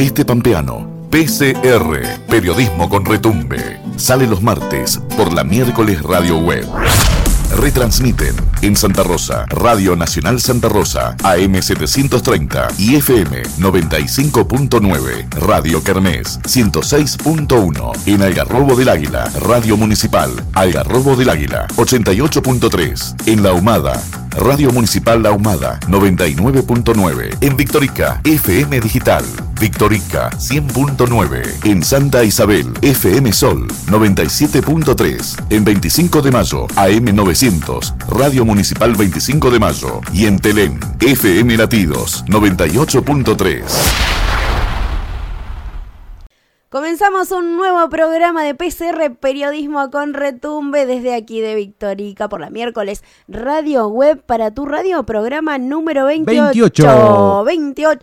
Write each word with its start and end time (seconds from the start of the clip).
Oeste 0.00 0.24
Pampeano. 0.24 0.88
PCR, 1.10 2.24
Periodismo 2.26 2.88
con 2.88 3.04
Retumbe. 3.04 3.78
Sale 3.96 4.26
los 4.26 4.40
martes 4.40 4.98
por 5.14 5.30
la 5.30 5.44
miércoles 5.44 6.02
Radio 6.02 6.38
Web. 6.38 6.66
Retransmiten 7.58 8.34
en 8.62 8.76
Santa 8.76 9.02
Rosa, 9.02 9.44
Radio 9.50 9.96
Nacional 9.96 10.40
Santa 10.40 10.70
Rosa, 10.70 11.16
AM 11.22 11.60
730 11.60 12.68
y 12.78 12.94
FM 12.94 13.42
95.9, 13.58 15.28
Radio 15.34 15.84
Kermés 15.84 16.40
106.1, 16.44 17.92
en 18.06 18.22
Algarrobo 18.22 18.76
del 18.76 18.88
Águila, 18.88 19.30
Radio 19.40 19.76
Municipal, 19.76 20.30
Algarrobo 20.54 21.14
del 21.14 21.28
Águila 21.28 21.66
88.3, 21.76 23.28
en 23.28 23.42
La 23.42 23.52
Humada, 23.52 24.00
Radio 24.36 24.70
Municipal 24.72 25.22
La 25.22 25.32
Humada 25.32 25.78
99.9, 25.88 27.36
en 27.40 27.56
Victorica, 27.56 28.20
FM 28.24 28.80
Digital, 28.80 29.24
Victorica 29.60 30.30
100.9, 30.30 31.66
en 31.66 31.82
Santa 31.82 32.24
Isabel, 32.24 32.72
FM 32.80 33.32
Sol 33.32 33.66
97.3, 33.86 35.42
en 35.50 35.64
25 35.64 36.22
de 36.22 36.30
mayo, 36.30 36.66
AM 36.76 37.04
900, 37.14 37.94
Radio 38.08 38.44
Municipal 38.44 38.94
25 38.94 39.50
de 39.50 39.58
mayo 39.58 40.00
y 40.12 40.26
en 40.26 40.38
Telén, 40.38 40.78
FM 41.00 41.56
Latidos 41.56 42.24
98.3. 42.26 43.62
Comenzamos 46.70 47.32
un 47.32 47.56
nuevo 47.56 47.88
programa 47.88 48.44
de 48.44 48.54
PCR 48.54 49.16
Periodismo 49.18 49.90
con 49.90 50.14
Retumbe 50.14 50.86
desde 50.86 51.16
aquí 51.16 51.40
de 51.40 51.56
Victorica 51.56 52.28
por 52.28 52.40
la 52.40 52.48
miércoles 52.48 53.02
Radio 53.26 53.88
Web 53.88 54.22
para 54.24 54.52
tu 54.52 54.66
radio 54.66 55.02
programa 55.02 55.58
número 55.58 56.04
28. 56.04 57.42
28. 57.44 58.00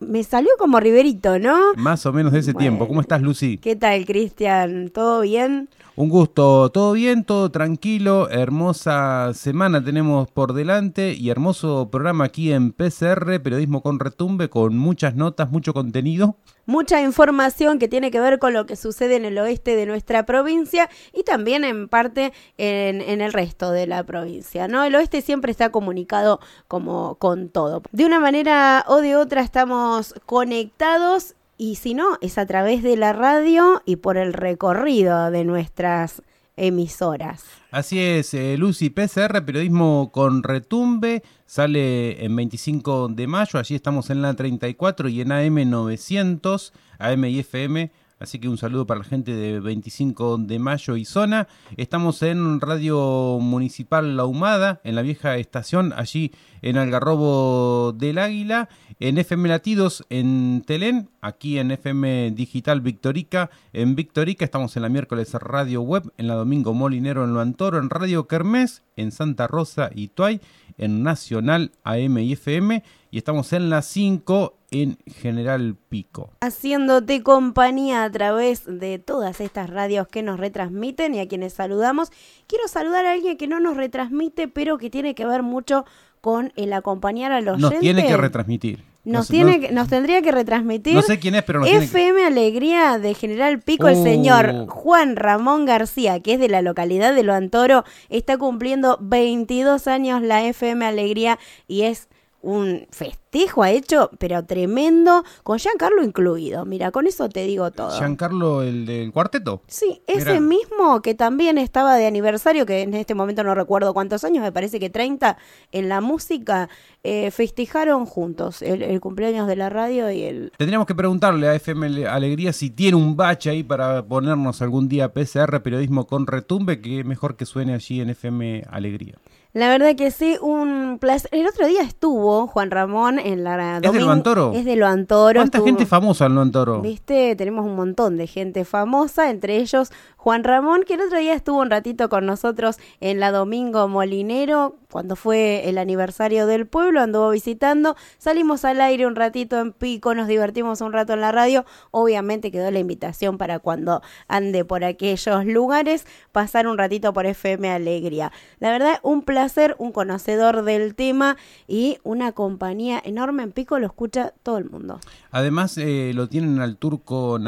Me 0.00 0.24
salió 0.24 0.48
como 0.58 0.80
Riverito, 0.80 1.38
¿no? 1.38 1.74
Más 1.76 2.06
o 2.06 2.12
menos 2.14 2.32
de 2.32 2.38
ese 2.38 2.54
tiempo. 2.54 2.88
¿Cómo 2.88 3.02
estás, 3.02 3.20
Lucy? 3.20 3.58
¿Qué 3.58 3.76
tal, 3.76 4.06
Cristian? 4.06 4.88
¿Todo 4.88 5.20
bien? 5.20 5.68
Un 6.00 6.10
gusto, 6.10 6.70
todo 6.70 6.92
bien, 6.92 7.24
todo 7.24 7.50
tranquilo, 7.50 8.30
hermosa 8.30 9.34
semana 9.34 9.82
tenemos 9.82 10.30
por 10.30 10.52
delante 10.52 11.12
y 11.12 11.28
hermoso 11.28 11.88
programa 11.90 12.26
aquí 12.26 12.52
en 12.52 12.70
PCR, 12.70 13.42
Periodismo 13.42 13.82
con 13.82 13.98
Retumbe, 13.98 14.48
con 14.48 14.78
muchas 14.78 15.16
notas, 15.16 15.50
mucho 15.50 15.74
contenido. 15.74 16.36
Mucha 16.66 17.02
información 17.02 17.80
que 17.80 17.88
tiene 17.88 18.12
que 18.12 18.20
ver 18.20 18.38
con 18.38 18.52
lo 18.52 18.64
que 18.64 18.76
sucede 18.76 19.16
en 19.16 19.24
el 19.24 19.38
oeste 19.38 19.74
de 19.74 19.86
nuestra 19.86 20.24
provincia 20.24 20.88
y 21.12 21.24
también 21.24 21.64
en 21.64 21.88
parte 21.88 22.32
en, 22.58 23.20
el 23.20 23.32
resto 23.32 23.72
de 23.72 23.88
la 23.88 24.04
provincia, 24.04 24.68
¿no? 24.68 24.84
El 24.84 24.94
oeste 24.94 25.20
siempre 25.20 25.50
está 25.50 25.72
comunicado 25.72 26.38
como 26.68 27.16
con 27.16 27.48
todo. 27.48 27.82
De 27.90 28.06
una 28.06 28.20
manera 28.20 28.84
o 28.86 28.98
de 28.98 29.16
otra 29.16 29.40
estamos 29.40 30.14
conectados 30.26 31.34
y 31.58 31.74
si 31.74 31.92
no, 31.92 32.16
es 32.20 32.38
a 32.38 32.46
través 32.46 32.82
de 32.82 32.96
la 32.96 33.12
radio 33.12 33.82
y 33.84 33.96
por 33.96 34.16
el 34.16 34.32
recorrido 34.32 35.30
de 35.30 35.44
nuestras 35.44 36.22
emisoras. 36.56 37.44
Así 37.70 38.00
es, 38.00 38.32
eh, 38.32 38.56
Lucy 38.56 38.90
PCR, 38.90 39.44
periodismo 39.44 40.10
con 40.12 40.42
retumbe, 40.42 41.22
sale 41.46 42.24
en 42.24 42.34
25 42.34 43.08
de 43.08 43.26
mayo, 43.26 43.58
allí 43.58 43.74
estamos 43.74 44.08
en 44.10 44.22
la 44.22 44.34
34 44.34 45.08
y 45.08 45.20
en 45.20 45.32
AM 45.32 45.68
900, 45.68 46.72
AM 46.98 47.24
y 47.26 47.40
FM 47.40 47.90
Así 48.20 48.40
que 48.40 48.48
un 48.48 48.58
saludo 48.58 48.86
para 48.86 48.98
la 48.98 49.04
gente 49.04 49.32
de 49.32 49.60
25 49.60 50.38
de 50.38 50.58
mayo 50.58 50.96
y 50.96 51.04
zona. 51.04 51.46
Estamos 51.76 52.22
en 52.22 52.60
Radio 52.60 53.38
Municipal 53.40 54.16
La 54.16 54.24
Humada, 54.24 54.80
en 54.82 54.96
la 54.96 55.02
vieja 55.02 55.36
estación, 55.36 55.92
allí 55.96 56.32
en 56.60 56.78
Algarrobo 56.78 57.92
del 57.92 58.18
Águila. 58.18 58.68
En 58.98 59.18
FM 59.18 59.48
Latidos 59.48 60.04
en 60.10 60.64
Telén, 60.66 61.10
aquí 61.20 61.58
en 61.58 61.70
FM 61.70 62.32
Digital 62.32 62.80
Victorica. 62.80 63.50
En 63.72 63.94
Victorica 63.94 64.44
estamos 64.44 64.76
en 64.76 64.82
la 64.82 64.88
miércoles 64.88 65.32
Radio 65.34 65.82
Web, 65.82 66.12
en 66.18 66.26
la 66.26 66.34
domingo 66.34 66.74
Molinero 66.74 67.22
en 67.22 67.32
Lo 67.32 67.40
Antoro, 67.40 67.78
en 67.78 67.90
Radio 67.90 68.26
Kermés, 68.26 68.82
en 68.96 69.12
Santa 69.12 69.46
Rosa 69.46 69.90
y 69.94 70.08
Tuay, 70.08 70.40
en 70.78 71.04
Nacional 71.04 71.70
AM 71.84 72.18
y 72.18 72.32
FM. 72.32 72.82
Y 73.12 73.18
estamos 73.18 73.52
en 73.52 73.70
la 73.70 73.82
5 73.82 74.57
en 74.70 74.98
General 75.06 75.76
Pico. 75.88 76.30
Haciéndote 76.40 77.22
compañía 77.22 78.04
a 78.04 78.10
través 78.10 78.64
de 78.66 78.98
todas 78.98 79.40
estas 79.40 79.70
radios 79.70 80.08
que 80.08 80.22
nos 80.22 80.38
retransmiten 80.38 81.14
y 81.14 81.20
a 81.20 81.28
quienes 81.28 81.54
saludamos. 81.54 82.10
Quiero 82.46 82.68
saludar 82.68 83.06
a 83.06 83.12
alguien 83.12 83.36
que 83.36 83.46
no 83.46 83.60
nos 83.60 83.76
retransmite, 83.76 84.48
pero 84.48 84.78
que 84.78 84.90
tiene 84.90 85.14
que 85.14 85.26
ver 85.26 85.42
mucho 85.42 85.84
con 86.20 86.52
el 86.56 86.72
acompañar 86.72 87.32
a 87.32 87.40
los 87.40 87.58
Nos 87.58 87.78
tiene 87.78 88.06
que 88.06 88.16
retransmitir. 88.16 88.84
Nos, 89.04 89.28
tiene, 89.28 89.70
nos 89.72 89.88
tendría 89.88 90.20
que 90.20 90.32
retransmitir. 90.32 90.94
No 90.94 91.00
sé 91.00 91.18
quién 91.18 91.34
es, 91.34 91.42
pero 91.42 91.64
FM 91.64 92.26
Alegría 92.26 92.98
de 92.98 93.14
General 93.14 93.58
Pico, 93.58 93.88
el 93.88 93.96
señor 94.02 94.50
uh. 94.50 94.66
Juan 94.66 95.16
Ramón 95.16 95.64
García, 95.64 96.20
que 96.20 96.34
es 96.34 96.40
de 96.40 96.48
la 96.48 96.60
localidad 96.60 97.14
de 97.14 97.22
Lo 97.22 97.32
Antoro, 97.32 97.84
está 98.10 98.36
cumpliendo 98.36 98.98
22 99.00 99.86
años 99.86 100.20
la 100.20 100.44
FM 100.44 100.84
Alegría 100.84 101.38
y 101.66 101.82
es 101.82 102.08
un 102.40 102.86
festejo 102.90 103.62
ha 103.62 103.70
hecho, 103.70 104.10
pero 104.18 104.44
tremendo, 104.44 105.24
con 105.42 105.58
Giancarlo 105.58 106.04
incluido. 106.04 106.64
Mira, 106.64 106.90
con 106.90 107.06
eso 107.06 107.28
te 107.28 107.44
digo 107.44 107.70
todo. 107.72 107.96
¿Giancarlo, 107.98 108.62
el 108.62 108.86
del 108.86 109.12
cuarteto? 109.12 109.62
Sí, 109.66 110.02
ese 110.06 110.40
mismo 110.40 111.02
que 111.02 111.14
también 111.14 111.58
estaba 111.58 111.96
de 111.96 112.06
aniversario, 112.06 112.64
que 112.64 112.82
en 112.82 112.94
este 112.94 113.14
momento 113.14 113.42
no 113.42 113.54
recuerdo 113.54 113.92
cuántos 113.92 114.24
años, 114.24 114.42
me 114.42 114.52
parece 114.52 114.78
que 114.78 114.88
30, 114.88 115.36
en 115.72 115.88
la 115.88 116.00
música, 116.00 116.68
eh, 117.02 117.30
festejaron 117.30 118.06
juntos 118.06 118.62
el, 118.62 119.00
cumpleaños 119.00 119.46
de 119.46 119.56
la 119.56 119.68
radio 119.68 120.10
y 120.10 120.22
el... 120.22 120.52
Tendríamos 120.56 120.86
que 120.86 120.94
preguntarle 120.94 121.48
a 121.48 121.54
FM 121.54 122.06
Alegría 122.06 122.52
si 122.52 122.70
tiene 122.70 122.96
un 122.96 123.16
bache 123.16 123.50
ahí 123.50 123.62
para 123.62 124.04
ponernos 124.04 124.62
algún 124.62 124.88
día 124.88 125.12
PCR, 125.12 125.60
periodismo 125.62 126.06
con 126.06 126.26
retumbe, 126.26 126.80
que 126.80 127.04
mejor 127.04 127.36
que 127.36 127.46
suene 127.46 127.74
allí 127.74 128.00
en 128.00 128.10
FM 128.10 128.64
Alegría. 128.70 129.16
La 129.54 129.68
verdad 129.68 129.96
que 129.96 130.10
sí, 130.10 130.36
un 130.42 130.98
placer. 131.00 131.30
El 131.32 131.46
otro 131.46 131.66
día 131.66 131.82
estuvo 131.82 132.46
Juan 132.46 132.70
Ramón 132.70 133.18
en 133.18 133.44
la... 133.44 133.78
¿Es 133.82 133.92
de 133.92 134.00
Lo 134.00 134.10
Antoro? 134.10 134.52
Es 134.52 134.64
de. 134.64 134.78
¿Cuánta 134.78 135.62
gente 135.62 135.86
famosa 135.86 136.26
en 136.26 136.34
Lo 136.34 136.42
Antoro? 136.42 136.80
Viste, 136.82 137.34
tenemos 137.34 137.64
un 137.64 137.74
montón 137.74 138.18
de 138.18 138.26
gente 138.26 138.64
famosa, 138.64 139.30
entre 139.30 139.56
ellos 139.56 139.90
Juan 140.28 140.44
Ramón, 140.44 140.82
que 140.86 140.92
el 140.92 141.00
otro 141.00 141.18
día 141.18 141.32
estuvo 141.32 141.58
un 141.58 141.70
ratito 141.70 142.10
con 142.10 142.26
nosotros 142.26 142.76
en 143.00 143.18
la 143.18 143.32
Domingo 143.32 143.88
Molinero, 143.88 144.76
cuando 144.92 145.16
fue 145.16 145.66
el 145.70 145.78
aniversario 145.78 146.46
del 146.46 146.66
pueblo, 146.66 147.00
anduvo 147.00 147.30
visitando, 147.30 147.96
salimos 148.18 148.66
al 148.66 148.82
aire 148.82 149.06
un 149.06 149.16
ratito 149.16 149.58
en 149.58 149.72
pico, 149.72 150.14
nos 150.14 150.28
divertimos 150.28 150.82
un 150.82 150.92
rato 150.92 151.14
en 151.14 151.22
la 151.22 151.32
radio, 151.32 151.64
obviamente 151.92 152.50
quedó 152.50 152.70
la 152.70 152.78
invitación 152.78 153.38
para 153.38 153.58
cuando 153.58 154.02
ande 154.28 154.66
por 154.66 154.84
aquellos 154.84 155.46
lugares, 155.46 156.06
pasar 156.30 156.66
un 156.66 156.76
ratito 156.76 157.14
por 157.14 157.24
FM 157.24 157.70
Alegría. 157.70 158.30
La 158.60 158.70
verdad, 158.70 159.00
un 159.02 159.22
placer, 159.22 159.76
un 159.78 159.92
conocedor 159.92 160.62
del 160.62 160.94
tema 160.94 161.38
y 161.66 162.00
una 162.02 162.32
compañía 162.32 163.00
enorme 163.02 163.44
en 163.44 163.52
pico, 163.52 163.78
lo 163.78 163.86
escucha 163.86 164.34
todo 164.42 164.58
el 164.58 164.68
mundo. 164.68 165.00
Además, 165.30 165.78
eh, 165.78 166.12
lo 166.14 166.28
tienen 166.28 166.60
al 166.60 166.76
turco 166.76 167.38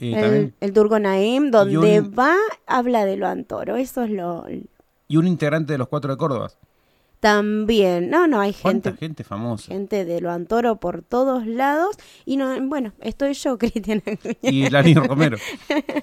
El, 0.00 0.54
el, 0.60 0.72
Turco 0.72 0.98
Naim, 0.98 1.50
donde 1.50 2.00
va, 2.00 2.34
habla 2.66 3.04
de 3.04 3.16
lo 3.16 3.26
antoro. 3.26 3.76
Eso 3.76 4.02
es 4.02 4.10
lo. 4.10 4.46
Y 5.08 5.16
un 5.16 5.26
integrante 5.26 5.72
de 5.72 5.78
los 5.78 5.88
cuatro 5.88 6.12
de 6.12 6.18
Córdoba. 6.18 6.50
También, 7.20 8.10
no, 8.10 8.28
no, 8.28 8.40
hay 8.40 8.52
gente. 8.52 8.92
gente 8.92 9.24
famosa. 9.24 9.72
Gente 9.72 10.04
de 10.04 10.20
lo 10.20 10.30
antoro 10.30 10.76
por 10.76 11.02
todos 11.02 11.46
lados. 11.46 11.96
Y 12.24 12.36
no, 12.36 12.54
bueno, 12.68 12.92
estoy 13.00 13.32
yo, 13.34 13.58
Cristian. 13.58 14.02
Y 14.42 14.70
Lani 14.70 14.94
Romero. 14.94 15.36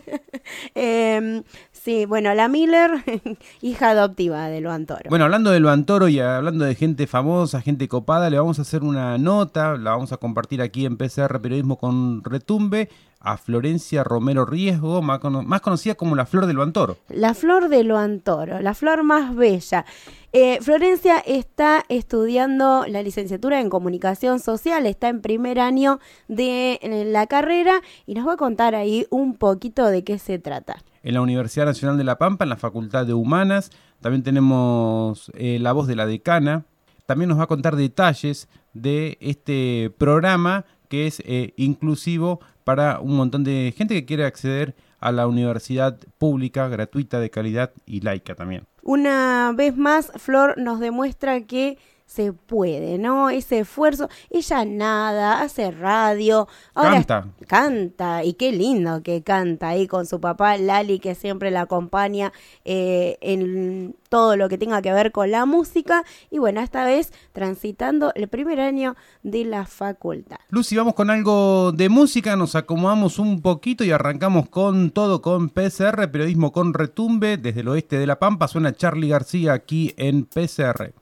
eh, 0.75 1.41
Sí, 1.85 2.05
bueno, 2.05 2.33
la 2.33 2.47
Miller, 2.47 3.03
hija 3.61 3.91
adoptiva 3.91 4.47
de 4.47 4.59
Lo 4.59 4.71
Antoro. 4.71 5.03
Bueno, 5.07 5.25
hablando 5.25 5.51
de 5.51 5.59
Lo 5.59 5.69
Antoro 5.69 6.07
y 6.07 6.19
hablando 6.19 6.65
de 6.65 6.73
gente 6.73 7.05
famosa, 7.05 7.61
gente 7.61 7.87
copada, 7.87 8.27
le 8.31 8.39
vamos 8.39 8.57
a 8.57 8.63
hacer 8.63 8.81
una 8.81 9.19
nota, 9.19 9.77
la 9.77 9.91
vamos 9.91 10.11
a 10.11 10.17
compartir 10.17 10.63
aquí 10.63 10.87
en 10.87 10.97
PCR 10.97 11.39
Periodismo 11.41 11.77
con 11.77 12.23
Retumbe, 12.23 12.89
a 13.25 13.37
Florencia 13.37 14.03
Romero 14.03 14.45
Riesgo, 14.45 15.01
más, 15.01 15.19
conocida 15.61 15.95
como 15.95 16.15
la 16.15 16.25
Flor 16.25 16.45
de 16.45 16.53
Lo 16.53 16.61
Antoro. 16.61 16.97
La 17.09 17.33
Flor 17.33 17.69
de 17.69 17.83
Lo 17.83 17.97
Antoro, 17.97 18.61
la 18.61 18.73
flor 18.73 19.03
más 19.03 19.35
bella. 19.35 19.85
Eh, 20.31 20.59
Florencia 20.61 21.17
está 21.19 21.83
estudiando 21.89 22.85
la 22.87 23.01
licenciatura 23.01 23.59
en 23.59 23.69
comunicación 23.69 24.39
social, 24.39 24.85
está 24.85 25.09
en 25.09 25.21
primer 25.21 25.59
año 25.59 25.99
de 26.27 26.79
la 27.07 27.25
carrera 27.25 27.81
y 28.05 28.13
nos 28.13 28.27
va 28.27 28.33
a 28.33 28.37
contar 28.37 28.75
ahí 28.75 29.07
un 29.09 29.35
poquito 29.35 29.87
de 29.87 30.03
qué 30.03 30.19
se 30.19 30.39
trata 30.39 30.83
en 31.05 31.13
la 31.13 31.21
Universidad 31.21 31.65
Nacional 31.67 31.99
de 31.99 32.03
La 32.03 32.17
Pampa, 32.17 32.45
en 32.45 32.49
la 32.49 32.57
Facultad 32.57 33.05
de 33.05 33.13
Humanas. 33.13 33.69
También 34.01 34.23
tenemos 34.23 35.31
eh, 35.35 35.59
la 35.61 35.71
voz 35.71 35.85
de 35.87 35.95
la 35.95 36.07
decana. 36.07 36.65
También 37.05 37.29
nos 37.29 37.37
va 37.37 37.43
a 37.43 37.47
contar 37.47 37.75
detalles 37.75 38.49
de 38.73 39.17
este 39.21 39.93
programa 39.99 40.65
que 40.89 41.05
es 41.05 41.21
eh, 41.25 41.53
inclusivo 41.57 42.39
para 42.65 42.99
un 42.99 43.15
montón 43.15 43.45
de 43.45 43.73
gente 43.77 43.93
que 43.93 44.05
quiere 44.05 44.25
acceder 44.25 44.75
a 44.99 45.13
la 45.13 45.27
universidad 45.27 45.97
pública, 46.17 46.67
gratuita, 46.67 47.21
de 47.21 47.29
calidad 47.29 47.71
y 47.85 48.01
laica 48.01 48.35
también. 48.35 48.65
Una 48.81 49.53
vez 49.55 49.77
más, 49.77 50.11
Flor 50.17 50.57
nos 50.57 50.79
demuestra 50.79 51.41
que 51.41 51.77
se 52.05 52.31
puede, 52.33 52.97
¿no? 52.97 53.29
Ese 53.29 53.59
esfuerzo. 53.59 54.09
Ella 54.29 54.63
nada, 54.63 55.41
hace 55.41 55.71
radio, 55.71 56.47
ahora 56.73 57.03
Canta. 57.03 57.27
canta 57.47 58.23
y 58.23 58.33
qué 58.33 58.51
lindo 58.51 59.01
que 59.03 59.23
canta 59.23 59.69
ahí 59.69 59.87
con 59.87 60.05
su 60.05 60.21
papá 60.21 60.57
Lali 60.57 60.99
que 60.99 61.15
siempre 61.15 61.51
la 61.51 61.61
acompaña 61.61 62.31
eh, 62.63 63.17
en 63.21 63.95
todo 64.09 64.37
lo 64.37 64.47
que 64.49 64.57
tenga 64.57 64.81
que 64.81 64.93
ver 64.93 65.11
con 65.11 65.31
la 65.31 65.45
música 65.45 66.03
y 66.29 66.37
bueno, 66.37 66.61
esta 66.61 66.85
vez 66.85 67.11
transitando 67.33 68.13
el 68.15 68.27
primer 68.27 68.61
año 68.61 68.95
de 69.23 69.43
la 69.43 69.65
facultad. 69.65 70.37
Lucy, 70.49 70.77
vamos 70.77 70.93
con 70.93 71.09
algo 71.09 71.71
de 71.71 71.89
música, 71.89 72.35
nos 72.35 72.55
acomodamos 72.55 73.19
un 73.19 73.41
poquito 73.41 73.83
y 73.83 73.91
arrancamos 73.91 74.47
con 74.47 74.91
todo 74.91 75.21
con 75.21 75.49
PCR, 75.49 76.09
periodismo 76.11 76.51
con 76.51 76.73
retumbe, 76.73 77.37
desde 77.37 77.61
el 77.61 77.67
oeste 77.67 77.97
de 77.97 78.07
La 78.07 78.19
Pampa, 78.19 78.47
suena 78.47 78.73
Charlie 78.73 79.09
García 79.09 79.53
aquí 79.53 79.93
en 79.97 80.25
PCR. 80.25 80.93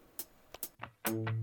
Cuando 1.06 1.43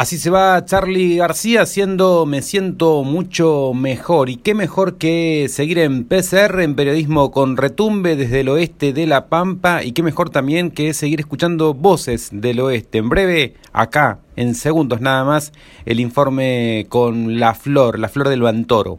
Así 0.00 0.16
se 0.16 0.30
va 0.30 0.64
Charlie 0.64 1.16
García 1.16 1.60
haciendo 1.60 2.24
Me 2.24 2.40
siento 2.40 3.02
mucho 3.02 3.72
mejor. 3.74 4.30
Y 4.30 4.36
qué 4.36 4.54
mejor 4.54 4.96
que 4.96 5.46
seguir 5.50 5.78
en 5.78 6.04
PCR, 6.04 6.62
en 6.62 6.74
periodismo 6.74 7.30
con 7.30 7.58
retumbe 7.58 8.16
desde 8.16 8.40
el 8.40 8.48
oeste 8.48 8.94
de 8.94 9.06
La 9.06 9.26
Pampa. 9.26 9.84
Y 9.84 9.92
qué 9.92 10.02
mejor 10.02 10.30
también 10.30 10.70
que 10.70 10.94
seguir 10.94 11.20
escuchando 11.20 11.74
voces 11.74 12.30
del 12.32 12.60
oeste. 12.60 12.96
En 12.96 13.10
breve, 13.10 13.56
acá, 13.74 14.20
en 14.36 14.54
segundos 14.54 15.02
nada 15.02 15.22
más, 15.22 15.52
el 15.84 16.00
informe 16.00 16.86
con 16.88 17.38
la 17.38 17.52
flor, 17.52 17.98
la 17.98 18.08
flor 18.08 18.30
del 18.30 18.40
Bantoro. 18.40 18.96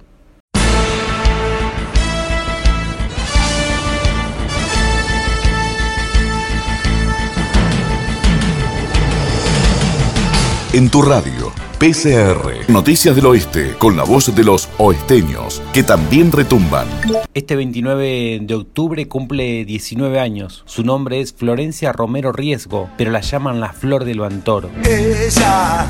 En 10.73 10.89
tu 10.89 11.01
radio, 11.01 11.51
PCR. 11.79 12.69
Noticias 12.69 13.13
del 13.13 13.25
Oeste, 13.25 13.75
con 13.77 13.97
la 13.97 14.05
voz 14.05 14.33
de 14.33 14.41
los 14.41 14.69
oesteños, 14.77 15.61
que 15.73 15.83
también 15.83 16.31
retumban. 16.31 16.87
Este 17.33 17.57
29 17.57 18.39
de 18.41 18.55
octubre 18.55 19.05
cumple 19.09 19.65
19 19.65 20.17
años. 20.17 20.63
Su 20.65 20.85
nombre 20.85 21.19
es 21.19 21.33
Florencia 21.33 21.91
Romero 21.91 22.31
Riesgo, 22.31 22.89
pero 22.97 23.11
la 23.11 23.19
llaman 23.19 23.59
la 23.59 23.73
flor 23.73 24.05
del 24.05 24.21
Bantoro. 24.21 24.69
Ella 24.85 25.85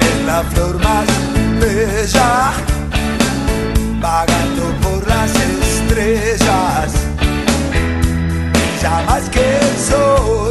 es 0.00 0.26
la 0.26 0.42
flor 0.42 0.80
más 0.82 1.06
bella, 1.60 2.52
vagando 4.00 4.64
por 4.82 5.06
las 5.06 5.32
estrellas, 5.36 6.92
brilla 8.50 9.04
más 9.06 9.30
que 9.30 9.58
el 9.58 9.78
sol. 9.78 10.41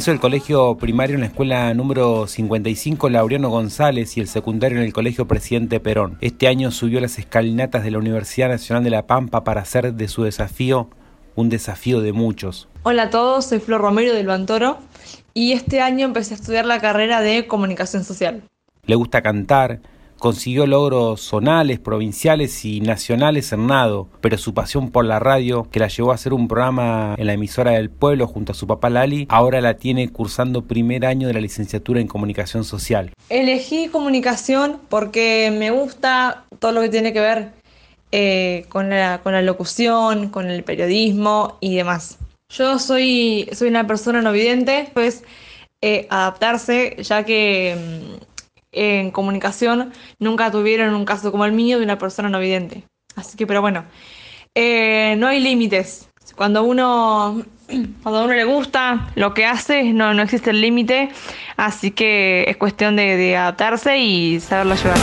Hizo 0.00 0.12
el 0.12 0.18
colegio 0.18 0.78
primario 0.78 1.16
en 1.16 1.20
la 1.20 1.26
escuela 1.26 1.74
número 1.74 2.26
55 2.26 3.10
Laureano 3.10 3.50
González 3.50 4.16
y 4.16 4.20
el 4.20 4.28
secundario 4.28 4.78
en 4.78 4.84
el 4.84 4.94
colegio 4.94 5.28
Presidente 5.28 5.78
Perón. 5.78 6.16
Este 6.22 6.48
año 6.48 6.70
subió 6.70 7.02
las 7.02 7.18
escalinatas 7.18 7.84
de 7.84 7.90
la 7.90 7.98
Universidad 7.98 8.48
Nacional 8.48 8.82
de 8.82 8.88
La 8.88 9.06
Pampa 9.06 9.44
para 9.44 9.60
hacer 9.60 9.92
de 9.92 10.08
su 10.08 10.22
desafío 10.22 10.88
un 11.34 11.50
desafío 11.50 12.00
de 12.00 12.14
muchos. 12.14 12.66
Hola 12.82 13.02
a 13.02 13.10
todos, 13.10 13.44
soy 13.44 13.58
Flor 13.58 13.82
Romero 13.82 14.14
del 14.14 14.26
Bantoro 14.26 14.78
y 15.34 15.52
este 15.52 15.82
año 15.82 16.06
empecé 16.06 16.32
a 16.32 16.38
estudiar 16.38 16.64
la 16.64 16.80
carrera 16.80 17.20
de 17.20 17.46
comunicación 17.46 18.02
social. 18.02 18.42
Le 18.86 18.94
gusta 18.94 19.20
cantar, 19.20 19.80
Consiguió 20.20 20.66
logros 20.66 21.22
zonales, 21.22 21.78
provinciales 21.78 22.66
y 22.66 22.82
nacionales 22.82 23.54
en 23.54 23.66
nado, 23.66 24.06
pero 24.20 24.36
su 24.36 24.52
pasión 24.52 24.90
por 24.90 25.06
la 25.06 25.18
radio, 25.18 25.66
que 25.70 25.80
la 25.80 25.88
llevó 25.88 26.12
a 26.12 26.16
hacer 26.16 26.34
un 26.34 26.46
programa 26.46 27.14
en 27.16 27.26
la 27.26 27.32
emisora 27.32 27.70
del 27.70 27.88
pueblo 27.88 28.26
junto 28.26 28.52
a 28.52 28.54
su 28.54 28.66
papá 28.66 28.90
Lali, 28.90 29.26
ahora 29.30 29.62
la 29.62 29.78
tiene 29.78 30.10
cursando 30.10 30.66
primer 30.66 31.06
año 31.06 31.26
de 31.26 31.32
la 31.32 31.40
licenciatura 31.40 32.02
en 32.02 32.06
comunicación 32.06 32.64
social. 32.64 33.14
Elegí 33.30 33.88
comunicación 33.88 34.76
porque 34.90 35.50
me 35.58 35.70
gusta 35.70 36.44
todo 36.58 36.72
lo 36.72 36.82
que 36.82 36.90
tiene 36.90 37.14
que 37.14 37.20
ver 37.20 37.52
eh, 38.12 38.66
con, 38.68 38.90
la, 38.90 39.22
con 39.22 39.32
la 39.32 39.40
locución, 39.40 40.28
con 40.28 40.50
el 40.50 40.64
periodismo 40.64 41.56
y 41.60 41.76
demás. 41.76 42.18
Yo 42.50 42.78
soy, 42.78 43.48
soy 43.52 43.68
una 43.68 43.86
persona 43.86 44.20
no 44.20 44.32
vidente, 44.32 44.90
pues 44.92 45.24
eh, 45.80 46.06
adaptarse, 46.10 46.96
ya 47.00 47.24
que 47.24 47.74
mm, 47.74 48.29
en 48.72 49.10
comunicación 49.10 49.92
nunca 50.18 50.50
tuvieron 50.50 50.94
un 50.94 51.04
caso 51.04 51.30
como 51.30 51.44
el 51.44 51.52
mío 51.52 51.78
de 51.78 51.84
una 51.84 51.98
persona 51.98 52.28
no 52.28 52.38
vidente. 52.38 52.84
Así 53.16 53.36
que, 53.36 53.46
pero 53.46 53.60
bueno, 53.60 53.84
eh, 54.54 55.14
no 55.18 55.26
hay 55.26 55.40
límites. 55.40 56.08
Cuando 56.36 56.62
uno, 56.62 57.42
cuando 58.02 58.24
uno 58.24 58.34
le 58.34 58.44
gusta 58.44 59.10
lo 59.14 59.34
que 59.34 59.46
hace, 59.46 59.92
no, 59.92 60.14
no 60.14 60.22
existe 60.22 60.50
el 60.50 60.60
límite. 60.60 61.10
Así 61.56 61.90
que 61.90 62.44
es 62.48 62.56
cuestión 62.56 62.96
de, 62.96 63.16
de 63.16 63.36
adaptarse 63.36 63.98
y 63.98 64.40
saberlo 64.40 64.74
llevar. 64.74 64.98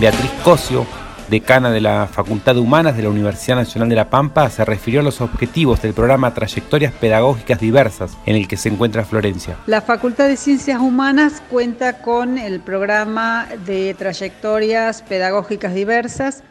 Beatriz 0.00 0.30
Cosio, 0.44 0.86
decana 1.28 1.72
de 1.72 1.80
la 1.80 2.06
Facultad 2.06 2.54
de 2.54 2.60
Humanas 2.60 2.96
de 2.96 3.02
la 3.02 3.08
Universidad 3.08 3.56
Nacional 3.56 3.88
de 3.88 3.96
La 3.96 4.08
Pampa, 4.08 4.48
se 4.48 4.64
refirió 4.64 5.00
a 5.00 5.02
los 5.02 5.20
objetivos 5.20 5.82
del 5.82 5.92
programa 5.92 6.32
Trayectorias 6.32 6.92
Pedagógicas 6.92 7.58
Diversas, 7.58 8.16
en 8.24 8.36
el 8.36 8.46
que 8.46 8.56
se 8.56 8.68
encuentra 8.68 9.04
Florencia. 9.04 9.56
La 9.66 9.80
Facultad 9.80 10.28
de 10.28 10.36
Ciencias 10.36 10.80
Humanas 10.80 11.42
cuenta 11.50 12.00
con 12.00 12.38
el 12.38 12.60
programa 12.60 13.48
de 13.66 13.92
Trayectorias 13.98 15.02
Pedagógicas 15.02 15.74
Diversas. 15.74 16.44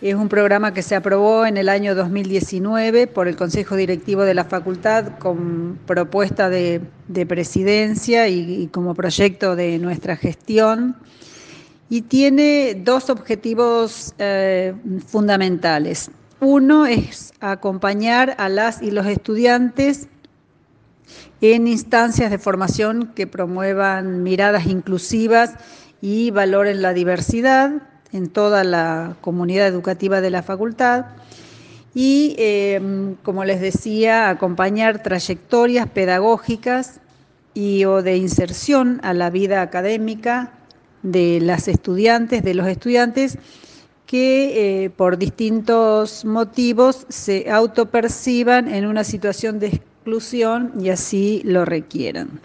Es 0.00 0.14
un 0.14 0.28
programa 0.28 0.72
que 0.72 0.82
se 0.82 0.94
aprobó 0.94 1.46
en 1.46 1.56
el 1.56 1.68
año 1.68 1.96
2019 1.96 3.08
por 3.08 3.26
el 3.26 3.34
Consejo 3.34 3.74
Directivo 3.74 4.22
de 4.22 4.34
la 4.34 4.44
Facultad 4.44 5.18
con 5.18 5.76
propuesta 5.86 6.48
de, 6.48 6.82
de 7.08 7.26
presidencia 7.26 8.28
y 8.28 8.68
como 8.68 8.94
proyecto 8.94 9.56
de 9.56 9.80
nuestra 9.80 10.14
gestión 10.14 10.94
y 11.90 12.02
tiene 12.02 12.80
dos 12.82 13.10
objetivos 13.10 14.14
eh, 14.18 14.74
fundamentales. 15.06 16.12
Uno 16.40 16.86
es 16.86 17.34
acompañar 17.40 18.36
a 18.38 18.48
las 18.48 18.80
y 18.80 18.92
los 18.92 19.06
estudiantes 19.06 20.08
en 21.40 21.66
instancias 21.66 22.30
de 22.30 22.38
formación 22.38 23.12
que 23.14 23.26
promuevan 23.26 24.22
miradas 24.22 24.66
inclusivas 24.66 25.54
y 26.00 26.30
valoren 26.30 26.80
la 26.80 26.94
diversidad 26.94 27.82
en 28.12 28.28
toda 28.28 28.62
la 28.62 29.16
comunidad 29.20 29.66
educativa 29.66 30.20
de 30.20 30.30
la 30.30 30.44
facultad. 30.44 31.06
Y, 31.92 32.36
eh, 32.38 33.16
como 33.24 33.44
les 33.44 33.60
decía, 33.60 34.30
acompañar 34.30 35.02
trayectorias 35.02 35.88
pedagógicas 35.88 37.00
y 37.52 37.84
o 37.84 38.00
de 38.00 38.16
inserción 38.16 39.00
a 39.02 39.12
la 39.12 39.28
vida 39.28 39.60
académica 39.60 40.52
de 41.02 41.40
las 41.40 41.68
estudiantes, 41.68 42.42
de 42.42 42.54
los 42.54 42.66
estudiantes 42.66 43.38
que 44.10 44.84
eh, 44.84 44.90
por 44.90 45.18
distintos 45.18 46.24
motivos 46.24 47.06
se 47.08 47.48
autoperciban 47.48 48.66
en 48.66 48.86
una 48.86 49.04
situación 49.04 49.60
de 49.60 49.68
exclusión 49.68 50.72
y 50.80 50.88
así 50.88 51.42
lo 51.44 51.64
requieran. 51.64 52.40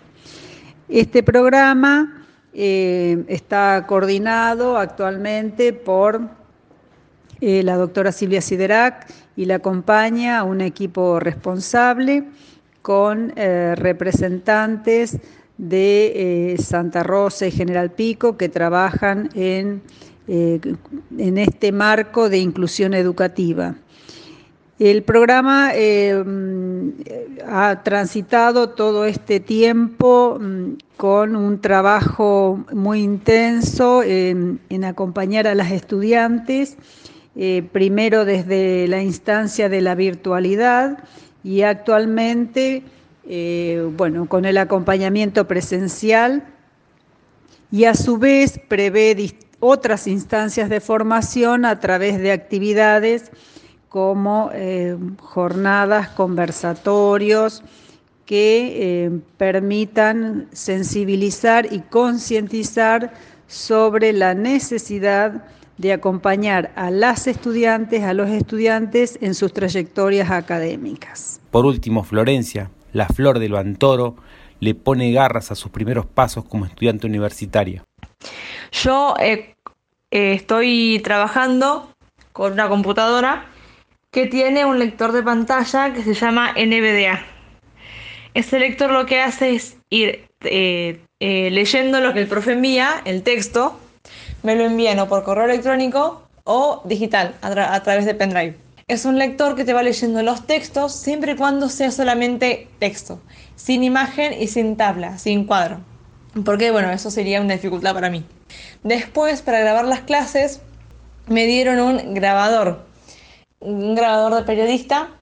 Este 0.89 1.24
programa 1.24 2.24
eh, 2.53 3.24
está 3.27 3.85
coordinado 3.88 4.77
actualmente 4.77 5.74
por 5.74 6.21
eh, 7.41 7.63
la 7.63 7.77
doctora 7.77 8.12
Silvia 8.12 8.41
Siderac 8.41 9.12
y 9.35 9.45
la 9.45 9.55
acompaña 9.55 10.43
un 10.43 10.62
equipo 10.62 11.19
responsable 11.19 12.25
con 12.83 13.33
representantes 13.35 15.17
de 15.57 16.53
eh, 16.53 16.57
Santa 16.57 17.03
Rosa 17.03 17.47
y 17.47 17.51
General 17.51 17.91
Pico 17.91 18.38
que 18.38 18.50
trabajan 18.50 19.29
en, 19.33 19.81
eh, 20.27 20.59
en 21.17 21.38
este 21.38 21.71
marco 21.71 22.29
de 22.29 22.39
inclusión 22.39 22.93
educativa. 22.93 23.75
El 24.77 25.03
programa 25.03 25.71
eh, 25.74 26.21
ha 27.47 27.81
transitado 27.83 28.69
todo 28.71 29.05
este 29.05 29.39
tiempo 29.39 30.38
mm, 30.39 30.74
con 30.97 31.38
un 31.38 31.62
trabajo 31.62 32.65
muy 32.74 33.01
intenso 33.01 34.03
en, 34.03 34.59
en 34.69 34.83
acompañar 34.83 35.47
a 35.47 35.55
las 35.55 35.71
estudiantes, 35.71 36.77
primero 37.74 38.24
desde 38.24 38.88
la 38.88 39.03
instancia 39.03 39.67
de 39.67 39.81
la 39.81 39.93
virtualidad 39.93 41.00
y 41.43 41.63
actualmente 41.63 42.81
eh, 43.27 43.89
bueno, 43.96 44.27
con 44.27 44.46
el 44.46 44.58
acompañamiento 44.58 45.48
presencial 45.48 46.46
y 47.72 47.86
a 47.86 47.96
su 47.96 48.17
vez 48.17 48.60
prevé 48.67 49.36
otras 49.60 50.08
instancias 50.08 50.70
de 50.70 50.79
formación 50.79 51.65
a 51.65 51.79
través 51.79 52.20
de 52.20 52.32
actividades 52.32 53.32
como 53.89 54.50
eh, 54.53 54.98
jornadas, 55.20 56.10
conversatorios, 56.10 57.63
que 58.25 59.05
eh, 59.05 59.12
permitan 59.38 60.48
sensibilizar 60.51 61.72
y 61.72 61.79
concientizar 61.82 63.13
sobre 63.48 64.13
la 64.13 64.34
necesidad 64.34 65.46
de 65.77 65.94
acompañar 65.94 66.72
a 66.75 66.89
las 66.89 67.27
estudiantes, 67.27 68.03
a 68.03 68.13
los 68.13 68.29
estudiantes 68.29 69.17
en 69.22 69.34
sus 69.34 69.53
trayectorias 69.53 70.32
académicas. 70.32 71.39
Por 71.51 71.65
último, 71.65 72.03
Florencia, 72.03 72.72
la 72.96 73.08
flor 73.10 73.40
del 73.40 73.52
Bantoro, 73.52 74.16
le 74.62 74.74
pone 74.74 75.12
garras 75.12 75.52
a 75.52 75.56
sus 75.56 75.70
primeros 75.70 76.06
pasos 76.06 76.46
como 76.46 76.66
estudiante 76.66 77.06
universitaria. 77.06 77.84
Yo 78.72 79.16
eh, 79.20 79.54
eh, 80.12 80.34
estoy 80.34 81.02
trabajando 81.04 81.92
con 82.32 82.54
una 82.54 82.70
computadora 82.70 83.48
que 84.12 84.28
tiene 84.28 84.64
un 84.64 84.80
lector 84.80 85.12
de 85.12 85.24
pantalla 85.24 85.92
que 85.94 86.04
se 86.04 86.14
llama 86.14 86.54
NVDA. 86.54 87.25
Ese 88.34 88.60
lector 88.60 88.90
lo 88.92 89.06
que 89.06 89.20
hace 89.20 89.56
es 89.56 89.78
ir 89.90 90.30
eh, 90.42 91.00
leyendo 91.20 92.00
lo 92.00 92.14
que 92.14 92.20
el 92.22 92.28
profe 92.28 92.54
envía, 92.54 93.02
el 93.04 93.24
texto, 93.24 93.78
me 94.42 94.56
lo 94.56 94.64
envían 94.64 95.00
o 95.00 95.10
por 95.10 95.24
correo 95.24 95.46
electrónico 95.46 96.22
o 96.46 96.82
digital 96.86 97.36
a, 97.42 97.75
a 97.75 97.84
través 97.84 98.06
de 98.06 98.16
pendrive. 98.16 98.64
Es 98.88 99.06
un 99.06 99.18
lector 99.18 99.56
que 99.56 99.65
te 99.65 99.74
va 99.74 99.82
leyendo 99.82 100.22
los 100.22 100.46
textos 100.46 100.94
siempre 100.94 101.32
y 101.32 101.36
cuando 101.36 101.70
sea 101.70 101.89
solamente 101.89 102.68
texto, 102.77 103.20
sin 103.56 103.84
imagen 103.84 104.39
y 104.39 104.48
sin 104.48 104.77
tabla, 104.77 105.18
sin 105.18 105.46
cuadro. 105.46 105.80
Porque 106.46 106.70
bueno, 106.70 106.92
eso 106.92 107.10
sería 107.10 107.42
una 107.42 107.56
dificultad 107.56 107.96
para 107.96 108.12
mí. 108.12 108.24
Después, 108.84 109.42
para 109.42 109.60
grabar 109.60 109.86
las 109.86 110.01
clases, 110.01 110.62
me 111.25 111.48
dieron 111.48 111.80
un 111.80 112.13
grabador, 112.13 112.86
un 113.60 113.96
grabador 113.96 114.36
de 114.36 114.44
periodista, 114.44 115.20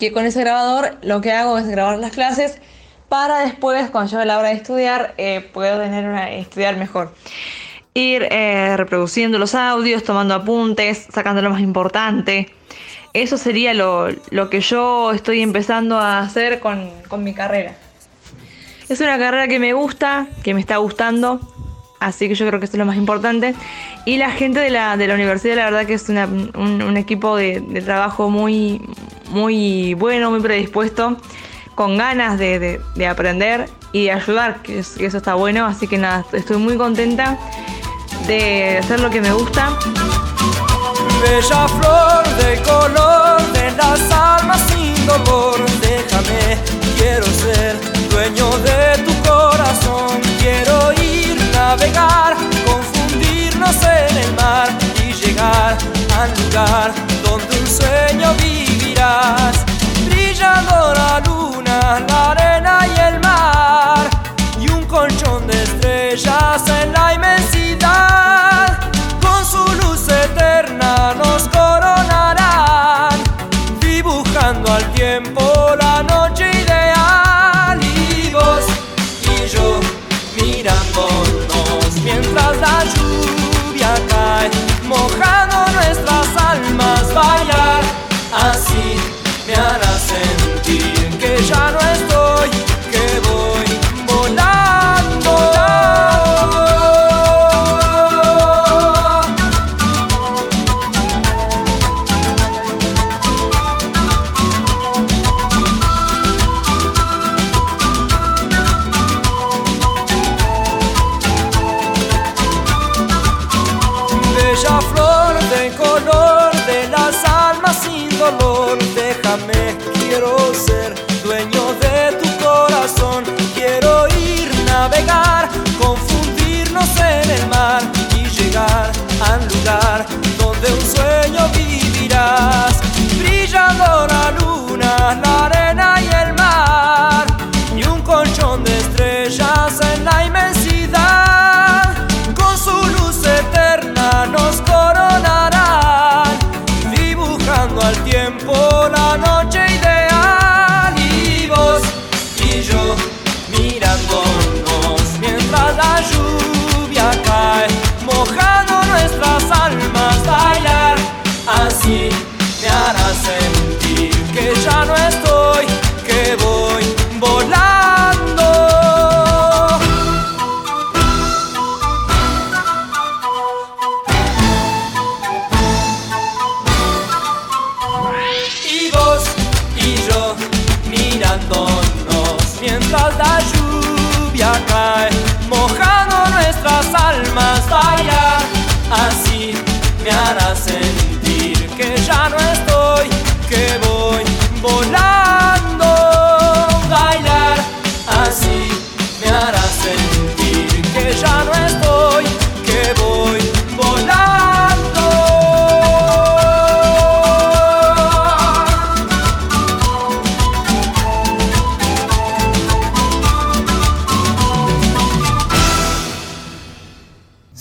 que 0.00 0.12
con 0.12 0.26
ese 0.26 0.40
grabador 0.40 0.98
lo 1.02 1.20
que 1.20 1.30
hago 1.30 1.58
es 1.58 1.68
grabar 1.68 2.00
las 2.00 2.10
clases 2.10 2.60
para 3.08 3.44
después, 3.44 3.90
cuando 3.90 4.10
llegue 4.10 4.24
la 4.24 4.38
hora 4.38 4.48
de 4.48 4.54
estudiar, 4.54 5.14
eh, 5.18 5.48
puedo 5.52 5.80
tener 5.80 6.04
una, 6.04 6.32
estudiar 6.32 6.76
mejor. 6.76 7.14
Ir 7.98 8.28
eh, 8.30 8.76
reproduciendo 8.76 9.38
los 9.38 9.54
audios, 9.54 10.04
tomando 10.04 10.34
apuntes, 10.34 11.06
sacando 11.10 11.40
lo 11.40 11.48
más 11.48 11.62
importante. 11.62 12.50
Eso 13.14 13.38
sería 13.38 13.72
lo, 13.72 14.08
lo 14.30 14.50
que 14.50 14.60
yo 14.60 15.12
estoy 15.12 15.40
empezando 15.40 15.96
a 15.98 16.18
hacer 16.18 16.60
con, 16.60 16.90
con 17.08 17.24
mi 17.24 17.32
carrera. 17.32 17.72
Es 18.90 19.00
una 19.00 19.18
carrera 19.18 19.48
que 19.48 19.58
me 19.58 19.72
gusta, 19.72 20.26
que 20.44 20.52
me 20.52 20.60
está 20.60 20.76
gustando, 20.76 21.40
así 21.98 22.28
que 22.28 22.34
yo 22.34 22.46
creo 22.46 22.60
que 22.60 22.66
eso 22.66 22.74
es 22.74 22.78
lo 22.78 22.84
más 22.84 22.98
importante. 22.98 23.54
Y 24.04 24.18
la 24.18 24.30
gente 24.30 24.60
de 24.60 24.68
la, 24.68 24.98
de 24.98 25.06
la 25.08 25.14
universidad, 25.14 25.56
la 25.56 25.64
verdad 25.64 25.86
que 25.86 25.94
es 25.94 26.06
un, 26.10 26.52
un 26.54 26.96
equipo 26.98 27.34
de, 27.34 27.62
trabajo 27.82 28.28
muy, 28.28 28.82
muy 29.30 29.94
bueno, 29.94 30.30
muy 30.30 30.40
predispuesto, 30.40 31.16
con 31.74 31.96
ganas 31.96 32.38
de, 32.38 32.58
de- 32.58 32.80
de 32.94 33.06
aprender 33.06 33.70
y 33.92 34.04
de 34.04 34.12
ayudar, 34.12 34.60
que 34.62 34.78
eso 34.80 34.98
está 35.16 35.34
bueno. 35.34 35.64
Así 35.64 35.88
que 35.88 35.96
nada, 35.96 36.26
estoy 36.32 36.58
muy 36.58 36.76
contenta 36.76 37.38
de 38.26 38.78
hacer 38.78 39.00
lo 39.00 39.08
que 39.10 39.20
me 39.20 39.32
gusta. 39.32 39.76
Bella 41.22 41.68
flor 41.68 42.24
de 42.40 42.60
color 42.62 43.40
de 43.52 43.70
las 43.72 44.00
almas 44.10 44.60
sin 44.68 44.94
dolor, 45.06 45.58
déjame, 45.80 46.58
quiero 46.96 47.26
ser 47.26 47.78
dueño 48.10 48.50
de 48.58 49.02
tu 49.04 49.12
corazón, 49.28 50.20
quiero 50.40 50.92
ir, 50.92 51.36
navegar, 51.52 52.36
confundirnos 52.66 53.76
en 53.82 54.16
el 54.16 54.32
mar 54.34 54.68
y 55.02 55.12
llegar 55.12 55.76
lugar 56.42 56.92
donde 57.22 57.60
un 57.60 57.66
sueño 57.66 58.34
vivirás, 58.42 59.64
brillando 60.06 60.94
la 60.94 61.22
luna, 61.26 62.04
la 62.08 62.30
arena 62.32 62.86
y 62.86 63.00
el 63.00 63.20
mar, 63.20 64.08
y 64.60 64.68
un 64.68 64.84
colchón 64.84 65.46
de 65.46 65.55
tiempo 75.18 75.74
la 75.78 76.15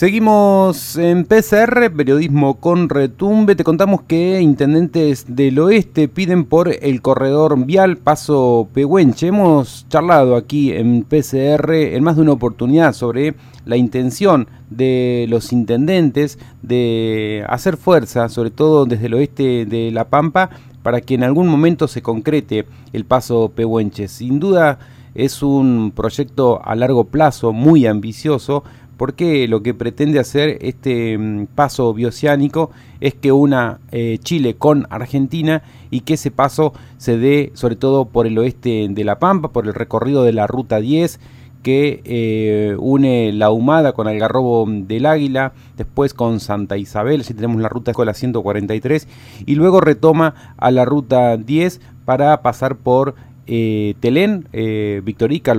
Seguimos 0.05 0.97
en 0.97 1.25
PCR, 1.25 1.91
periodismo 1.91 2.59
con 2.59 2.89
retumbe. 2.89 3.55
Te 3.55 3.63
contamos 3.63 4.03
que 4.03 4.39
intendentes 4.39 5.25
del 5.35 5.57
oeste 5.57 6.07
piden 6.07 6.45
por 6.45 6.69
el 6.69 7.01
corredor 7.01 7.65
vial 7.65 7.97
Paso 7.97 8.67
Pehuenche. 8.71 9.25
Hemos 9.25 9.87
charlado 9.89 10.35
aquí 10.35 10.71
en 10.71 11.01
PCR 11.05 11.73
en 11.73 12.03
más 12.03 12.17
de 12.17 12.21
una 12.21 12.33
oportunidad 12.33 12.93
sobre 12.93 13.33
la 13.65 13.77
intención 13.77 14.47
de 14.69 15.25
los 15.27 15.51
intendentes 15.51 16.37
de 16.61 17.43
hacer 17.49 17.75
fuerza, 17.75 18.29
sobre 18.29 18.51
todo 18.51 18.85
desde 18.85 19.07
el 19.07 19.15
oeste 19.15 19.65
de 19.65 19.89
La 19.89 20.09
Pampa, 20.09 20.51
para 20.83 21.01
que 21.01 21.15
en 21.15 21.23
algún 21.23 21.47
momento 21.47 21.87
se 21.87 22.03
concrete 22.03 22.67
el 22.93 23.05
Paso 23.05 23.53
Pehuenche. 23.55 24.07
Sin 24.07 24.39
duda 24.39 24.77
es 25.15 25.41
un 25.41 25.93
proyecto 25.95 26.61
a 26.63 26.75
largo 26.75 27.05
plazo 27.05 27.53
muy 27.53 27.87
ambicioso 27.87 28.63
porque 28.97 29.47
lo 29.47 29.62
que 29.62 29.73
pretende 29.73 30.19
hacer 30.19 30.58
este 30.62 31.17
mm, 31.17 31.47
paso 31.47 31.93
bioceánico 31.93 32.71
es 33.01 33.13
que 33.13 33.31
una 33.31 33.79
eh, 33.91 34.17
Chile 34.21 34.55
con 34.55 34.88
Argentina 34.89 35.63
y 35.91 36.01
que 36.01 36.15
ese 36.15 36.31
paso 36.31 36.73
se 36.97 37.17
dé 37.17 37.51
sobre 37.53 37.75
todo 37.75 38.05
por 38.05 38.27
el 38.27 38.38
oeste 38.38 38.88
de 38.89 39.03
La 39.03 39.19
Pampa, 39.19 39.51
por 39.51 39.65
el 39.65 39.73
recorrido 39.73 40.23
de 40.23 40.34
la 40.34 40.47
Ruta 40.47 40.79
10 40.79 41.19
que 41.65 42.03
eh, 42.05 42.75
une 42.77 43.34
la 43.34 43.49
Humada 43.49 43.93
con 43.93 44.08
Algarrobo 44.08 44.67
del 44.69 45.08
Águila, 45.08 45.53
después 45.75 46.13
con 46.13 46.39
Santa 46.39 46.77
Isabel, 46.77 47.21
así 47.21 47.34
tenemos 47.34 47.60
la 47.60 47.69
ruta 47.69 47.91
con 47.91 48.05
la 48.05 48.13
143, 48.13 49.08
y 49.47 49.55
luego 49.55 49.81
retoma 49.81 50.53
a 50.58 50.69
la 50.69 50.86
Ruta 50.86 51.38
10 51.38 51.81
para 52.05 52.39
pasar 52.43 52.75
por 52.75 53.15
eh, 53.47 53.95
Telén, 53.99 54.47
eh, 54.53 55.01
Victorica, 55.03 55.55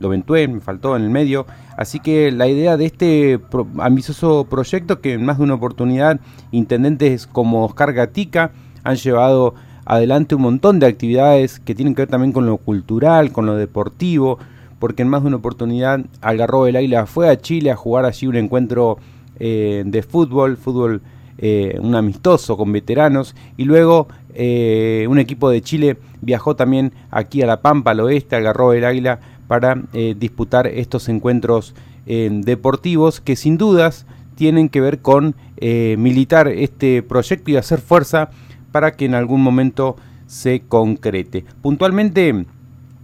Loantoro, 0.00 0.08
Loventué, 0.08 0.48
me 0.48 0.60
faltó 0.60 0.96
en 0.96 1.02
el 1.02 1.10
medio. 1.10 1.46
Así 1.76 2.00
que 2.00 2.32
la 2.32 2.48
idea 2.48 2.76
de 2.76 2.86
este 2.86 3.38
pro- 3.38 3.66
ambicioso 3.78 4.44
proyecto, 4.48 5.00
que 5.00 5.14
en 5.14 5.24
más 5.24 5.38
de 5.38 5.44
una 5.44 5.54
oportunidad 5.54 6.20
intendentes 6.50 7.26
como 7.26 7.64
Oscar 7.64 7.92
Gatica 7.92 8.52
han 8.82 8.96
llevado 8.96 9.54
adelante 9.84 10.34
un 10.34 10.42
montón 10.42 10.78
de 10.78 10.86
actividades 10.86 11.60
que 11.60 11.74
tienen 11.74 11.94
que 11.94 12.02
ver 12.02 12.08
también 12.08 12.32
con 12.32 12.46
lo 12.46 12.56
cultural, 12.58 13.32
con 13.32 13.46
lo 13.46 13.56
deportivo, 13.56 14.38
porque 14.78 15.02
en 15.02 15.08
más 15.08 15.22
de 15.22 15.28
una 15.28 15.36
oportunidad 15.36 16.00
Algarrobo 16.22 16.64
del 16.64 16.76
Águila 16.76 17.06
fue 17.06 17.28
a 17.28 17.38
Chile 17.38 17.70
a 17.70 17.76
jugar 17.76 18.04
allí 18.04 18.26
un 18.26 18.36
encuentro 18.36 18.98
eh, 19.38 19.82
de 19.86 20.02
fútbol, 20.02 20.56
fútbol 20.56 21.02
eh, 21.38 21.78
un 21.80 21.94
amistoso 21.94 22.56
con 22.56 22.70
veteranos 22.70 23.34
y 23.56 23.64
luego 23.64 24.08
eh, 24.34 25.06
un 25.08 25.18
equipo 25.18 25.48
de 25.50 25.62
Chile 25.62 25.96
viajó 26.20 26.54
también 26.54 26.92
aquí 27.10 27.42
a 27.42 27.46
La 27.46 27.62
Pampa, 27.62 27.92
al 27.92 28.00
oeste, 28.00 28.36
al 28.36 28.42
Garrobo 28.44 28.72
del 28.72 28.84
Águila, 28.84 29.18
para 29.50 29.82
eh, 29.94 30.14
disputar 30.16 30.68
estos 30.68 31.08
encuentros 31.08 31.74
eh, 32.06 32.30
deportivos 32.30 33.20
que 33.20 33.34
sin 33.34 33.58
dudas 33.58 34.06
tienen 34.36 34.68
que 34.68 34.80
ver 34.80 35.00
con 35.00 35.34
eh, 35.56 35.96
militar 35.98 36.46
este 36.46 37.02
proyecto 37.02 37.50
y 37.50 37.56
hacer 37.56 37.80
fuerza 37.80 38.30
para 38.70 38.92
que 38.92 39.06
en 39.06 39.16
algún 39.16 39.42
momento 39.42 39.96
se 40.28 40.60
concrete. 40.60 41.44
Puntualmente, 41.62 42.46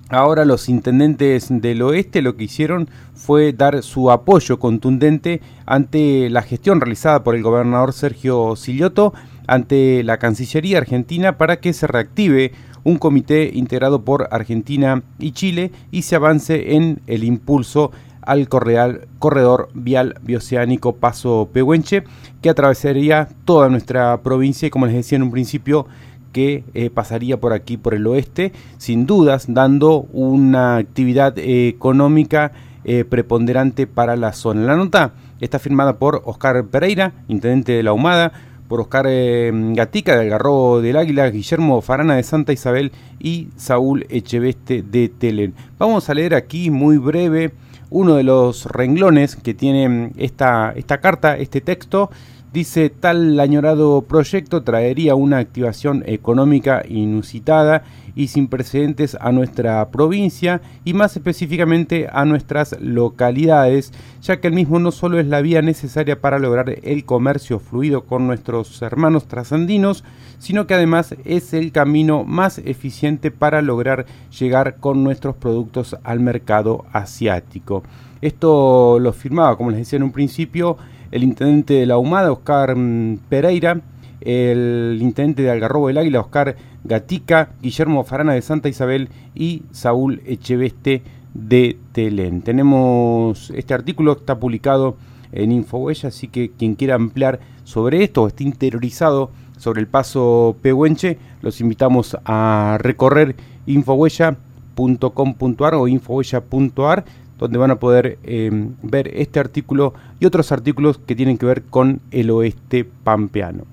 Ahora 0.09 0.45
los 0.45 0.69
intendentes 0.69 1.49
del 1.51 1.83
oeste 1.83 2.23
lo 2.23 2.37
que 2.37 2.45
hicieron 2.45 2.89
fue 3.13 3.53
dar 3.53 3.83
su 3.83 4.13
apoyo 4.13 4.61
contundente 4.61 5.41
ante 5.67 6.31
la 6.31 6.43
gestión 6.43 6.81
realizada 6.81 7.25
por 7.25 7.35
el 7.35 7.43
gobernador 7.43 7.93
Sergio 7.93 8.55
Silioto 8.55 9.15
ante 9.49 10.05
la 10.05 10.19
Cancillería 10.19 10.79
Argentina 10.79 11.39
para 11.39 11.57
que 11.57 11.73
se 11.73 11.89
reactive 11.89 12.53
un 12.87 12.99
comité 12.99 13.51
integrado 13.53 14.05
por 14.05 14.29
Argentina 14.31 15.03
y 15.19 15.33
Chile 15.33 15.73
y 15.91 16.03
se 16.03 16.15
avance 16.15 16.77
en 16.77 17.01
el 17.09 17.25
impulso 17.25 17.91
al 18.23 18.49
corredor 18.49 19.69
vial 19.75 20.15
bioceánico 20.23 20.95
Paso 20.95 21.49
Pehuenche 21.53 22.05
que 22.41 22.49
atravesaría 22.49 23.29
toda 23.45 23.69
nuestra 23.71 24.23
provincia 24.23 24.69
y 24.69 24.71
como 24.71 24.87
les 24.87 24.95
decía 24.95 25.17
en 25.17 25.25
un 25.25 25.33
principio 25.33 25.87
que 26.33 26.63
eh, 26.75 26.91
pasaría 26.91 27.41
por 27.41 27.53
aquí, 27.53 27.77
por 27.77 27.93
el 27.93 28.07
oeste, 28.07 28.53
sin 28.79 29.05
dudas, 29.05 29.47
dando 29.49 30.07
una 30.13 30.77
actividad 30.77 31.37
económica 31.39 32.53
eh, 32.85 33.05
preponderante 33.05 33.89
para 33.89 34.15
la 34.15 34.33
zona. 34.33 34.63
La 34.63 34.77
nota 34.77 35.13
está 35.41 35.59
firmada 35.59 35.99
por 35.99 36.23
Oscar 36.25 36.67
Pereira, 36.67 37.15
intendente 37.27 37.73
de 37.73 37.83
la 37.83 37.93
Humada, 37.93 38.33
por 38.69 38.81
Oscar 38.81 39.07
eh, 39.09 39.51
Gatica 39.75 40.15
de 40.15 40.23
Algarrobo 40.23 40.81
del 40.81 40.97
Águila, 40.97 41.31
Guillermo 41.31 41.81
Farana 41.81 42.17
de 42.17 42.23
Santa 42.23 42.53
Isabel 42.53 42.93
y 43.19 43.49
Saúl 43.57 44.07
Echeveste 44.09 44.83
de 44.83 45.09
Telen. 45.09 45.55
Vamos 45.79 46.09
a 46.09 46.15
leer 46.15 46.35
aquí 46.35 46.71
muy 46.71 46.99
breve 46.99 47.53
uno 47.91 48.17
de 48.17 48.25
los 48.25 48.67
renglones 48.67 49.37
que 49.37 49.55
tiene 49.55 50.11
esta, 50.17 50.73
esta 50.77 50.99
carta, 50.99 51.37
este 51.37 51.61
texto. 51.61 52.11
Dice, 52.57 52.89
tal 52.89 53.39
añorado 53.39 54.01
proyecto 54.01 54.63
traería 54.63 55.15
una 55.15 55.37
activación 55.37 56.03
económica 56.07 56.83
inusitada 56.89 57.85
y 58.15 58.29
sin 58.29 58.49
precedentes 58.49 59.15
a 59.21 59.31
nuestra 59.31 59.87
provincia 59.91 60.63
y 60.83 60.95
más 60.95 61.15
específicamente 61.15 62.09
a 62.11 62.25
nuestras 62.25 62.75
localidades, 62.81 63.93
ya 64.23 64.41
que 64.41 64.49
el 64.49 64.55
mismo 64.55 64.79
no 64.79 64.91
solo 64.91 65.21
es 65.21 65.27
la 65.27 65.43
vía 65.43 65.61
necesaria 65.61 66.23
para 66.23 66.39
lograr 66.39 66.79
el 66.83 67.05
comercio 67.05 67.59
fluido 67.59 68.07
con 68.07 68.27
nuestros 68.27 68.81
hermanos 68.81 69.29
trasandinos, 69.29 70.03
sino 70.39 70.67
que 70.67 70.73
además 70.73 71.15
es 71.27 71.53
el 71.53 71.73
camino 71.73 72.25
más 72.25 72.57
eficiente 72.57 73.31
para 73.31 73.61
lograr 73.61 74.07
llegar 74.41 74.77
con 74.77 75.05
nuestros 75.05 75.37
productos 75.37 75.95
al 76.05 76.21
mercado 76.21 76.87
asiático. 76.95 77.83
Esto 78.23 78.99
lo 78.99 79.13
firmaba, 79.13 79.59
como 79.59 79.71
les 79.73 79.81
decía 79.81 79.99
en 79.99 80.05
un 80.05 80.13
principio, 80.13 80.79
el 81.11 81.23
intendente 81.23 81.75
de 81.75 81.87
la 81.87 81.99
Humada, 81.99 82.33
Oscar 82.33 82.77
mm, 82.77 83.19
Pereira, 83.29 83.81
el 84.21 84.99
intendente 85.01 85.43
de 85.43 85.51
Algarrobo 85.51 85.89
del 85.89 85.99
Águila, 85.99 86.21
Oscar 86.21 86.57
Gatica, 86.85 87.51
Guillermo 87.63 88.05
Farana 88.05 88.33
de 88.33 88.43
Santa 88.43 88.69
Isabel 88.69 89.09
y 89.35 89.63
Saúl 89.73 90.23
Echeveste 90.27 91.03
de 91.35 91.79
Telén. 91.93 92.43
Tenemos 92.43 93.53
este 93.55 93.75
artículo, 93.75 94.13
está 94.13 94.39
publicado 94.39 94.97
en 95.33 95.53
Infohuella, 95.53 96.09
así 96.09 96.29
que 96.29 96.51
quien 96.51 96.75
quiera 96.75 96.95
ampliar 96.95 97.41
sobre 97.65 98.03
esto 98.03 98.23
o 98.23 98.29
esté 98.29 98.45
interiorizado 98.45 99.31
sobre 99.59 99.81
el 99.81 99.87
paso 99.87 100.57
Pehuenche, 100.63 101.19
los 101.43 101.61
invitamos 101.61 102.17
a 102.25 102.79
recorrer 102.81 103.37
infohuella.com.ar 103.67 105.75
o 105.75 105.89
infohuella.ar 105.89 107.05
donde 107.39 107.59
van 107.59 107.71
a 107.71 107.79
poder 107.79 108.19
eh, 108.25 108.51
ver 108.83 109.09
este 109.15 109.41
artículo 109.41 109.95
y 110.21 110.27
otros 110.27 110.53
artículos 110.53 110.99
que 110.99 111.15
tienen 111.15 111.39
que 111.39 111.47
ver 111.47 111.63
con 111.63 112.01
el 112.11 112.31
oeste 112.31 112.85
pampeano. 112.85 113.65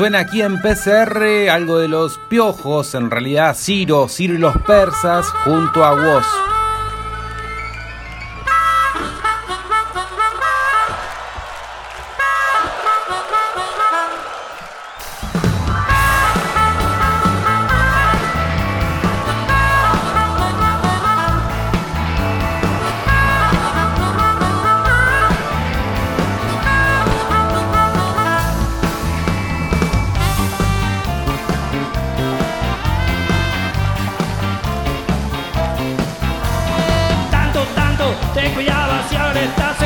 Suena 0.00 0.20
aquí 0.20 0.40
en 0.40 0.62
PCR 0.62 1.50
algo 1.50 1.78
de 1.78 1.88
los 1.88 2.18
piojos, 2.30 2.94
en 2.94 3.10
realidad 3.10 3.54
Ciro, 3.54 4.08
Ciro 4.08 4.32
y 4.32 4.38
los 4.38 4.56
persas 4.62 5.26
junto 5.44 5.84
a 5.84 5.92
vos. 5.92 6.26
Y 39.12 39.16
ahora 39.16 39.40
estás 39.42 39.80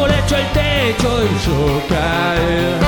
como 0.00 0.06
le 0.06 0.18
echo 0.18 0.36
el 0.36 0.46
techo 0.52 1.24
hizo 1.24 1.82
caer. 1.86 2.78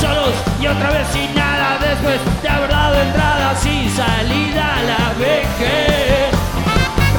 Solos 0.00 0.34
y 0.58 0.66
otra 0.66 0.90
vez 0.92 1.06
sin 1.12 1.34
nada, 1.34 1.78
después 1.78 2.20
de 2.42 2.48
haber 2.48 2.70
dado 2.70 3.00
entradas 3.02 3.66
y 3.66 3.90
salida 3.90 4.80
la 4.86 5.12
vejez. 5.18 6.30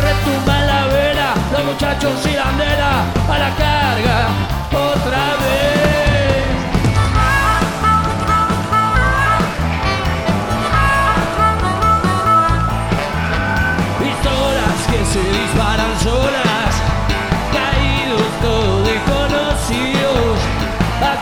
Retumba 0.02 0.60
la 0.62 0.88
vela, 0.88 1.34
los 1.52 1.66
muchachos 1.66 2.26
y 2.26 2.36
la 2.36 2.46
bandera 2.46 3.04
a 3.30 3.38
la 3.38 3.56
carga 3.56 4.28
otra 4.72 5.26
vez. 5.44 5.65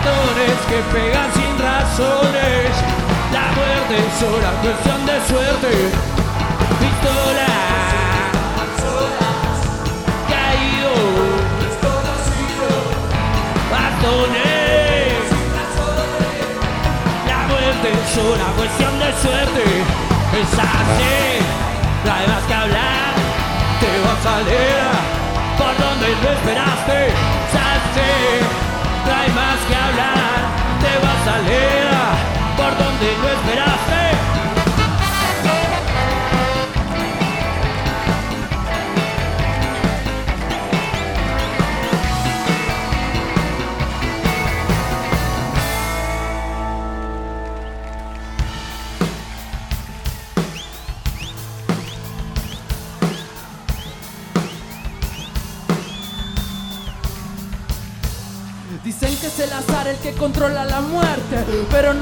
Que 0.04 0.82
pegan 0.92 1.32
sin 1.34 1.58
razones, 1.58 2.72
la 3.32 3.52
muerte 3.56 3.96
es 4.00 4.14
sola 4.20 4.52
cuestión 4.62 5.06
de 5.06 5.14
suerte, 5.28 5.72
pistolas, 6.80 7.54
caídos, 10.28 11.08
bastones, 13.72 15.24
la 17.28 17.40
muerte 17.48 17.88
es 17.94 18.18
una 18.18 18.50
cuestión 18.58 19.00
de 19.00 19.10
suerte, 19.22 19.64
es 20.42 20.54
así 20.54 21.44
no 22.04 22.12
más 22.12 22.44
que 22.46 22.54
hablar, 22.54 23.14
te 23.80 23.90
vas 24.04 24.26
a 24.26 24.42
leer. 24.42 25.14
Por 25.58 25.78
donde 25.78 26.08
lo 26.10 26.30
esperaste, 26.32 27.14
hay 29.12 29.32
más 29.32 29.60
que 29.68 29.83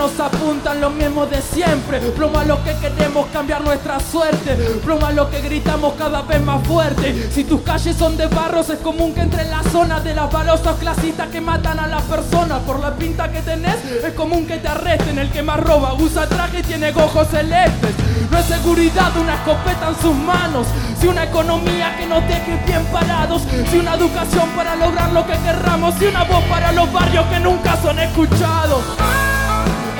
nos 0.01 0.19
apuntan 0.19 0.81
los 0.81 0.91
mismos 0.93 1.29
de 1.29 1.39
siempre. 1.43 1.99
Pluma 1.99 2.43
lo 2.43 2.63
que 2.63 2.73
queremos 2.77 3.27
cambiar 3.27 3.61
nuestra 3.63 3.99
suerte, 3.99 4.55
pluma 4.83 5.11
lo 5.11 5.29
que 5.29 5.41
gritamos 5.41 5.93
cada 5.93 6.23
vez 6.23 6.41
más 6.41 6.65
fuerte. 6.65 7.29
Si 7.31 7.43
tus 7.43 7.61
calles 7.61 7.95
son 7.97 8.17
de 8.17 8.25
barros, 8.25 8.67
es 8.71 8.79
común 8.79 9.13
que 9.13 9.21
entre 9.21 9.45
la 9.45 9.61
zona 9.61 9.99
de 9.99 10.15
las 10.15 10.31
balosos 10.31 10.75
clasistas 10.79 11.27
que 11.27 11.39
matan 11.39 11.79
a 11.79 11.85
las 11.85 12.01
personas 12.03 12.61
por 12.61 12.79
la 12.79 12.95
pinta 12.95 13.31
que 13.31 13.41
tenés, 13.41 13.75
es 13.85 14.13
común 14.13 14.47
que 14.47 14.57
te 14.57 14.69
arresten. 14.69 15.19
El 15.19 15.29
que 15.29 15.43
más 15.43 15.59
roba 15.59 15.93
usa 15.93 16.27
traje 16.27 16.61
y 16.61 16.63
tiene 16.63 16.89
ojos 16.93 17.27
celestes. 17.27 17.93
No 18.31 18.39
es 18.39 18.45
seguridad 18.45 19.15
una 19.17 19.35
escopeta 19.35 19.89
en 19.89 20.01
sus 20.01 20.15
manos, 20.15 20.65
si 20.99 21.05
una 21.05 21.25
economía 21.25 21.95
que 21.95 22.07
nos 22.07 22.27
deje 22.27 22.59
bien 22.65 22.83
parados, 22.85 23.43
si 23.69 23.77
una 23.77 23.93
educación 23.93 24.49
para 24.55 24.75
lograr 24.75 25.11
lo 25.11 25.27
que 25.27 25.33
querramos, 25.33 25.93
si 25.99 26.05
una 26.05 26.23
voz 26.23 26.43
para 26.45 26.71
los 26.71 26.91
barrios 26.91 27.25
que 27.27 27.39
nunca 27.39 27.77
son 27.83 27.99
escuchados. 27.99 28.81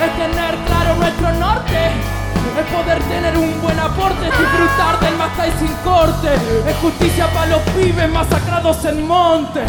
Es 0.00 0.16
tener 0.16 0.54
claro 0.66 0.94
nuestro 0.96 1.32
norte, 1.34 1.90
poder 2.72 3.02
tener 3.04 3.36
un 3.36 3.60
buen 3.62 3.78
aporte, 3.78 4.24
disfrutar 4.26 5.00
del 5.00 5.16
Macay 5.16 5.52
sin 5.58 5.72
corte. 5.84 6.34
Es 6.66 6.76
justicia 6.76 7.26
para 7.32 7.46
los 7.46 7.62
pibes 7.62 8.10
masacrados 8.10 8.84
en 8.84 9.06
monte. 9.06 9.62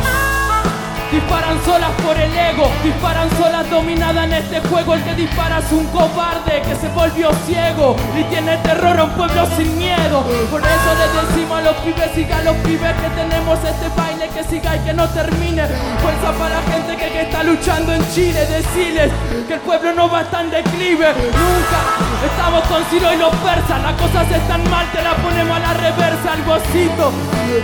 Disparan 1.14 1.64
solas 1.64 1.92
por 2.04 2.18
el 2.18 2.36
ego, 2.36 2.72
disparan 2.84 3.30
solas 3.38 3.70
dominada 3.70 4.24
en 4.24 4.34
este 4.34 4.60
juego. 4.62 4.96
El 4.96 5.04
que 5.04 5.14
dispara 5.14 5.60
es 5.60 5.72
un 5.72 5.86
cobarde 5.88 6.64
que 6.64 6.76
se 6.76 6.88
volvió 6.90 7.30
ciego 7.46 7.96
y 8.20 8.24
tiene 8.24 8.58
terror 8.58 8.98
a 8.98 9.04
un 9.04 9.12
pueblo 9.12 9.46
sin 9.56 9.78
miedo. 9.78 10.24
Por 10.50 10.62
eso 10.62 10.90
les 10.98 11.30
decimos 11.30 11.60
a 11.60 11.62
los 11.62 11.76
pibes, 11.86 12.12
siga 12.16 12.42
los 12.42 12.56
pibes 12.66 12.94
que 12.94 13.10
tenemos 13.10 13.60
este 13.60 13.90
baile 13.96 14.28
que 14.34 14.44
siga 14.44 14.76
y 14.76 14.80
que 14.80 14.94
no 14.94 15.08
termine. 15.10 15.68
Fuerza 16.02 16.32
para 16.40 16.56
la 16.56 16.62
gente 16.72 16.98
que, 16.98 17.12
que 17.12 17.22
está 17.22 17.44
luchando 17.44 17.94
en 17.94 18.02
Chile, 18.12 18.48
decirles 18.48 19.12
que 19.48 19.54
el 19.54 19.60
pueblo 19.60 19.94
no 19.94 20.10
va 20.10 20.20
a 20.20 20.22
estar 20.24 20.44
en 20.44 20.50
declive. 20.50 21.14
Nunca 21.14 21.80
estamos 22.26 22.64
con 22.66 22.84
Ciro 22.86 23.14
y 23.14 23.18
los 23.18 23.36
persas, 23.36 23.84
las 23.84 23.94
cosas 24.02 24.32
están 24.32 24.68
mal, 24.72 24.88
te 24.92 25.04
la 25.04 25.14
ponemos 25.18 25.58
a 25.58 25.60
la 25.60 25.74
reversa. 25.74 26.34
El 26.34 26.44
gocito, 26.44 27.12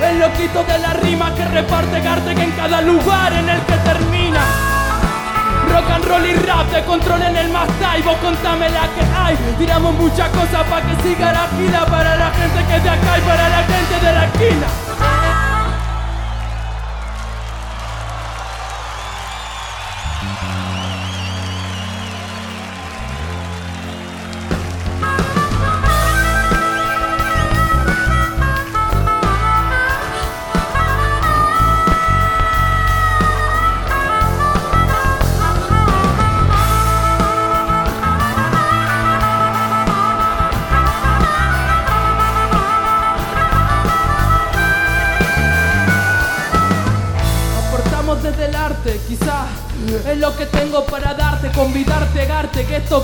el 0.08 0.20
loquito 0.20 0.64
de 0.66 0.78
la 0.78 0.94
rima 0.94 1.34
que 1.34 1.46
reparte 1.46 2.00
Gartec 2.02 2.38
en 2.38 2.52
cada 2.52 2.82
lugar 2.82 3.39
en 3.40 3.50
el 3.50 3.62
que 3.62 3.78
termina. 3.78 4.42
Rock 5.72 5.90
and 5.92 6.06
roll 6.06 6.26
y 6.26 6.34
rap 6.34 6.72
te 6.72 6.84
controlen 6.84 7.36
el 7.36 7.50
más 7.50 7.68
vos 8.04 8.18
contame 8.18 8.70
la 8.70 8.88
que 8.94 9.04
hay. 9.16 9.38
Tiramos 9.58 9.94
muchas 9.96 10.30
cosas 10.30 10.64
para 10.70 10.86
que 10.86 11.02
siga 11.04 11.32
la 11.32 11.48
gira 11.58 11.86
para 11.86 12.16
la 12.16 12.32
gente 12.32 12.66
que 12.68 12.76
es 12.76 12.84
de 12.84 12.90
acá 12.90 13.18
y 13.18 13.22
para 13.22 13.50
la 13.50 13.64
gente 13.64 14.06
de 14.06 14.14
la 14.14 14.26
esquina. 14.26 14.89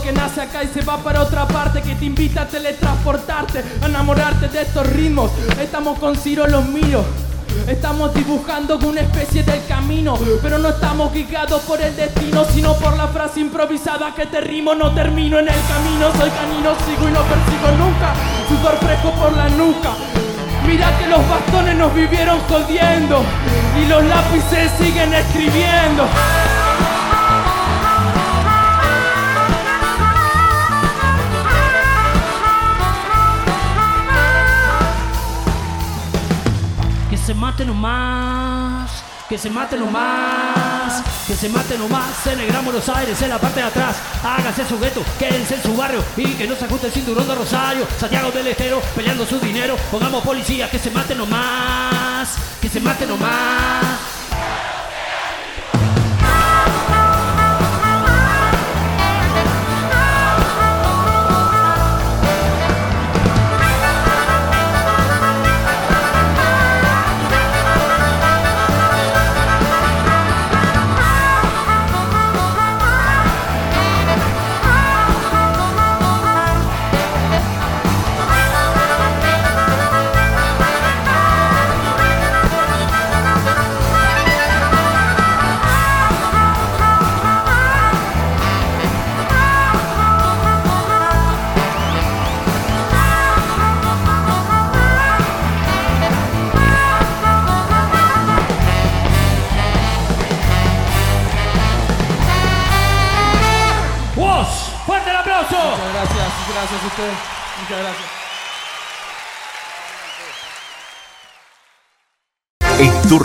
Que 0.01 0.11
nace 0.11 0.41
acá 0.41 0.63
y 0.63 0.67
se 0.67 0.81
va 0.81 0.97
para 0.97 1.21
otra 1.21 1.47
parte, 1.47 1.81
que 1.81 1.95
te 1.95 2.05
invita 2.05 2.41
a 2.41 2.47
teletransportarte, 2.47 3.63
a 3.81 3.85
enamorarte 3.85 4.47
de 4.47 4.61
estos 4.61 4.87
ritmos. 4.87 5.31
Estamos 5.61 5.99
con 5.99 6.15
Ciro 6.15 6.47
los 6.47 6.65
míos. 6.67 7.05
Estamos 7.67 8.13
dibujando 8.13 8.77
una 8.77 9.01
especie 9.01 9.43
del 9.43 9.65
camino, 9.65 10.17
pero 10.41 10.57
no 10.57 10.69
estamos 10.69 11.13
guiados 11.13 11.61
por 11.61 11.81
el 11.81 11.95
destino, 11.95 12.45
sino 12.53 12.73
por 12.75 12.97
la 12.97 13.07
frase 13.07 13.39
improvisada 13.39 14.13
que 14.13 14.25
te 14.25 14.41
rimo. 14.41 14.75
No 14.75 14.93
termino 14.93 15.39
en 15.39 15.47
el 15.47 15.61
camino, 15.67 16.11
soy 16.17 16.29
canino, 16.29 16.73
sigo 16.85 17.07
y 17.07 17.11
no 17.11 17.21
persigo 17.21 17.71
nunca. 17.77 18.13
Sudor 18.49 18.77
fresco 18.79 19.11
por 19.11 19.35
la 19.35 19.49
nuca. 19.49 19.91
Mira 20.67 20.97
que 20.97 21.07
los 21.07 21.27
bastones 21.29 21.75
nos 21.75 21.93
vivieron 21.93 22.39
jodiendo 22.49 23.23
y 23.81 23.85
los 23.87 24.03
lápices 24.03 24.71
siguen 24.79 25.13
escribiendo. 25.13 26.07
Mate 37.55 37.65
nomás, 37.67 38.91
que 39.29 39.37
se 39.37 39.49
mate 39.49 39.77
nomás, 39.77 41.01
que 41.25 41.33
se 41.35 41.47
mate 41.47 41.77
nomás 41.77 42.27
en 42.27 42.41
el 42.41 42.47
Gran 42.47 42.65
Buenos 42.65 42.89
Aires, 42.89 43.21
en 43.21 43.29
la 43.29 43.39
parte 43.39 43.61
de 43.61 43.67
atrás. 43.67 43.95
Hágase 44.21 44.67
su 44.67 44.77
gueto, 44.77 45.01
quédense 45.17 45.55
en 45.55 45.63
su 45.63 45.73
barrio 45.73 46.03
y 46.17 46.33
que 46.33 46.47
no 46.47 46.55
se 46.57 46.65
ajuste 46.65 46.87
el 46.87 46.93
cinturón 46.93 47.25
de 47.25 47.33
Rosario. 47.33 47.87
Santiago 47.97 48.29
del 48.31 48.47
Estero 48.47 48.81
peleando 48.93 49.25
su 49.25 49.39
dinero. 49.39 49.77
Pongamos 49.89 50.21
policía, 50.25 50.69
que 50.69 50.79
se 50.79 50.91
mate 50.91 51.15
nomás, 51.15 52.35
que 52.61 52.67
se 52.67 52.81
mate 52.81 53.05
nomás. 53.05 53.84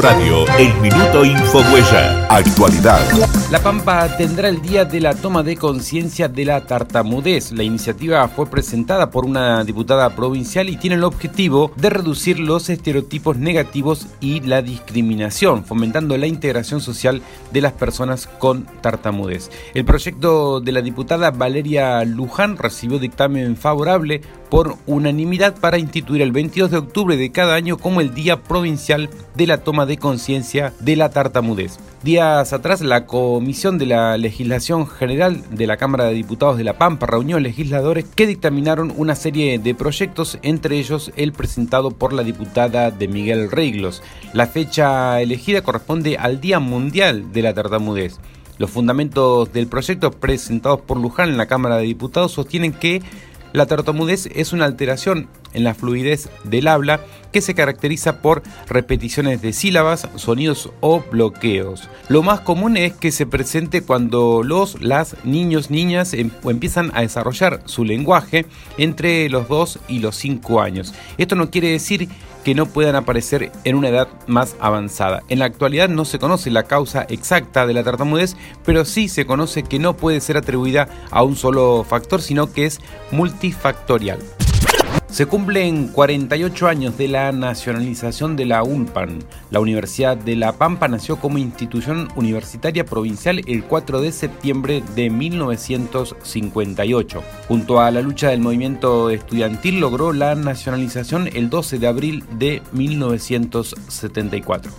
Radio, 0.01 0.47
el 0.59 0.73
Minuto 0.81 1.25
Infohuella. 1.25 2.27
Actualidad. 2.29 3.01
La 3.51 3.59
Pampa 3.59 4.17
tendrá 4.17 4.49
el 4.49 4.63
día 4.63 4.85
de 4.85 5.01
la 5.01 5.15
toma 5.15 5.43
de 5.43 5.57
conciencia 5.57 6.29
de 6.29 6.45
la 6.45 6.67
tartamudez. 6.67 7.53
La 7.53 7.65
iniciativa 7.65 8.27
fue 8.29 8.47
presentada 8.47 9.11
por 9.11 9.27
una 9.27 9.63
diputada 9.65 10.09
provincial 10.17 10.71
y 10.71 10.77
tiene 10.77 10.97
el 10.97 11.05
objetivo 11.05 11.73
de 11.77 11.91
reducir 11.91 12.39
los 12.39 12.71
estereotipos 12.71 13.37
negativos 13.37 14.07
y 14.21 14.41
la 14.41 14.63
discriminación, 14.63 15.65
fomentando 15.65 16.17
la 16.17 16.27
integración 16.27 16.81
social 16.81 17.21
de 17.51 17.61
las 17.61 17.73
personas 17.73 18.27
con 18.27 18.65
tartamudez. 18.81 19.51
El 19.75 19.85
proyecto 19.85 20.61
de 20.61 20.73
la 20.73 20.83
diputada 20.83 21.31
Valeria 21.31 22.05
Luján 22.05 22.57
recibió 22.57 22.99
dictamen 22.99 23.57
favorable 23.57 24.23
por 24.51 24.77
unanimidad 24.87 25.57
para 25.59 25.79
instituir 25.79 26.21
el 26.23 26.33
22 26.33 26.71
de 26.71 26.79
octubre 26.79 27.17
de 27.17 27.31
cada 27.31 27.55
año 27.55 27.79
como 27.79 28.01
el 28.01 28.13
Día 28.13 28.43
Provincial 28.43 29.09
de 29.37 29.47
la 29.47 29.59
Toma 29.59 29.87
de 29.87 29.97
Conciencia 29.97 30.73
de 30.81 30.97
la 30.97 31.11
Tartamudez. 31.11 31.79
Días 32.03 32.53
atrás, 32.53 32.81
la 32.81 33.07
Comisión 33.07 33.79
de 33.79 33.87
la 33.87 34.17
Legislación 34.19 34.87
General 34.89 35.43
de 35.51 35.67
la 35.67 35.77
Cámara 35.77 36.05
de 36.05 36.15
Diputados 36.15 36.57
de 36.57 36.65
La 36.65 36.79
Pampa 36.79 37.07
reunió 37.07 37.39
legisladores 37.39 38.05
que 38.05 38.27
dictaminaron 38.27 38.93
una 38.97 39.15
serie 39.15 39.59
de 39.59 39.75
proyectos, 39.75 40.39
entre 40.43 40.79
ellos 40.79 41.13
el 41.17 41.33
presentado 41.33 41.91
por 41.91 42.13
la 42.13 42.25
diputada 42.25 42.91
de 42.91 43.07
Miguel 43.07 43.51
Reglos. 43.51 44.03
La 44.33 44.47
fecha 44.47 45.21
elegida 45.21 45.63
corresponde 45.63 46.17
al 46.17 46.41
Día 46.41 46.59
Mundial 46.59 47.33
de 47.33 47.43
la 47.43 47.55
Tartamudez. 47.55 48.19
Los 48.61 48.71
fundamentos 48.71 49.53
del 49.55 49.69
proyecto 49.69 50.11
presentados 50.11 50.81
por 50.81 50.99
Luján 50.99 51.31
en 51.31 51.39
la 51.39 51.47
Cámara 51.47 51.79
de 51.79 51.85
Diputados 51.85 52.33
sostienen 52.33 52.73
que 52.73 53.01
la 53.53 53.67
tartamudez 53.67 54.29
es 54.35 54.53
una 54.53 54.65
alteración 54.65 55.29
en 55.53 55.65
la 55.65 55.75
fluidez 55.75 56.29
del 56.45 56.69
habla 56.69 57.01
que 57.33 57.41
se 57.41 57.55
caracteriza 57.55 58.23
por 58.23 58.43
repeticiones 58.69 59.43
de 59.43 59.53
sílabas, 59.53 60.09
sonidos 60.17 60.71
o 60.81 61.03
bloqueos. 61.11 61.89
Lo 62.09 62.23
más 62.23 62.41
común 62.41 62.77
es 62.77 62.93
que 62.93 63.13
se 63.13 63.27
presente 63.27 63.83
cuando 63.83 64.43
los, 64.43 64.81
las 64.81 65.17
niños, 65.25 65.71
niñas 65.71 66.15
em- 66.15 66.31
empiezan 66.45 66.91
a 66.95 67.03
desarrollar 67.03 67.63
su 67.67 67.85
lenguaje 67.85 68.47
entre 68.79 69.29
los 69.29 69.49
2 69.49 69.81
y 69.89 69.99
los 70.01 70.17
5 70.17 70.61
años. 70.61 70.95
Esto 71.19 71.37
no 71.37 71.51
quiere 71.51 71.69
decir 71.69 72.09
que 72.45 72.55
no 72.55 72.67
puedan 72.67 72.97
aparecer 72.97 73.53
en 73.65 73.77
una 73.77 73.89
edad 73.89 74.09
más 74.27 74.57
avanzada. 74.61 75.23
En 75.29 75.39
la 75.39 75.45
actualidad 75.45 75.89
no 75.89 76.05
se 76.05 76.19
conoce 76.19 76.51
la 76.51 76.65
causa 76.65 77.07
exacta 77.09 77.67
de 77.67 77.75
la 77.75 77.85
tartamudez, 77.85 78.37
pero 78.65 78.85
sí 78.85 79.09
se 79.09 79.27
conoce 79.27 79.63
que 79.63 79.79
no 79.79 79.97
puede 79.97 80.21
ser 80.21 80.37
atribuida 80.37 80.89
a 81.11 81.23
un 81.23 81.37
solo 81.37 81.85
factor, 81.89 82.23
sino 82.23 82.53
que 82.53 82.67
es 82.67 82.81
multifactorial. 83.11 84.19
Se 85.11 85.27
cumplen 85.27 85.89
48 85.89 86.69
años 86.69 86.97
de 86.97 87.09
la 87.09 87.33
nacionalización 87.33 88.37
de 88.37 88.47
la 88.47 88.63
UNPAN. 88.63 89.19
La 89.51 89.61
Universidad 89.61 90.17
de 90.17 90.35
La 90.37 90.53
Pampa 90.53 90.89
nació 90.89 91.17
como 91.17 91.37
institución 91.37 92.09
universitaria 92.15 92.87
provincial 92.87 93.43
el 93.47 93.65
4 93.65 94.01
de 94.01 94.13
septiembre 94.13 94.83
de 94.95 95.11
1958. 95.11 97.23
Junto 97.49 97.81
a 97.81 97.91
la 97.91 98.01
lucha 98.03 98.29
del 98.31 98.39
movimiento 98.41 99.11
estudiantil 99.11 99.81
logró 99.81 100.13
la 100.13 100.37
nacionalización 100.37 101.29
el 101.35 101.51
12 101.51 101.79
de 101.79 101.89
abril 101.89 102.25
de 102.39 102.63
1974 102.73 104.71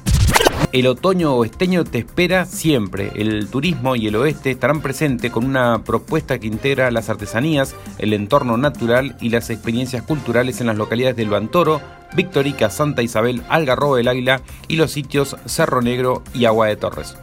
el 0.72 0.88
otoño 0.88 1.36
oesteño 1.36 1.84
te 1.84 2.00
espera 2.00 2.46
siempre. 2.46 3.12
El 3.16 3.48
turismo 3.50 3.96
y 3.96 4.08
el 4.08 4.16
oeste 4.16 4.52
estarán 4.52 4.82
presentes 4.82 5.32
con 5.32 5.46
una 5.46 5.84
propuesta 5.84 6.40
que 6.40 6.48
integra 6.48 6.92
las 6.92 7.10
artesanías, 7.10 7.76
el 7.98 8.14
entorno 8.14 8.58
natural 8.58 9.18
y 9.20 9.30
las 9.30 9.50
experiencias 9.50 10.04
culturales 10.04 10.62
en 10.62 10.68
las 10.68 10.78
localidades 10.78 11.18
del 11.18 11.30
Bantoro, 11.30 11.82
Victorica, 12.16 12.70
Santa 12.70 13.02
Isabel, 13.02 13.42
Algarrobo 13.50 13.98
del 13.98 14.08
Águila 14.08 14.42
y 14.68 14.78
los 14.78 14.92
sitios 14.92 15.36
Cerro 15.46 15.82
Negro 15.82 16.24
y 16.34 16.46
Agua 16.46 16.68
de 16.68 16.78
Torres. 16.78 17.18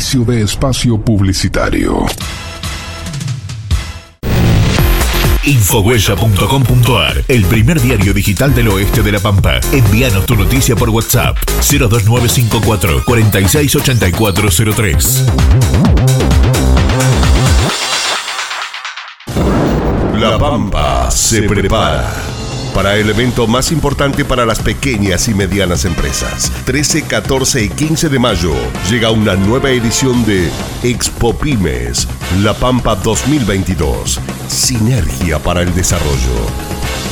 Inicio 0.00 0.24
de 0.24 0.40
espacio 0.40 0.98
publicitario. 0.98 2.06
Infohuella.com.ar, 5.44 7.22
el 7.28 7.44
primer 7.44 7.82
diario 7.82 8.14
digital 8.14 8.54
del 8.54 8.68
oeste 8.68 9.02
de 9.02 9.12
La 9.12 9.20
Pampa. 9.20 9.60
Envíanos 9.72 10.24
tu 10.24 10.36
noticia 10.36 10.74
por 10.74 10.88
WhatsApp 10.88 11.36
02954 11.70 13.04
468403. 13.04 15.26
La 20.18 20.38
Pampa 20.38 21.10
se 21.10 21.42
prepara 21.42 22.29
para 22.74 22.96
el 22.96 23.10
evento 23.10 23.46
más 23.46 23.72
importante 23.72 24.24
para 24.24 24.46
las 24.46 24.60
pequeñas 24.60 25.28
y 25.28 25.34
medianas 25.34 25.84
empresas. 25.84 26.52
13, 26.64 27.02
14 27.02 27.64
y 27.64 27.68
15 27.68 28.08
de 28.08 28.18
mayo 28.18 28.54
llega 28.90 29.10
una 29.10 29.34
nueva 29.34 29.70
edición 29.70 30.24
de 30.24 30.50
Expo 30.82 31.36
Pymes, 31.36 32.08
La 32.42 32.54
Pampa 32.54 32.96
2022. 32.96 34.20
Sinergia 34.48 35.38
para 35.38 35.62
el 35.62 35.74
desarrollo. 35.74 36.46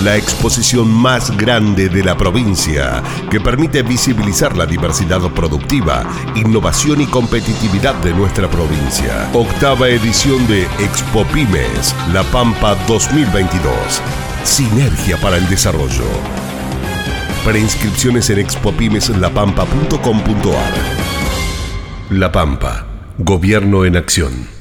La 0.03 0.17
exposición 0.17 0.89
más 0.89 1.37
grande 1.37 1.89
de 1.89 2.05
la 2.05 2.17
provincia 2.17 3.03
que 3.31 3.41
permite 3.41 3.83
visibilizar 3.83 4.57
la 4.57 4.65
diversidad 4.65 5.21
productiva, 5.33 6.05
innovación 6.37 7.01
y 7.01 7.07
competitividad 7.07 7.95
de 7.97 8.13
nuestra 8.15 8.49
provincia. 8.49 9.29
Octava 9.33 9.89
edición 9.89 10.47
de 10.47 10.63
Expo 10.79 11.25
Pymes, 11.33 11.95
La 12.13 12.23
Pampa 12.25 12.77
2022. 12.87 14.28
Sinergia 14.49 15.16
para 15.18 15.36
el 15.36 15.46
desarrollo. 15.49 16.05
Preinscripciones 17.44 18.28
en 18.30 18.40
expopymeslapampa.com.ar. 18.40 20.74
La 22.11 22.32
Pampa, 22.32 22.86
Gobierno 23.18 23.84
en 23.84 23.96
Acción. 23.96 24.58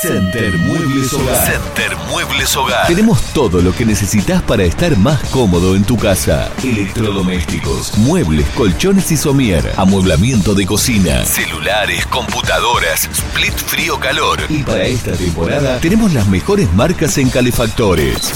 Center 0.00 0.56
Muebles 0.58 1.12
Hogar. 1.12 1.44
Center 1.44 1.96
Muebles 2.08 2.56
Hogar. 2.56 2.86
Tenemos 2.86 3.20
todo 3.32 3.60
lo 3.60 3.74
que 3.74 3.84
necesitas 3.84 4.40
para 4.42 4.62
estar 4.62 4.96
más 4.96 5.20
cómodo 5.30 5.74
en 5.74 5.82
tu 5.82 5.96
casa. 5.96 6.52
Electrodomésticos, 6.62 7.98
muebles, 7.98 8.46
colchones 8.50 9.10
y 9.10 9.16
somier, 9.16 9.72
amueblamiento 9.76 10.54
de 10.54 10.66
cocina, 10.66 11.24
celulares, 11.24 12.06
computadoras, 12.06 13.08
split 13.12 13.54
frío 13.54 13.98
calor. 13.98 14.38
Y 14.48 14.62
para 14.62 14.84
esta 14.84 15.12
temporada 15.12 15.80
tenemos 15.80 16.14
las 16.14 16.28
mejores 16.28 16.72
marcas 16.74 17.18
en 17.18 17.28
calefactores. 17.30 18.32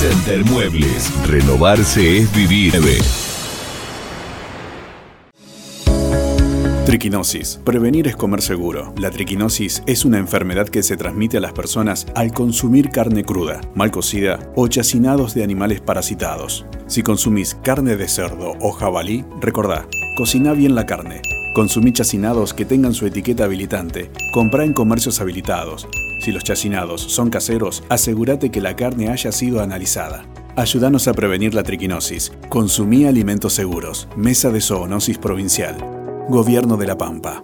Center 0.00 0.44
Muebles. 0.46 1.12
Renovarse 1.28 2.18
es 2.18 2.32
vivir. 2.32 2.74
Triquinosis. 6.90 7.60
Prevenir 7.64 8.08
es 8.08 8.16
comer 8.16 8.42
seguro. 8.42 8.92
La 8.98 9.12
triquinosis 9.12 9.80
es 9.86 10.04
una 10.04 10.18
enfermedad 10.18 10.68
que 10.68 10.82
se 10.82 10.96
transmite 10.96 11.36
a 11.36 11.40
las 11.40 11.52
personas 11.52 12.04
al 12.16 12.32
consumir 12.32 12.90
carne 12.90 13.22
cruda, 13.22 13.60
mal 13.76 13.92
cocida 13.92 14.50
o 14.56 14.66
chacinados 14.66 15.32
de 15.32 15.44
animales 15.44 15.80
parasitados. 15.80 16.66
Si 16.88 17.04
consumís 17.04 17.54
carne 17.62 17.94
de 17.94 18.08
cerdo 18.08 18.54
o 18.60 18.72
jabalí, 18.72 19.24
recordá, 19.40 19.86
cocina 20.16 20.52
bien 20.52 20.74
la 20.74 20.84
carne. 20.84 21.22
Consumí 21.54 21.92
chacinados 21.92 22.54
que 22.54 22.64
tengan 22.64 22.92
su 22.92 23.06
etiqueta 23.06 23.44
habilitante. 23.44 24.10
Comprá 24.32 24.64
en 24.64 24.72
comercios 24.72 25.20
habilitados. 25.20 25.86
Si 26.24 26.32
los 26.32 26.42
chacinados 26.42 27.02
son 27.02 27.30
caseros, 27.30 27.84
asegúrate 27.88 28.50
que 28.50 28.60
la 28.60 28.74
carne 28.74 29.10
haya 29.10 29.30
sido 29.30 29.62
analizada. 29.62 30.24
Ayúdanos 30.56 31.06
a 31.06 31.14
prevenir 31.14 31.54
la 31.54 31.62
triquinosis. 31.62 32.32
Consumí 32.48 33.04
alimentos 33.04 33.52
seguros. 33.52 34.08
Mesa 34.16 34.50
de 34.50 34.60
Zoonosis 34.60 35.18
Provincial. 35.18 35.99
Gobierno 36.30 36.76
de 36.76 36.86
la 36.86 36.96
Pampa. 36.96 37.42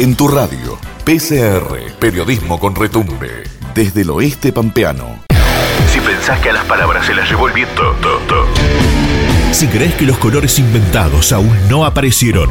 En 0.00 0.16
tu 0.16 0.26
radio, 0.26 0.76
PCR, 1.04 1.92
periodismo 2.00 2.58
con 2.58 2.74
retumbe, 2.74 3.44
desde 3.74 4.00
el 4.00 4.10
oeste 4.10 4.52
pampeano. 4.52 5.20
Si 5.92 6.00
pensás 6.00 6.40
que 6.40 6.50
a 6.50 6.54
las 6.54 6.64
palabras 6.64 7.06
se 7.06 7.14
las 7.14 7.30
llevó 7.30 7.46
el 7.46 7.54
viento, 7.54 7.82
to, 8.02 8.18
to. 8.26 8.46
Si 9.52 9.68
crees 9.68 9.94
que 9.94 10.06
los 10.06 10.18
colores 10.18 10.58
inventados 10.58 11.32
aún 11.32 11.56
no 11.68 11.84
aparecieron. 11.84 12.50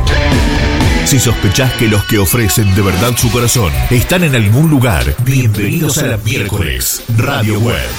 Si 1.09 1.17
sospechás 1.17 1.73
que 1.73 1.87
los 1.87 2.03
que 2.05 2.19
ofrecen 2.19 2.75
de 2.75 2.83
verdad 2.83 3.13
su 3.17 3.31
corazón 3.31 3.73
están 3.89 4.23
en 4.23 4.35
algún 4.35 4.69
lugar, 4.69 5.03
bienvenidos 5.25 5.97
a 5.97 6.05
la 6.05 6.17
miércoles 6.17 7.03
Radio 7.17 7.59
Web. 7.61 7.89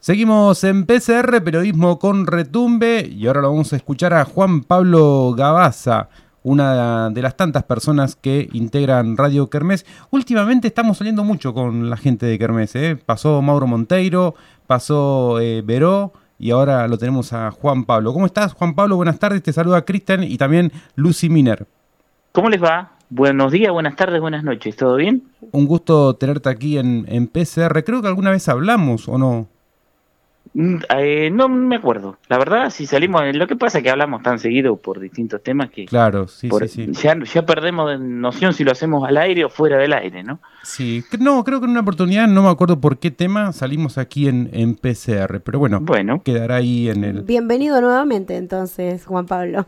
Seguimos 0.00 0.64
en 0.64 0.86
PCR, 0.86 1.44
periodismo 1.44 1.98
con 1.98 2.26
retumbe, 2.26 3.06
y 3.14 3.26
ahora 3.26 3.42
lo 3.42 3.50
vamos 3.50 3.74
a 3.74 3.76
escuchar 3.76 4.14
a 4.14 4.24
Juan 4.24 4.62
Pablo 4.62 5.34
Gabaza, 5.36 6.08
una 6.42 7.10
de 7.10 7.20
las 7.20 7.36
tantas 7.36 7.64
personas 7.64 8.16
que 8.16 8.48
integran 8.54 9.18
Radio 9.18 9.50
Kermés. 9.50 9.84
Últimamente 10.10 10.68
estamos 10.68 10.96
saliendo 10.96 11.24
mucho 11.24 11.52
con 11.52 11.90
la 11.90 11.98
gente 11.98 12.24
de 12.24 12.38
Kermés, 12.38 12.74
¿eh? 12.76 12.96
pasó 12.96 13.42
Mauro 13.42 13.66
Monteiro, 13.66 14.34
pasó 14.66 15.40
eh, 15.40 15.60
Veró, 15.60 16.14
y 16.42 16.50
ahora 16.50 16.88
lo 16.88 16.98
tenemos 16.98 17.32
a 17.32 17.52
Juan 17.52 17.84
Pablo. 17.84 18.12
¿Cómo 18.12 18.26
estás, 18.26 18.52
Juan 18.52 18.74
Pablo? 18.74 18.96
Buenas 18.96 19.20
tardes, 19.20 19.44
te 19.44 19.52
saluda 19.52 19.84
Cristian 19.84 20.24
y 20.24 20.36
también 20.36 20.72
Lucy 20.96 21.28
Miner. 21.28 21.68
¿Cómo 22.32 22.50
les 22.50 22.60
va? 22.60 22.90
Buenos 23.10 23.52
días, 23.52 23.70
buenas 23.70 23.94
tardes, 23.94 24.20
buenas 24.20 24.42
noches. 24.42 24.74
¿Todo 24.74 24.96
bien? 24.96 25.22
Un 25.52 25.66
gusto 25.66 26.16
tenerte 26.16 26.48
aquí 26.48 26.78
en, 26.78 27.06
en 27.08 27.28
PCR. 27.28 27.84
Creo 27.84 28.02
que 28.02 28.08
alguna 28.08 28.32
vez 28.32 28.48
hablamos, 28.48 29.06
¿o 29.06 29.18
no? 29.18 29.46
Mm, 30.54 30.76
eh, 30.98 31.30
no 31.32 31.48
me 31.48 31.76
acuerdo. 31.76 32.18
La 32.28 32.36
verdad, 32.38 32.68
si 32.70 32.86
salimos, 32.86 33.22
lo 33.34 33.46
que 33.46 33.56
pasa 33.56 33.78
es 33.78 33.84
que 33.84 33.90
hablamos 33.90 34.22
tan 34.22 34.38
seguido 34.38 34.76
por 34.76 35.00
distintos 35.00 35.42
temas 35.42 35.70
que 35.70 35.86
Claro, 35.86 36.28
sí, 36.28 36.48
por- 36.48 36.68
sí, 36.68 36.86
sí. 36.92 37.02
Ya, 37.02 37.16
ya 37.22 37.46
perdemos 37.46 37.90
de 37.90 37.98
noción 37.98 38.52
si 38.52 38.62
lo 38.64 38.72
hacemos 38.72 39.08
al 39.08 39.16
aire 39.16 39.44
o 39.44 39.48
fuera 39.48 39.78
del 39.78 39.92
aire, 39.94 40.22
¿no? 40.22 40.40
Sí, 40.62 41.02
no, 41.18 41.42
creo 41.44 41.58
que 41.60 41.64
en 41.64 41.70
una 41.70 41.80
oportunidad, 41.80 42.28
no 42.28 42.42
me 42.42 42.50
acuerdo 42.50 42.80
por 42.80 42.98
qué 42.98 43.10
tema, 43.10 43.52
salimos 43.52 43.96
aquí 43.98 44.28
en, 44.28 44.50
en 44.52 44.74
PCR, 44.74 45.40
pero 45.40 45.58
bueno, 45.58 45.80
bueno, 45.80 46.22
quedará 46.22 46.56
ahí 46.56 46.88
en 46.88 47.04
el... 47.04 47.22
Bienvenido 47.22 47.80
nuevamente 47.80 48.36
entonces, 48.36 49.06
Juan 49.06 49.26
Pablo. 49.26 49.66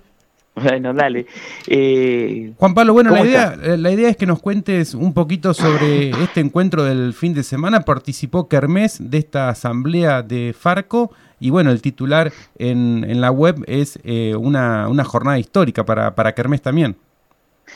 Bueno, 0.63 0.95
dale. 0.95 1.27
Eh, 1.67 2.53
Juan 2.57 2.75
Pablo, 2.75 2.93
bueno, 2.93 3.11
la 3.11 3.19
¿cómo 3.19 3.29
idea, 3.29 3.57
eh, 3.61 3.77
la 3.77 3.91
idea 3.91 4.09
es 4.09 4.17
que 4.17 4.25
nos 4.27 4.41
cuentes 4.41 4.95
un 4.95 5.13
poquito 5.13 5.53
sobre 5.53 6.11
este 6.11 6.41
encuentro 6.41 6.85
del 6.85 7.13
fin 7.13 7.35
de 7.35 7.43
semana. 7.43 7.81
Participó 7.81 8.49
Kermés 8.49 8.99
de 9.11 9.19
esta 9.19 9.49
asamblea 9.49 10.23
de 10.23 10.55
Farco 10.57 11.11
y 11.41 11.51
bueno, 11.51 11.73
el 11.73 11.83
titular 11.83 12.33
en, 12.57 13.05
en 13.09 13.21
la 13.21 13.33
web 13.33 13.65
es 13.67 13.99
eh, 14.05 14.37
una, 14.37 14.89
una 14.89 15.03
jornada 15.05 15.39
histórica 15.41 15.85
para, 15.85 16.15
para 16.15 16.33
Kermés 16.35 16.63
también. 16.63 16.97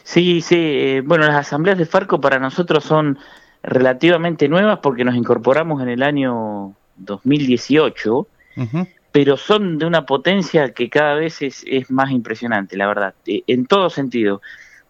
Sí, 0.05 0.41
sí. 0.41 0.55
eh, 0.57 1.03
bueno, 1.05 1.27
las 1.27 1.35
asambleas 1.37 1.79
de 1.79 1.87
Farco 1.87 2.21
para 2.21 2.39
nosotros 2.39 2.85
son 2.85 3.19
relativamente 3.63 4.49
nuevas 4.49 4.79
porque 4.83 5.05
nos 5.05 5.17
incorporamos 5.17 5.83
en 5.83 5.89
el 5.89 6.03
año 6.03 6.75
2018, 6.97 8.27
Ujú. 8.57 8.87
Pero 9.19 9.37
son 9.37 9.79
de 9.79 9.85
una 9.85 10.07
potencia 10.07 10.73
que 10.73 10.89
cada 10.89 11.15
vez 11.15 11.43
es, 11.43 11.91
más 11.91 12.13
impresionante, 12.13 12.77
la 12.77 12.87
verdad, 12.87 13.15
eh, 13.27 13.43
en 13.49 13.67
todo 13.67 13.91
sentido. 13.91 14.41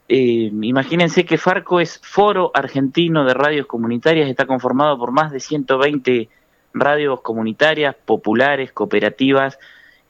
Eh, 0.06 0.50
imagínense 0.52 1.24
que 1.24 1.38
Farco 1.38 1.80
es 1.80 1.98
Foro 2.02 2.50
Argentino 2.52 3.24
de 3.24 3.32
Radios 3.32 3.66
Comunitarias, 3.66 4.28
está 4.28 4.44
conformado 4.44 4.98
por 4.98 5.12
más 5.12 5.32
de 5.32 5.40
120 5.40 6.28
radios 6.74 7.22
comunitarias, 7.22 7.96
populares, 8.04 8.70
cooperativas, 8.70 9.58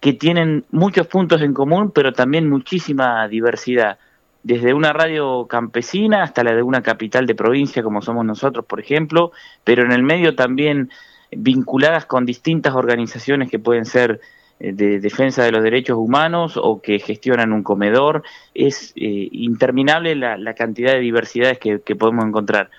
que 0.00 0.14
tienen 0.14 0.64
muchos 0.72 1.06
puntos 1.06 1.40
en 1.40 1.54
común, 1.54 1.92
pero 1.92 2.12
también 2.12 2.50
muchísima 2.50 3.28
diversidad 3.28 4.00
desde 4.42 4.74
una 4.74 4.92
radio 4.92 5.46
campesina 5.46 6.24
hasta 6.24 6.42
la 6.42 6.56
de 6.56 6.62
una 6.64 6.82
capital 6.82 7.24
de 7.24 7.36
provincia 7.36 7.84
como 7.84 8.02
somos 8.02 8.26
nosotros, 8.26 8.64
por 8.64 8.80
ejemplo, 8.80 9.30
pero 9.62 9.84
en 9.84 9.92
el 9.92 10.02
medio 10.02 10.34
también 10.34 10.90
vinculadas 11.30 12.06
con 12.06 12.24
distintas 12.24 12.74
organizaciones 12.74 13.50
que 13.50 13.58
pueden 13.58 13.84
ser 13.84 14.20
eh, 14.60 14.72
de 14.72 14.98
defensa 15.00 15.44
de 15.44 15.52
los 15.52 15.62
derechos 15.62 15.96
humanos 15.98 16.56
o 16.56 16.80
que 16.80 16.98
gestionan 16.98 17.52
un 17.52 17.62
comedor. 17.62 18.22
Es 18.54 18.92
eh, 18.96 19.28
interminable 19.32 20.14
la, 20.16 20.36
la 20.36 20.54
cantidad 20.54 20.92
de 20.92 21.00
diversidades 21.00 21.58
que, 21.58 21.80
que 21.80 21.96
podemos 21.96 22.24
encontrar. 22.24 22.70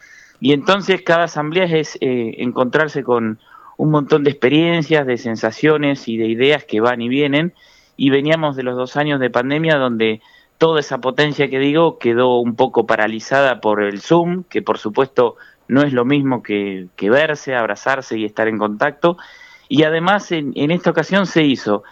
Y 0.42 0.54
entonces 0.54 1.02
cada 1.02 1.26
asamblea 1.26 1.66
es 1.66 1.98
eh, 2.02 2.36
encontrarse 2.38 3.04
con 3.04 3.40
un 3.78 3.92
montón 3.92 4.24
de 4.24 4.32
experiencias, 4.32 5.06
de 5.06 5.18
sensaciones 5.18 6.08
y 6.08 6.18
de 6.18 6.28
ideas 6.28 6.64
que 6.64 6.82
van 6.82 7.02
y 7.02 7.10
vienen. 7.10 7.54
Y 7.98 8.10
veníamos 8.10 8.56
de 8.56 8.64
los 8.64 8.76
dos 8.76 8.96
años 8.98 9.20
de 9.20 9.30
pandemia 9.30 9.78
donde 9.78 10.22
toda 10.58 10.80
esa 10.82 11.00
potencia 11.00 11.50
que 11.50 11.60
digo 11.60 11.98
quedó 11.98 12.40
un 12.40 12.56
poco 12.56 12.86
paralizada 12.86 13.62
por 13.62 13.82
el 13.82 14.02
Zoom, 14.02 14.44
que 14.44 14.62
por 14.62 14.78
supuesto 14.78 15.36
no 15.70 15.84
es 15.84 15.94
lo 15.94 16.04
mismo 16.04 16.44
que, 16.44 16.88
que 16.98 17.10
verse, 17.10 17.56
abrazarse 17.56 18.18
y 18.18 18.26
estar 18.26 18.48
en 18.48 18.58
contacto. 18.58 19.18
Y 19.70 19.84
además 19.84 20.32
en, 20.32 20.52
en 20.56 20.72
esta 20.72 20.90
ocasión 20.90 21.28
se 21.28 21.44
hizo 21.44 21.84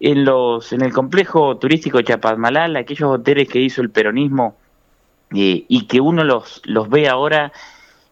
en, 0.00 0.24
los, 0.24 0.72
en 0.72 0.82
el 0.82 0.92
complejo 0.92 1.56
turístico 1.58 2.00
Chapadmalal, 2.00 2.74
aquellos 2.76 3.10
hoteles 3.10 3.48
que 3.48 3.60
hizo 3.60 3.82
el 3.82 3.90
peronismo 3.90 4.56
eh, 5.34 5.64
y 5.68 5.86
que 5.86 6.00
uno 6.00 6.24
los, 6.24 6.62
los 6.64 6.88
ve 6.88 7.08
ahora 7.08 7.52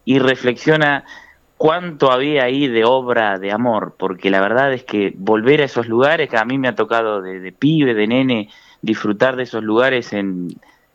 y 0.05 0.19
reflexiona 0.19 1.03
cuánto 1.57 2.11
había 2.11 2.43
ahí 2.43 2.67
de 2.67 2.85
obra 2.85 3.39
de 3.39 3.51
amor, 3.51 3.95
porque 3.97 4.29
la 4.29 4.41
verdad 4.41 4.73
es 4.73 4.83
que 4.83 5.13
volver 5.17 5.61
a 5.61 5.65
esos 5.65 5.87
lugares, 5.87 6.29
que 6.29 6.37
a 6.37 6.45
mí 6.45 6.59
me 6.59 6.67
ha 6.67 6.75
tocado 6.75 7.21
de, 7.21 7.39
de 7.39 7.51
pibe, 7.51 7.95
de 7.95 8.07
nene, 8.07 8.49
disfrutar 8.81 9.35
de 9.35 9.43
esos 9.43 9.63
lugares 9.63 10.13
en, 10.13 10.49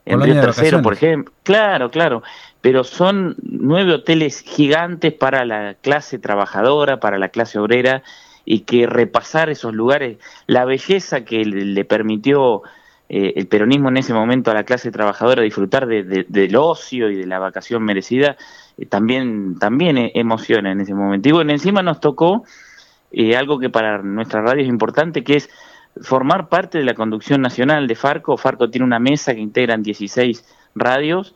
en 0.04 0.20
Río 0.20 0.40
Tercero, 0.40 0.82
por 0.82 0.92
ejemplo. 0.92 1.32
Claro, 1.42 1.90
claro, 1.90 2.22
pero 2.61 2.84
son 2.84 3.36
nueve 3.42 3.92
hoteles 3.94 4.40
gigantes 4.42 5.12
para 5.12 5.44
la 5.44 5.74
clase 5.80 6.18
trabajadora, 6.18 7.00
para 7.00 7.18
la 7.18 7.28
clase 7.28 7.58
obrera, 7.58 8.02
y 8.44 8.61
que 8.61 8.86
repasar 8.86 9.50
esos 9.50 9.72
lugares, 9.74 10.18
la 10.46 10.64
belleza 10.64 11.24
que 11.24 11.44
le, 11.44 11.84
permitió 11.84 12.62
eh, 13.08 13.34
el 13.36 13.46
peronismo 13.46 13.88
en 13.90 13.98
ese 13.98 14.12
momento 14.14 14.50
a 14.50 14.54
la 14.54 14.64
clase 14.64 14.90
trabajadora 14.90 15.42
disfrutar 15.42 15.86
de, 15.86 16.02
de- 16.02 16.26
del 16.28 16.56
ocio 16.56 17.11
y 17.11 17.16
de 17.16 17.26
la 17.26 17.38
vacación 17.38 17.82
merecida, 17.84 18.36
eh, 18.76 18.86
también, 18.86 19.58
también 19.58 19.98
eh, 19.98 20.12
emociona 20.14 20.72
en 20.72 20.80
ese 20.80 20.94
momento. 20.94 21.28
Y 21.28 21.32
bueno, 21.32 21.52
encima 21.52 21.82
nos 21.82 22.00
tocó 22.00 22.44
eh, 23.12 23.36
algo 23.36 23.58
que 23.58 23.70
para 23.70 24.02
nuestra 24.02 24.40
radio 24.42 24.62
es 24.62 24.68
importante, 24.68 25.22
que 25.22 25.36
es 25.36 25.50
formar 26.00 26.48
parte 26.48 26.78
de 26.78 26.84
la 26.84 26.94
conducción 26.94 27.42
nacional 27.42 27.86
de 27.86 27.94
Farco. 27.94 28.36
Farco 28.36 28.70
tiene 28.70 28.86
una 28.86 28.98
mesa 28.98 29.34
que 29.34 29.40
integran 29.40 29.82
16 29.82 30.44
radios 30.74 31.34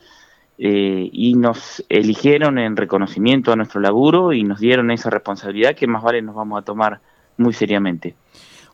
eh, 0.57 1.09
y 1.11 1.35
nos 1.35 1.83
eligieron 1.89 2.57
en 2.57 2.77
reconocimiento 2.77 3.51
a 3.51 3.55
nuestro 3.55 3.81
laburo 3.81 4.31
y 4.31 4.43
nos 4.43 4.59
dieron 4.59 4.89
esa 4.91 5.09
responsabilidad 5.09 5.75
que 5.75 5.87
más 5.87 6.01
vale 6.01 6.21
nos 6.21 6.35
vamos 6.35 6.59
a 6.59 6.61
tomar 6.63 7.01
muy 7.37 7.53
seriamente. 7.53 8.15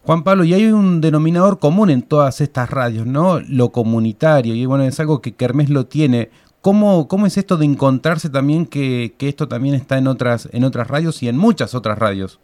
Juan 0.04 0.24
Pablo, 0.24 0.44
y 0.44 0.54
hay 0.54 0.66
un 0.66 1.00
denominador 1.02 1.60
común 1.60 1.90
en 1.90 2.02
todas 2.02 2.42
estas 2.42 2.70
radios, 2.70 3.06
¿no? 3.06 3.40
Lo 3.40 3.70
comunitario, 3.70 4.56
y 4.56 4.66
bueno, 4.66 4.84
es 4.84 5.00
algo 5.00 5.22
que 5.22 5.34
Kermés 5.34 5.70
lo 5.70 5.86
tiene. 5.86 6.30
¿Cómo, 6.62 7.08
cómo 7.08 7.26
es 7.26 7.38
esto 7.38 7.58
de 7.58 7.66
encontrarse 7.66 8.30
también 8.30 8.66
que, 8.66 9.14
que 9.18 9.28
esto 9.28 9.48
también 9.48 9.76
está 9.76 9.98
en 9.98 10.08
otras, 10.08 10.50
en 10.52 10.64
otras 10.64 10.88
radios 10.88 11.22
y 11.24 11.28
en 11.28 11.38
muchas 11.38 11.76
otras 11.76 11.98
radios? 11.98 12.40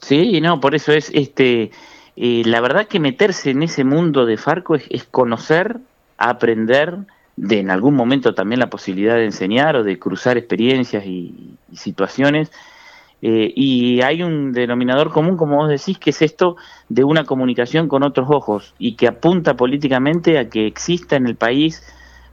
Sí, 0.00 0.40
no, 0.40 0.60
por 0.60 0.74
eso 0.74 0.92
es, 0.92 1.10
este, 1.14 1.70
eh, 2.16 2.42
la 2.44 2.60
verdad 2.60 2.86
que 2.86 3.00
meterse 3.00 3.50
en 3.50 3.62
ese 3.62 3.84
mundo 3.84 4.26
de 4.26 4.36
Farco 4.36 4.74
es, 4.74 4.84
es 4.90 5.04
conocer, 5.04 5.78
aprender, 6.18 6.98
de 7.36 7.60
en 7.60 7.70
algún 7.70 7.94
momento 7.94 8.34
también 8.34 8.60
la 8.60 8.70
posibilidad 8.70 9.16
de 9.16 9.24
enseñar 9.24 9.76
o 9.76 9.84
de 9.84 9.98
cruzar 9.98 10.36
experiencias 10.36 11.04
y, 11.06 11.56
situaciones. 11.74 12.52
Eh, 13.22 13.52
y 13.54 14.02
hay 14.02 14.22
un 14.22 14.52
denominador 14.52 15.10
común, 15.10 15.36
como 15.36 15.56
vos 15.56 15.68
decís, 15.68 15.96
que 15.98 16.10
es 16.10 16.22
esto 16.22 16.56
de 16.88 17.04
una 17.04 17.24
comunicación 17.24 17.88
con 17.88 18.02
otros 18.02 18.28
ojos 18.30 18.74
y 18.78 18.96
que 18.96 19.06
apunta 19.06 19.56
políticamente 19.56 20.38
a 20.38 20.50
que 20.50 20.66
exista 20.66 21.16
en 21.16 21.26
el 21.26 21.36
país, 21.36 21.82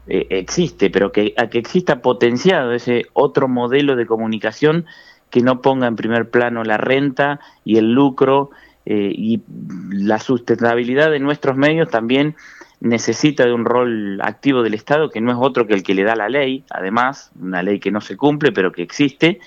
eh, 0.08 0.26
existe, 0.32 0.90
pero 0.90 1.12
que 1.12 1.36
a 1.38 1.48
que 1.48 1.60
exista 1.60 2.02
potenciado 2.02 2.74
ese 2.74 3.06
otro 3.14 3.48
modelo 3.48 3.96
de 3.96 4.08
comunicación 4.08 4.88
que 5.30 5.42
no 5.42 5.62
ponga 5.62 5.88
en 5.88 5.96
primer 5.96 6.30
plano 6.30 6.64
la 6.64 6.78
renta 6.78 7.40
y 7.64 7.78
el 7.78 7.92
lucro 7.94 8.50
eh, 8.86 9.14
y 9.16 9.44
la 9.92 10.20
sustentabilidad 10.20 11.12
de 11.12 11.20
nuestros 11.20 11.56
medios 11.56 11.90
también 11.90 12.36
necesita 12.82 13.46
de 13.46 13.54
un 13.54 13.66
rol 13.66 14.20
activo 14.22 14.64
del 14.64 14.74
Estado 14.74 15.10
que 15.10 15.22
no 15.22 15.32
es 15.32 15.38
otro 15.40 15.68
que 15.68 15.74
el 15.74 15.84
que 15.84 15.94
le 15.94 16.04
da 16.04 16.16
la 16.16 16.30
ley, 16.30 16.64
además, 16.70 17.32
una 17.40 17.62
ley 17.62 17.80
que 17.80 17.92
no 17.92 18.02
se 18.02 18.16
cumple 18.16 18.52
pero 18.52 18.72
que 18.72 18.82
existe 18.82 19.40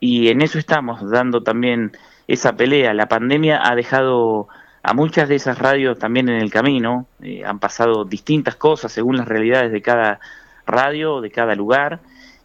y 0.00 0.28
en 0.28 0.42
eso 0.42 0.58
estamos 0.58 1.08
dando 1.08 1.42
también 1.42 1.92
esa 2.26 2.56
pelea. 2.56 2.94
La 2.94 3.08
pandemia 3.08 3.60
ha 3.62 3.74
dejado 3.74 4.48
a 4.82 4.92
muchas 4.92 5.28
de 5.28 5.36
esas 5.36 5.58
radios 5.58 5.98
también 5.98 6.28
en 6.28 6.36
el 6.36 6.50
camino, 6.50 7.06
eh, 7.22 7.42
han 7.44 7.58
pasado 7.58 8.04
distintas 8.04 8.56
cosas 8.56 8.92
según 8.92 9.16
las 9.16 9.26
realidades 9.26 9.72
de 9.72 9.80
cada 9.80 10.20
radio, 10.66 11.22
de 11.22 11.30
cada 11.30 11.54
lugar, 11.54 12.00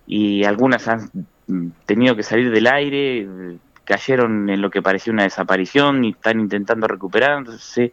y 0.07 0.45
algunas 0.45 0.87
han 0.87 1.09
tenido 1.85 2.15
que 2.15 2.23
salir 2.23 2.49
del 2.51 2.67
aire, 2.67 3.19
eh, 3.19 3.57
cayeron 3.83 4.49
en 4.49 4.61
lo 4.61 4.69
que 4.69 4.81
parecía 4.81 5.11
una 5.11 5.23
desaparición 5.23 6.05
y 6.05 6.11
están 6.11 6.39
intentando 6.39 6.87
recuperarse. 6.87 7.91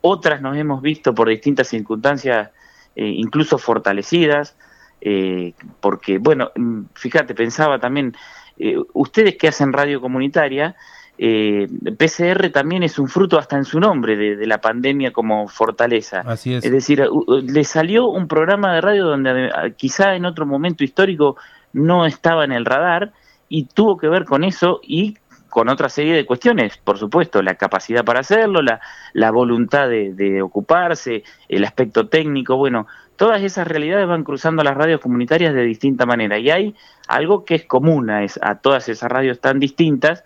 Otras 0.00 0.40
nos 0.40 0.56
hemos 0.56 0.82
visto 0.82 1.14
por 1.14 1.28
distintas 1.28 1.68
circunstancias 1.68 2.50
eh, 2.96 3.06
incluso 3.06 3.58
fortalecidas, 3.58 4.56
eh, 5.00 5.54
porque, 5.80 6.18
bueno, 6.18 6.50
mm, 6.56 6.82
fíjate, 6.94 7.34
pensaba 7.34 7.78
también, 7.78 8.14
eh, 8.58 8.76
ustedes 8.92 9.36
que 9.36 9.48
hacen 9.48 9.72
radio 9.72 10.00
comunitaria, 10.00 10.74
eh, 11.16 11.68
PCR 11.96 12.50
también 12.50 12.82
es 12.82 12.98
un 12.98 13.08
fruto 13.08 13.38
hasta 13.38 13.56
en 13.56 13.64
su 13.64 13.80
nombre 13.80 14.16
de, 14.16 14.36
de 14.36 14.46
la 14.46 14.60
pandemia 14.60 15.12
como 15.12 15.48
fortaleza. 15.48 16.20
Así 16.20 16.54
es. 16.54 16.64
Es 16.64 16.70
decir, 16.70 17.04
le 17.28 17.64
salió 17.64 18.06
un 18.08 18.28
programa 18.28 18.74
de 18.74 18.80
radio 18.80 19.04
donde 19.04 19.50
quizá 19.76 20.14
en 20.14 20.24
otro 20.24 20.46
momento 20.46 20.84
histórico 20.84 21.36
no 21.72 22.06
estaba 22.06 22.44
en 22.44 22.52
el 22.52 22.64
radar 22.64 23.12
y 23.48 23.64
tuvo 23.64 23.96
que 23.96 24.08
ver 24.08 24.24
con 24.24 24.44
eso 24.44 24.80
y 24.82 25.16
con 25.48 25.68
otra 25.68 25.88
serie 25.88 26.14
de 26.14 26.26
cuestiones, 26.26 26.76
por 26.78 26.98
supuesto, 26.98 27.42
la 27.42 27.54
capacidad 27.56 28.04
para 28.04 28.20
hacerlo, 28.20 28.62
la, 28.62 28.80
la 29.12 29.30
voluntad 29.30 29.88
de, 29.88 30.12
de 30.14 30.42
ocuparse, 30.42 31.24
el 31.48 31.64
aspecto 31.64 32.08
técnico, 32.08 32.56
bueno, 32.56 32.86
todas 33.16 33.42
esas 33.42 33.66
realidades 33.66 34.06
van 34.06 34.24
cruzando 34.24 34.62
las 34.62 34.76
radios 34.76 35.00
comunitarias 35.00 35.54
de 35.54 35.62
distinta 35.62 36.06
manera. 36.06 36.38
Y 36.38 36.50
hay 36.50 36.74
algo 37.08 37.44
que 37.44 37.54
es 37.56 37.64
común 37.64 38.10
a, 38.10 38.24
es- 38.24 38.38
a 38.42 38.56
todas 38.56 38.88
esas 38.88 39.10
radios 39.10 39.40
tan 39.40 39.58
distintas 39.58 40.24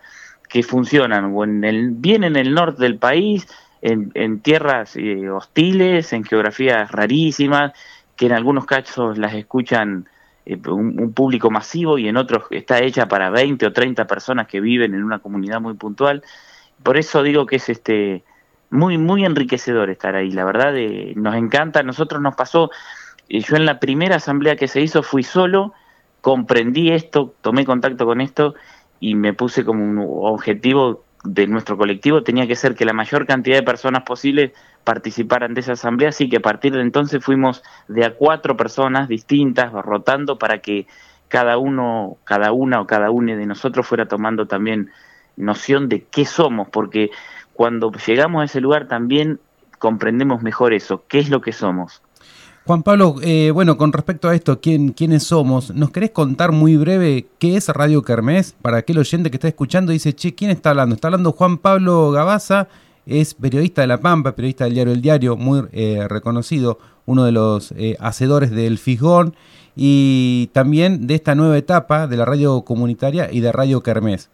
que 0.48 0.62
funcionan 0.62 1.32
o 1.34 1.44
en 1.44 1.64
el, 1.64 1.90
bien 1.92 2.24
en 2.24 2.36
el 2.36 2.52
norte 2.52 2.82
del 2.82 2.98
país, 2.98 3.46
en, 3.80 4.10
en 4.14 4.40
tierras 4.40 4.96
eh, 4.96 5.30
hostiles, 5.30 6.12
en 6.12 6.24
geografías 6.24 6.90
rarísimas, 6.92 7.72
que 8.16 8.26
en 8.26 8.32
algunos 8.32 8.66
casos 8.66 9.18
las 9.18 9.34
escuchan 9.34 10.06
un, 10.46 11.00
un 11.00 11.12
público 11.12 11.50
masivo 11.50 11.98
y 11.98 12.08
en 12.08 12.16
otros 12.16 12.44
está 12.50 12.80
hecha 12.80 13.08
para 13.08 13.30
20 13.30 13.66
o 13.66 13.72
30 13.72 14.06
personas 14.06 14.46
que 14.46 14.60
viven 14.60 14.94
en 14.94 15.04
una 15.04 15.20
comunidad 15.20 15.60
muy 15.60 15.74
puntual. 15.74 16.22
Por 16.82 16.96
eso 16.96 17.22
digo 17.22 17.46
que 17.46 17.56
es 17.56 17.68
este 17.68 18.24
muy 18.70 18.96
muy 18.96 19.24
enriquecedor 19.24 19.90
estar 19.90 20.16
ahí, 20.16 20.30
la 20.30 20.44
verdad 20.44 20.76
eh, 20.76 21.12
nos 21.14 21.34
encanta, 21.34 21.80
a 21.80 21.82
nosotros 21.82 22.22
nos 22.22 22.34
pasó, 22.34 22.70
eh, 23.28 23.40
yo 23.40 23.56
en 23.56 23.66
la 23.66 23.78
primera 23.78 24.16
asamblea 24.16 24.56
que 24.56 24.66
se 24.66 24.80
hizo 24.80 25.02
fui 25.02 25.22
solo, 25.22 25.74
comprendí 26.22 26.90
esto, 26.90 27.34
tomé 27.42 27.66
contacto 27.66 28.06
con 28.06 28.20
esto 28.22 28.54
y 28.98 29.14
me 29.14 29.34
puse 29.34 29.64
como 29.64 29.84
un 29.84 29.98
objetivo 29.98 31.04
de 31.24 31.46
nuestro 31.46 31.76
colectivo. 31.76 32.22
Tenía 32.22 32.46
que 32.46 32.56
ser 32.56 32.74
que 32.74 32.84
la 32.84 32.92
mayor 32.92 33.26
cantidad 33.26 33.56
de 33.56 33.62
personas 33.62 34.04
posible 34.04 34.52
participaran 34.84 35.54
de 35.54 35.60
esa 35.60 35.72
asamblea, 35.72 36.10
así 36.10 36.28
que 36.28 36.38
a 36.38 36.40
partir 36.40 36.72
de 36.72 36.80
entonces 36.80 37.24
fuimos 37.24 37.62
de 37.88 38.04
a 38.04 38.14
cuatro 38.14 38.56
personas 38.56 39.08
distintas, 39.08 39.72
rotando 39.72 40.38
para 40.38 40.58
que 40.58 40.86
cada 41.28 41.56
uno, 41.56 42.18
cada 42.24 42.52
una 42.52 42.80
o 42.80 42.86
cada 42.86 43.10
uno 43.10 43.36
de 43.36 43.46
nosotros 43.46 43.86
fuera 43.86 44.06
tomando 44.06 44.46
también 44.46 44.90
noción 45.36 45.88
de 45.88 46.04
qué 46.04 46.26
somos, 46.26 46.68
porque 46.68 47.10
cuando 47.54 47.90
llegamos 48.06 48.42
a 48.42 48.44
ese 48.44 48.60
lugar 48.60 48.88
también 48.88 49.40
comprendemos 49.78 50.42
mejor 50.42 50.72
eso, 50.72 51.04
qué 51.08 51.18
es 51.18 51.30
lo 51.30 51.40
que 51.40 51.52
somos. 51.52 52.02
Juan 52.64 52.84
Pablo, 52.84 53.16
eh, 53.22 53.50
bueno, 53.50 53.76
con 53.76 53.92
respecto 53.92 54.28
a 54.28 54.34
esto, 54.36 54.60
¿quién, 54.60 54.90
¿quiénes 54.90 55.24
somos? 55.24 55.74
¿Nos 55.74 55.90
querés 55.90 56.10
contar 56.10 56.52
muy 56.52 56.76
breve 56.76 57.26
qué 57.40 57.56
es 57.56 57.68
Radio 57.68 58.02
Kermés? 58.02 58.54
Para 58.62 58.78
aquel 58.78 58.98
oyente 58.98 59.30
que 59.30 59.36
está 59.36 59.48
escuchando 59.48 59.90
dice, 59.90 60.14
che, 60.14 60.36
¿quién 60.36 60.52
está 60.52 60.70
hablando? 60.70 60.94
Está 60.94 61.08
hablando 61.08 61.32
Juan 61.32 61.58
Pablo 61.58 62.12
Gabaza, 62.12 62.68
es 63.06 63.34
periodista 63.34 63.82
de 63.82 63.88
La 63.88 64.00
Pampa, 64.00 64.34
periodista 64.34 64.64
del 64.64 64.74
diario 64.74 64.92
El 64.92 65.02
Diario, 65.02 65.36
muy 65.36 65.62
eh, 65.72 66.06
reconocido, 66.08 66.78
uno 67.06 67.24
de 67.24 67.32
los 67.32 67.72
eh, 67.72 67.96
hacedores 68.00 68.50
del 68.50 68.78
Fisgón 68.78 69.34
y 69.74 70.50
también 70.52 71.06
de 71.06 71.14
esta 71.14 71.34
nueva 71.34 71.58
etapa 71.58 72.06
de 72.06 72.16
la 72.16 72.24
radio 72.24 72.62
comunitaria 72.62 73.28
y 73.30 73.40
de 73.40 73.52
Radio 73.52 73.82
Kermés. 73.82 74.30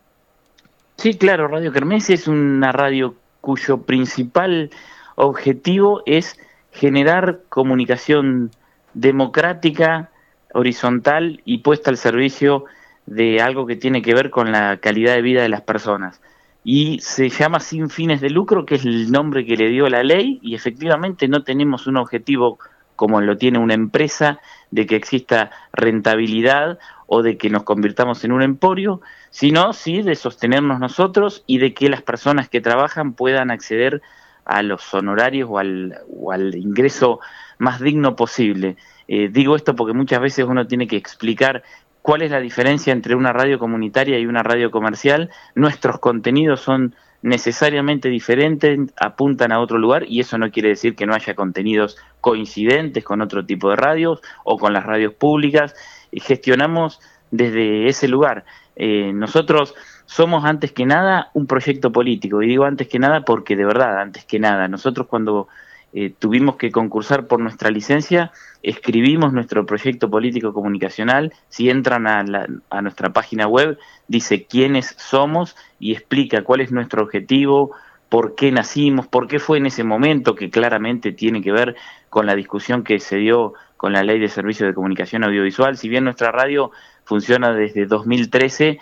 Sí, 0.97 1.15
claro, 1.15 1.49
Radio 1.49 1.73
Kermés 1.73 2.11
es 2.11 2.27
una 2.29 2.73
radio 2.73 3.15
cuyo 3.41 3.83
principal 3.83 4.71
objetivo 5.15 6.03
es 6.07 6.37
generar 6.73 7.41
comunicación 7.49 8.51
democrática, 8.95 10.11
horizontal 10.53 11.41
y 11.45 11.59
puesta 11.59 11.91
al 11.91 11.97
servicio 11.97 12.65
de 13.07 13.41
algo 13.41 13.67
que 13.67 13.77
tiene 13.77 14.03
que 14.03 14.15
ver 14.15 14.31
con 14.31 14.53
la 14.53 14.79
calidad 14.79 15.15
de 15.15 15.23
vida 15.23 15.43
de 15.43 15.49
las 15.49 15.63
personas. 15.63 16.21
Y 16.65 16.99
se 17.01 17.29
llama 17.31 17.61
sin 17.61 17.89
fines 17.89 18.21
de 18.21 18.31
lucro, 18.31 18.67
que 18.67 18.75
es 18.75 18.85
el 18.85 19.11
nombre 19.11 19.47
que 19.47 19.57
le 19.57 19.69
dio 19.69 19.89
la 19.89 20.03
ley, 20.03 20.39
y 20.43 20.55
efectivamente 20.55 21.29
no 21.29 21.45
tenemos 21.45 21.87
un 21.87 21.97
objetivo 21.97 22.59
como 22.99 23.21
lo 23.21 23.39
tiene 23.39 23.61
una 23.61 23.75
empresa, 23.75 24.41
de 24.73 24.85
que 24.85 24.97
exista 24.97 25.53
rentabilidad 25.73 26.81
o 27.07 27.23
de 27.23 27.39
que 27.39 27.49
nos 27.49 27.63
convirtamos 27.63 28.25
en 28.25 28.33
un 28.33 28.43
emporio, 28.43 29.01
sino 29.31 29.73
sí 29.73 30.03
de 30.03 30.17
sostenernos 30.17 30.81
nosotros 30.81 31.45
y 31.47 31.59
de 31.59 31.75
que 31.75 31.89
las 31.89 32.03
personas 32.03 32.49
que 32.49 32.61
trabajan 32.61 33.13
puedan 33.13 33.53
acceder 33.53 34.03
a 34.45 34.63
los 34.63 34.93
honorarios 34.93 35.49
o 35.49 35.59
al, 35.59 35.97
o 36.11 36.33
al 36.33 36.57
ingreso 36.57 37.21
más 37.59 37.81
digno 37.81 38.17
posible. 38.17 38.77
Eh, 39.07 39.29
digo 39.31 39.55
esto 39.55 39.77
porque 39.77 39.95
muchas 39.95 40.21
veces 40.21 40.45
uno 40.47 40.67
tiene 40.67 40.89
que 40.89 40.97
explicar 40.97 41.63
cuál 42.09 42.23
es 42.23 42.31
la 42.31 42.41
diferencia 42.41 42.91
entre 42.95 43.15
una 43.15 43.35
radio 43.35 43.59
comunitaria 43.59 44.19
y 44.19 44.25
una 44.25 44.43
radio 44.43 44.71
comercial. 44.71 45.29
Nuestros 45.55 45.99
contenidos 45.99 46.63
son 46.63 46.95
necesariamente 47.21 48.09
diferentes, 48.09 48.79
apuntan 48.99 49.53
a 49.53 49.61
otro 49.61 49.77
lugar 49.77 50.07
y 50.09 50.21
eso 50.21 50.39
no 50.39 50.51
quiere 50.51 50.71
decir 50.71 50.97
que 50.97 51.05
no 51.05 51.13
haya 51.13 51.35
contenidos 51.35 51.99
coincidentes 52.23 53.05
con 53.05 53.21
otro 53.21 53.45
tipo 53.45 53.69
de 53.69 53.77
radios 53.77 54.23
o 54.45 54.57
con 54.57 54.73
las 54.73 54.87
radios 54.87 55.13
públicas. 55.13 55.75
Y 56.11 56.21
gestionamos 56.21 56.99
desde 57.31 57.89
ese 57.89 58.09
lugar. 58.09 58.47
Eh, 58.75 59.13
nosotros 59.13 59.75
somos 60.07 60.47
antes 60.47 60.73
que 60.73 60.87
nada 60.87 61.29
un 61.35 61.47
proyecto 61.47 61.93
político 61.93 62.43
y 62.43 62.49
digo 62.49 62.65
antes 62.65 62.89
que 62.89 62.99
nada 62.99 63.21
porque 63.21 63.55
de 63.55 63.67
verdad, 63.67 64.01
antes 64.01 64.25
que 64.25 64.39
nada, 64.39 64.67
nosotros 64.67 65.09
cuando 65.09 65.49
eh, 65.95 66.13
tuvimos 66.19 66.57
que 66.57 66.71
concursar 66.71 67.27
por 67.27 67.41
nuestra 67.41 67.71
licencia, 67.71 68.31
escribimos 68.63 69.33
nuestro 69.33 69.65
proyecto 69.65 70.11
político 70.11 70.53
comunicacional, 70.53 71.33
si 71.49 71.71
entran 71.71 72.07
a, 72.07 72.23
la- 72.25 72.47
a 72.71 72.83
nuestra 72.83 73.13
página 73.13 73.47
web, 73.47 73.79
dice 74.07 74.45
quiénes 74.45 74.95
somos 74.99 75.57
y 75.81 75.93
explica 75.93 76.43
cuál 76.43 76.61
es 76.61 76.73
nuestro 76.73 77.03
objetivo, 77.03 77.71
por 78.09 78.35
qué 78.35 78.51
nacimos, 78.53 79.07
por 79.07 79.29
qué 79.29 79.39
fue 79.39 79.59
en 79.59 79.67
ese 79.67 79.85
momento, 79.85 80.35
que 80.35 80.51
claramente 80.51 81.13
tiene 81.13 81.43
que 81.43 81.53
ver 81.53 81.77
con 82.11 82.27
la 82.27 82.35
discusión 82.35 82.83
que 82.83 83.01
se 83.01 83.17
dio 83.17 83.55
con 83.77 83.93
la 83.93 84.03
ley 84.03 84.19
de 84.19 84.29
servicios 84.29 84.67
de 84.69 84.75
comunicación 84.75 85.25
audiovisual. 85.25 85.77
Si 85.77 85.89
bien 85.89 86.05
nuestra 86.05 86.33
radio 86.33 86.71
funciona 87.05 87.53
desde 87.53 87.87
2013, 87.87 88.79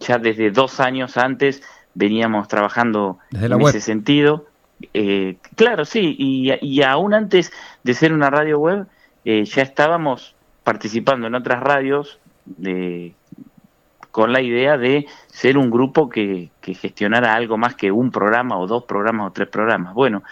ya 0.00 0.18
desde 0.18 0.50
dos 0.50 0.80
años 0.80 1.16
antes 1.16 1.62
veníamos 1.94 2.48
trabajando 2.48 3.18
Desde 3.30 3.46
en 3.46 3.52
ese 3.76 3.80
sentido. 3.80 4.46
Eh, 4.92 5.36
claro, 5.54 5.84
sí, 5.84 6.14
y, 6.18 6.52
y 6.60 6.82
aún 6.82 7.14
antes 7.14 7.52
de 7.82 7.94
ser 7.94 8.12
una 8.12 8.30
radio 8.30 8.58
web, 8.58 8.86
eh, 9.24 9.44
ya 9.44 9.62
estábamos 9.62 10.36
participando 10.62 11.26
en 11.26 11.34
otras 11.34 11.60
radios 11.60 12.20
de, 12.44 13.14
con 14.16 14.32
la 14.32 14.40
idea 14.40 14.78
de 14.78 15.06
ser 15.26 15.58
un 15.58 15.70
grupo 15.70 16.08
que, 16.08 16.50
gestionara 16.62 17.34
algo 17.34 17.58
más 17.58 17.74
que 17.74 17.92
un 17.92 18.10
programa 18.10 18.58
o 18.58 18.66
dos 18.66 18.84
programas 18.84 19.28
o 19.28 19.32
tres 19.32 19.48
programas. 19.48 19.94
Bueno, 19.94 20.22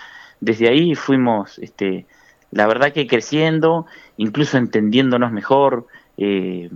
desde 0.40 0.68
ahí 0.68 0.95
fuimos, 0.95 1.59
este, 1.59 2.07
la 2.51 2.66
verdad 2.66 2.92
que 2.92 3.07
creciendo, 3.07 3.86
incluso 4.16 4.59
entendiéndonos 4.59 5.32
mejor, 5.32 5.86
eh, 6.16 6.70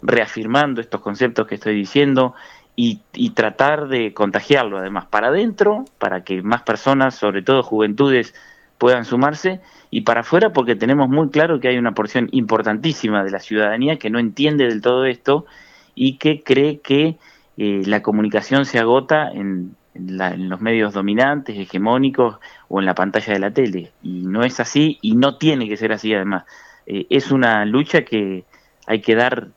reafirmando 0.00 0.80
estos 0.80 1.00
conceptos 1.00 1.46
que 1.46 1.56
estoy 1.56 1.74
diciendo 1.74 2.34
y, 2.76 3.00
y 3.12 3.30
tratar 3.30 3.88
de 3.88 4.12
contagiarlo 4.14 4.78
además 4.78 5.06
para 5.06 5.28
adentro, 5.28 5.84
para 5.98 6.24
que 6.24 6.42
más 6.42 6.62
personas, 6.62 7.14
sobre 7.14 7.42
todo 7.42 7.62
juventudes, 7.62 8.34
puedan 8.78 9.04
sumarse 9.04 9.60
y 9.90 10.00
para 10.02 10.20
afuera 10.20 10.52
porque 10.52 10.74
tenemos 10.74 11.08
muy 11.08 11.30
claro 11.30 11.60
que 11.60 11.68
hay 11.68 11.78
una 11.78 11.94
porción 11.94 12.28
importantísima 12.32 13.22
de 13.24 13.30
la 13.30 13.38
ciudadanía 13.38 13.98
que 13.98 14.10
no 14.10 14.18
entiende 14.18 14.64
del 14.64 14.82
todo 14.82 15.04
esto 15.06 15.46
y 15.94 16.18
que 16.18 16.42
cree 16.42 16.80
que 16.80 17.16
eh, 17.56 17.82
la 17.86 18.02
comunicación 18.02 18.64
se 18.66 18.80
agota 18.80 19.30
en, 19.30 19.76
la- 19.94 20.34
en 20.34 20.48
los 20.48 20.60
medios 20.60 20.92
dominantes, 20.92 21.56
hegemónicos 21.56 22.38
o 22.68 22.80
en 22.80 22.86
la 22.86 22.94
pantalla 22.96 23.32
de 23.32 23.38
la 23.38 23.52
tele. 23.52 23.92
Y 24.02 24.22
no 24.26 24.42
es 24.42 24.58
así 24.58 24.98
y 25.02 25.14
no 25.16 25.36
tiene 25.38 25.68
que 25.68 25.76
ser 25.76 25.92
así 25.92 26.12
además. 26.12 26.44
Eh, 26.86 27.06
es 27.10 27.30
una 27.30 27.64
lucha 27.64 28.02
que 28.04 28.44
hay 28.86 29.00
que 29.00 29.14
dar 29.14 29.48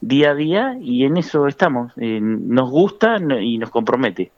día 0.00 0.30
a 0.30 0.34
día 0.34 0.76
y 0.80 1.04
en 1.04 1.16
eso 1.16 1.46
estamos. 1.46 1.92
Eh, 1.96 2.20
nos 2.20 2.70
gusta 2.70 3.16
y 3.40 3.58
nos 3.58 3.70
compromete. 3.70 4.32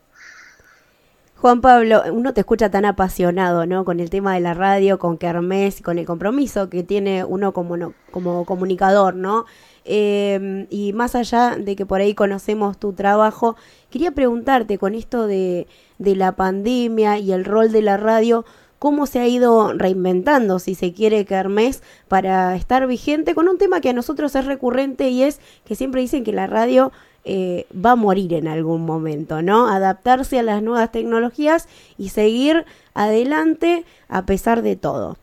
Juan 1.36 1.60
Pablo, 1.60 2.02
uno 2.12 2.34
te 2.34 2.40
escucha 2.40 2.68
tan 2.68 2.84
apasionado, 2.84 3.64
¿no? 3.64 3.84
Con 3.84 4.00
el 4.00 4.10
tema 4.10 4.34
de 4.34 4.40
la 4.40 4.54
radio, 4.54 4.98
con 4.98 5.18
Kermés, 5.18 5.80
con 5.82 5.96
el 5.98 6.04
compromiso 6.04 6.68
que 6.68 6.82
tiene 6.82 7.24
uno 7.24 7.52
como, 7.52 7.76
no- 7.76 7.94
como 8.10 8.44
comunicador, 8.44 9.14
¿no? 9.14 9.44
Eh, 9.84 10.66
y 10.68 10.92
más 10.94 11.14
allá 11.14 11.54
de 11.56 11.76
que 11.76 11.86
por 11.86 12.00
ahí 12.00 12.14
conocemos 12.14 12.76
tu 12.78 12.92
trabajo, 12.92 13.54
quería 13.88 14.10
preguntarte 14.10 14.78
con 14.78 14.94
esto 14.96 15.28
de, 15.28 15.68
de 15.98 16.16
la 16.16 16.32
pandemia 16.32 17.18
y 17.18 17.30
el 17.32 17.44
rol 17.44 17.70
de 17.70 17.82
la 17.82 17.96
radio, 17.96 18.44
¿cómo 18.78 19.06
se 19.06 19.20
ha 19.20 19.26
ido 19.26 19.72
reinventando, 19.74 20.58
si 20.58 20.74
se 20.74 20.92
quiere, 20.92 21.24
Kermés, 21.24 21.82
para 22.08 22.54
estar 22.56 22.86
vigente 22.86 23.34
con 23.34 23.48
un 23.48 23.58
tema 23.58 23.80
que 23.80 23.90
a 23.90 23.92
nosotros 23.92 24.34
es 24.34 24.44
recurrente 24.44 25.08
y 25.08 25.22
es 25.22 25.40
que 25.64 25.74
siempre 25.74 26.00
dicen 26.00 26.24
que 26.24 26.32
la 26.32 26.46
radio 26.46 26.92
eh, 27.24 27.66
va 27.74 27.92
a 27.92 27.96
morir 27.96 28.32
en 28.34 28.48
algún 28.48 28.86
momento, 28.86 29.42
¿no? 29.42 29.68
Adaptarse 29.68 30.38
a 30.38 30.42
las 30.42 30.62
nuevas 30.62 30.90
tecnologías 30.92 31.68
y 31.98 32.10
seguir 32.10 32.64
adelante 32.94 33.84
a 34.08 34.24
pesar 34.24 34.62
de 34.62 34.76
todo. 34.76 35.16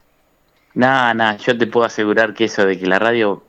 Nada, 0.73 1.13
nada, 1.13 1.37
yo 1.37 1.57
te 1.57 1.67
puedo 1.67 1.85
asegurar 1.85 2.33
que 2.33 2.45
eso 2.45 2.65
de 2.65 2.77
que 2.77 2.85
la 2.85 2.99
radio 2.99 3.43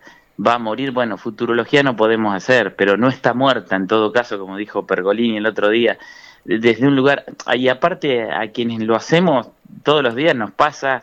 va 0.44 0.54
a 0.54 0.58
morir, 0.58 0.92
bueno, 0.92 1.18
futurología 1.18 1.82
no 1.82 1.96
podemos 1.96 2.34
hacer, 2.34 2.76
pero 2.76 2.96
no 2.96 3.08
está 3.08 3.34
muerta 3.34 3.74
en 3.76 3.86
todo 3.86 4.12
caso, 4.12 4.38
como 4.38 4.56
dijo 4.56 4.86
Pergolini 4.86 5.38
el 5.38 5.46
otro 5.46 5.68
día, 5.68 5.98
desde 6.46 6.86
un 6.86 6.94
lugar, 6.94 7.24
y 7.54 7.68
aparte 7.68 8.30
a 8.30 8.50
quienes 8.52 8.80
lo 8.80 8.94
hacemos 8.94 9.48
todos 9.82 10.02
los 10.02 10.14
días 10.14 10.34
nos 10.34 10.52
pasa 10.52 11.02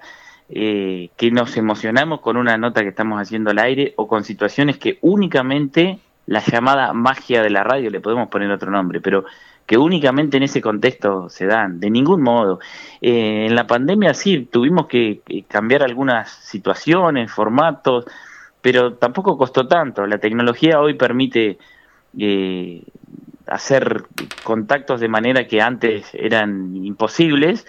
eh, 0.50 1.10
que 1.18 1.32
nos 1.32 1.58
emocionamos 1.58 2.22
con 2.22 2.38
una 2.38 2.58
nota 2.58 2.82
que 2.82 2.89
estamos 2.89 3.22
haciendo 3.22 3.52
al 3.52 3.60
aire 3.60 3.94
o 3.98 4.08
con 4.08 4.24
situaciones 4.24 4.78
que 4.78 5.00
únicamente 5.02 6.00
la 6.28 6.39
llamada 6.39 6.94
magia 6.94 7.41
de 7.41 7.50
la 7.50 7.64
radio, 7.64 7.89
le 7.89 8.00
podemos 8.00 8.30
poner 8.30 8.50
otro 8.52 8.72
nombre, 8.72 9.02
pero 9.02 9.26
que 9.66 9.78
únicamente 9.78 10.38
en 10.38 10.44
ese 10.44 10.62
contexto 10.62 11.30
se 11.30 11.46
dan, 11.46 11.80
de 11.80 11.89
ningún 11.89 12.22
modo. 12.22 12.60
Eh, 13.02 13.48
en 13.48 13.56
la 13.56 13.68
pandemia 13.68 14.14
sí, 14.14 14.48
tuvimos 14.50 14.88
que, 14.88 15.22
cambiar 15.48 15.84
algunas 15.84 16.30
situaciones, 16.30 17.32
formatos, 17.32 18.06
pero 18.62 18.94
tampoco 18.94 19.38
costó 19.38 19.68
tanto. 19.68 20.06
La 20.08 20.18
tecnología 20.18 20.80
hoy 20.80 20.94
permite 20.94 21.58
eh, 22.18 22.84
hacer 23.48 24.04
contactos 24.44 25.00
de 25.00 25.08
manera 25.10 25.48
que 25.48 25.62
antes 25.62 26.08
eran 26.14 26.76
imposibles. 26.76 27.66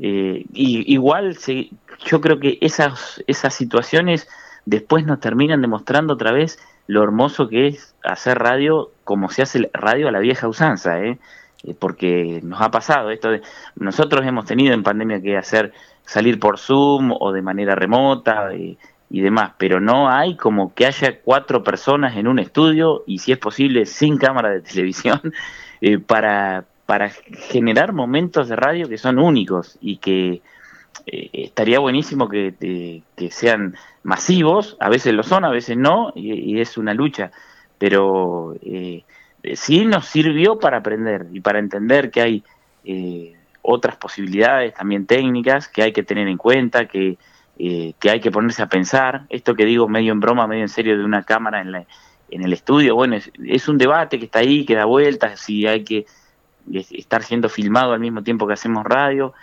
Eh, 0.00 0.44
y 0.52 0.92
igual 0.92 1.36
se- 1.36 1.70
yo 2.04 2.20
creo 2.20 2.38
que 2.38 2.58
esas, 2.60 3.22
esas 3.26 3.54
situaciones 3.54 4.28
después 4.64 5.04
nos 5.06 5.18
terminan 5.20 5.60
demostrando 5.62 6.14
otra 6.14 6.30
vez 6.32 6.58
lo 6.86 7.02
hermoso 7.02 7.48
que 7.48 7.66
es 7.68 7.94
hacer 8.04 8.38
radio 8.38 8.90
como 9.04 9.28
se 9.30 9.42
hace 9.42 9.70
radio 9.72 10.08
a 10.08 10.12
la 10.12 10.20
vieja 10.20 10.46
usanza, 10.48 11.00
¿eh? 11.00 11.18
Eh, 11.64 11.74
porque 11.78 12.40
nos 12.44 12.60
ha 12.60 12.70
pasado 12.70 13.10
esto 13.10 13.30
de 13.30 13.42
nosotros 13.74 14.24
hemos 14.24 14.44
tenido 14.46 14.72
en 14.74 14.84
pandemia 14.84 15.20
que 15.20 15.36
hacer 15.36 15.72
salir 16.04 16.38
por 16.38 16.58
Zoom 16.58 17.12
o 17.18 17.32
de 17.32 17.42
manera 17.42 17.74
remota 17.74 18.54
eh, 18.54 18.76
y 19.10 19.20
demás, 19.20 19.52
pero 19.58 19.80
no 19.80 20.08
hay 20.08 20.36
como 20.36 20.74
que 20.74 20.86
haya 20.86 21.20
cuatro 21.20 21.62
personas 21.64 22.16
en 22.16 22.28
un 22.28 22.38
estudio 22.38 23.04
y 23.06 23.18
si 23.18 23.32
es 23.32 23.38
posible 23.38 23.86
sin 23.86 24.18
cámara 24.18 24.50
de 24.50 24.60
televisión 24.62 25.20
eh, 25.80 25.98
para 25.98 26.64
para 26.88 27.10
generar 27.10 27.92
momentos 27.92 28.48
de 28.48 28.56
radio 28.56 28.88
que 28.88 28.96
son 28.96 29.18
únicos 29.18 29.76
y 29.78 29.98
que 29.98 30.40
eh, 31.04 31.30
estaría 31.32 31.78
buenísimo 31.78 32.30
que, 32.30 32.54
eh, 32.60 33.02
que 33.14 33.30
sean 33.30 33.76
masivos, 34.02 34.76
a 34.80 34.88
veces 34.88 35.12
lo 35.12 35.22
son, 35.22 35.44
a 35.44 35.50
veces 35.50 35.76
no, 35.76 36.12
y, 36.14 36.32
y 36.32 36.60
es 36.60 36.78
una 36.78 36.94
lucha, 36.94 37.30
pero 37.76 38.54
eh, 38.62 39.04
sí 39.54 39.84
nos 39.84 40.06
sirvió 40.06 40.58
para 40.58 40.78
aprender 40.78 41.26
y 41.30 41.40
para 41.40 41.58
entender 41.58 42.10
que 42.10 42.20
hay 42.22 42.44
otras 43.60 43.96
posibilidades 43.96 44.72
también 44.72 45.04
técnicas 45.04 45.68
que 45.68 45.82
hay 45.82 45.92
que 45.92 46.02
tener 46.02 46.26
en 46.26 46.38
cuenta, 46.38 46.86
que, 46.86 47.18
eh, 47.58 47.94
que 47.98 48.10
hay 48.10 48.20
que 48.20 48.30
ponerse 48.30 48.62
a 48.62 48.68
pensar. 48.68 49.26
Esto 49.28 49.54
que 49.54 49.64
digo 49.64 49.88
medio 49.88 50.12
en 50.12 50.20
broma, 50.20 50.46
medio 50.46 50.62
en 50.62 50.68
serio 50.68 50.96
de 50.96 51.04
una 51.04 51.24
cámara 51.24 51.60
en, 51.60 51.72
la, 51.72 51.84
en 52.30 52.44
el 52.44 52.52
estudio, 52.52 52.94
bueno, 52.94 53.16
es, 53.16 53.68
un 53.68 53.78
debate 53.78 54.18
que 54.18 54.26
está 54.26 54.38
ahí, 54.38 54.64
que 54.64 54.76
da 54.76 54.84
vueltas, 54.84 55.40
si 55.40 55.66
hay 55.66 55.82
que 55.82 56.06
es- 56.72 56.92
estar 56.92 57.22
siendo 57.24 57.48
filmado 57.48 57.92
al 57.92 58.00
mismo 58.00 58.22
tiempo 58.22 58.46
que 58.46 58.52
hacemos 58.54 58.84
radio. 58.84 59.34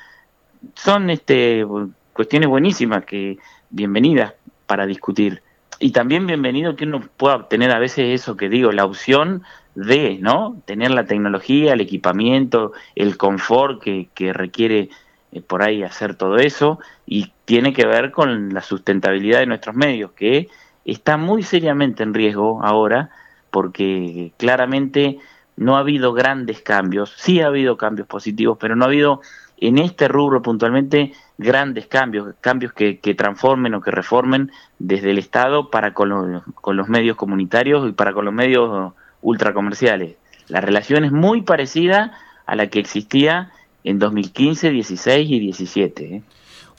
Son 0.75 1.09
este 1.09 1.65
cuestiones 2.13 2.47
buenísimas 2.47 3.03
que 3.03 3.37
bienvenidas 3.69 4.33
para 4.65 4.85
discutir. 4.85 5.43
Y 5.79 5.91
también 5.91 6.25
bienvenido 6.25 6.77
que 6.77 6.85
uno 6.85 7.01
pueda 7.17 7.35
obtener 7.35 7.71
a 7.71 7.79
veces 7.79 8.21
eso 8.21 8.37
que 8.37 8.47
digo, 8.47 8.71
la 8.71 8.85
opción 8.85 9.43
de, 9.75 10.17
¿no? 10.21 10.61
Tener 10.65 10.91
la 10.91 11.05
tecnología, 11.05 11.73
el 11.73 11.81
equipamiento, 11.81 12.71
el 12.95 13.17
confort 13.17 13.83
que, 13.83 14.07
que 14.13 14.31
requiere 14.31 14.89
eh, 15.33 15.41
por 15.41 15.61
ahí 15.63 15.83
hacer 15.83 16.15
todo 16.15 16.37
eso 16.37 16.79
y 17.05 17.31
tiene 17.45 17.73
que 17.73 17.85
ver 17.85 18.11
con 18.11 18.53
la 18.53 18.61
sustentabilidad 18.61 19.39
de 19.39 19.45
nuestros 19.45 19.75
medios, 19.75 20.11
que 20.11 20.49
está 20.85 21.17
muy 21.17 21.43
seriamente 21.43 22.03
en 22.03 22.13
riesgo 22.13 22.63
ahora 22.63 23.09
porque 23.51 24.33
claramente 24.37 25.19
no 25.57 25.77
ha 25.77 25.79
habido 25.79 26.13
grandes 26.13 26.61
cambios, 26.61 27.13
sí 27.17 27.41
ha 27.41 27.47
habido 27.47 27.77
cambios 27.77 28.07
positivos, 28.07 28.57
pero 28.59 28.75
no 28.75 28.85
ha 28.85 28.87
habido 28.87 29.21
en 29.57 29.77
este 29.77 30.07
rubro 30.07 30.41
puntualmente 30.41 31.13
grandes 31.37 31.87
cambios, 31.87 32.35
cambios 32.41 32.73
que, 32.73 32.99
que 32.99 33.15
transformen 33.15 33.73
o 33.73 33.81
que 33.81 33.91
reformen 33.91 34.51
desde 34.79 35.11
el 35.11 35.17
Estado 35.17 35.69
para 35.69 35.93
con 35.93 36.09
los, 36.09 36.43
con 36.55 36.75
los 36.75 36.89
medios 36.89 37.15
comunitarios 37.15 37.87
y 37.87 37.93
para 37.93 38.13
con 38.13 38.25
los 38.25 38.33
medios 38.33 38.93
ultracomerciales. 39.21 40.15
La 40.47 40.61
relación 40.61 41.05
es 41.05 41.11
muy 41.11 41.41
parecida 41.41 42.17
a 42.45 42.55
la 42.55 42.67
que 42.67 42.79
existía 42.79 43.51
en 43.83 43.99
2015, 43.99 44.71
16 44.71 45.29
y 45.29 45.39
17. 45.39 46.15
¿eh? 46.15 46.23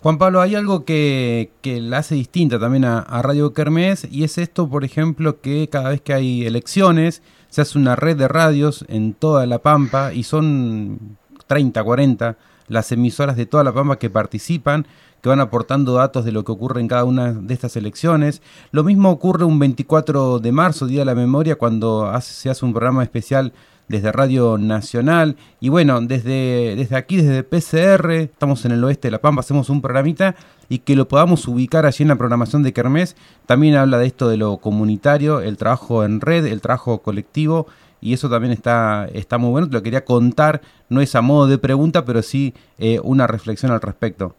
Juan 0.06 0.18
Pablo, 0.18 0.40
hay 0.40 0.54
algo 0.54 0.84
que, 0.84 1.50
que 1.62 1.80
la 1.80 1.98
hace 1.98 2.14
distinta 2.14 2.60
también 2.60 2.84
a, 2.84 3.02
Radio 3.22 3.52
Kermés 3.52 4.06
y 4.08 4.22
es 4.22 4.38
esto, 4.38 4.68
por 4.70 4.84
ejemplo, 4.84 5.40
que 5.40 5.68
cada 5.68 5.88
vez 5.88 6.00
que 6.00 6.14
hay 6.14 6.46
elecciones 6.46 7.22
se 7.48 7.62
hace 7.62 7.76
una 7.76 7.96
red 7.96 8.16
de 8.16 8.28
radios 8.28 8.84
en 8.86 9.14
toda 9.14 9.46
La 9.46 9.58
Pampa 9.58 10.14
y 10.14 10.22
son 10.22 11.18
30, 11.48 11.82
40, 11.82 12.36
las 12.68 12.92
emisoras 12.92 13.36
de 13.36 13.46
toda 13.46 13.64
la 13.64 13.74
Pampa 13.74 13.98
que 13.98 14.08
participan, 14.08 14.86
que 15.22 15.28
van 15.28 15.40
aportando 15.40 15.94
datos 15.94 16.24
de 16.24 16.30
lo 16.30 16.44
que 16.44 16.52
ocurre 16.52 16.80
en 16.80 16.86
cada 16.86 17.02
una 17.02 17.32
de 17.32 17.52
estas 17.52 17.74
elecciones. 17.74 18.42
Lo 18.70 18.84
mismo 18.84 19.10
ocurre 19.10 19.44
un 19.44 19.58
24 19.58 20.38
de 20.38 20.52
marzo, 20.52 20.86
Día 20.86 21.00
de 21.00 21.06
la 21.06 21.16
Memoria, 21.16 21.56
cuando 21.56 22.06
hace- 22.06 22.32
se 22.32 22.48
hace 22.48 22.64
un 22.64 22.72
programa 22.72 23.02
especial 23.02 23.52
desde 23.88 24.12
Radio 24.12 24.58
Nacional. 24.58 25.36
Y 25.60 25.68
bueno, 25.68 26.00
desde, 26.00 26.74
desde 26.76 26.96
aquí, 26.96 27.16
desde 27.16 27.42
PCR, 27.42 28.10
estamos 28.12 28.64
en 28.64 28.72
el 28.72 28.84
oeste 28.84 29.08
de 29.08 29.12
La 29.12 29.20
Pampa, 29.20 29.40
hacemos 29.40 29.70
un 29.70 29.80
programita 29.80 30.34
y 30.68 30.80
que 30.80 30.96
lo 30.96 31.08
podamos 31.08 31.46
ubicar 31.48 31.86
allí 31.86 32.02
en 32.02 32.08
la 32.08 32.16
programación 32.16 32.62
de 32.62 32.72
Kermés. 32.72 33.16
También 33.46 33.76
habla 33.76 33.98
de 33.98 34.06
esto 34.06 34.28
de 34.28 34.36
lo 34.36 34.58
comunitario, 34.58 35.40
el 35.40 35.56
trabajo 35.56 36.04
en 36.04 36.20
red, 36.20 36.46
el 36.46 36.60
trabajo 36.60 37.02
colectivo. 37.02 37.66
Y 38.00 38.12
eso 38.12 38.28
también 38.28 38.52
está, 38.52 39.08
está 39.12 39.38
muy 39.38 39.50
bueno. 39.50 39.68
Te 39.68 39.74
lo 39.74 39.82
quería 39.82 40.04
contar, 40.04 40.60
no 40.88 41.00
es 41.00 41.14
a 41.14 41.22
modo 41.22 41.46
de 41.46 41.58
pregunta, 41.58 42.04
pero 42.04 42.22
sí 42.22 42.54
eh, 42.78 43.00
una 43.02 43.26
reflexión 43.26 43.72
al 43.72 43.80
respecto. 43.80 44.34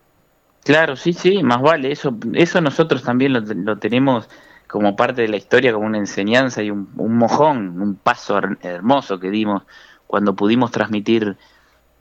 Claro, 0.64 0.95
sí, 0.95 1.14
sí, 1.14 1.41
más 1.43 1.62
vale. 1.62 1.91
Eso, 1.91 2.16
eso 2.34 2.62
nosotros 2.62 3.02
también 3.04 3.34
lo, 3.34 3.39
lo 3.39 3.78
tenemos 3.78 4.30
como 4.68 4.95
parte 4.95 5.22
de 5.24 5.28
la 5.30 5.38
historia, 5.38 5.74
como 5.74 5.86
una 5.88 5.97
enseñanza 5.97 6.61
y 6.63 6.72
un, 6.72 6.89
un 6.97 7.18
mojón, 7.18 7.82
un 7.82 7.95
paso 7.95 8.38
her- 8.38 8.57
hermoso 8.61 9.20
que 9.20 9.30
dimos 9.30 9.63
cuando 10.07 10.36
pudimos 10.36 10.72
transmitir 10.72 11.38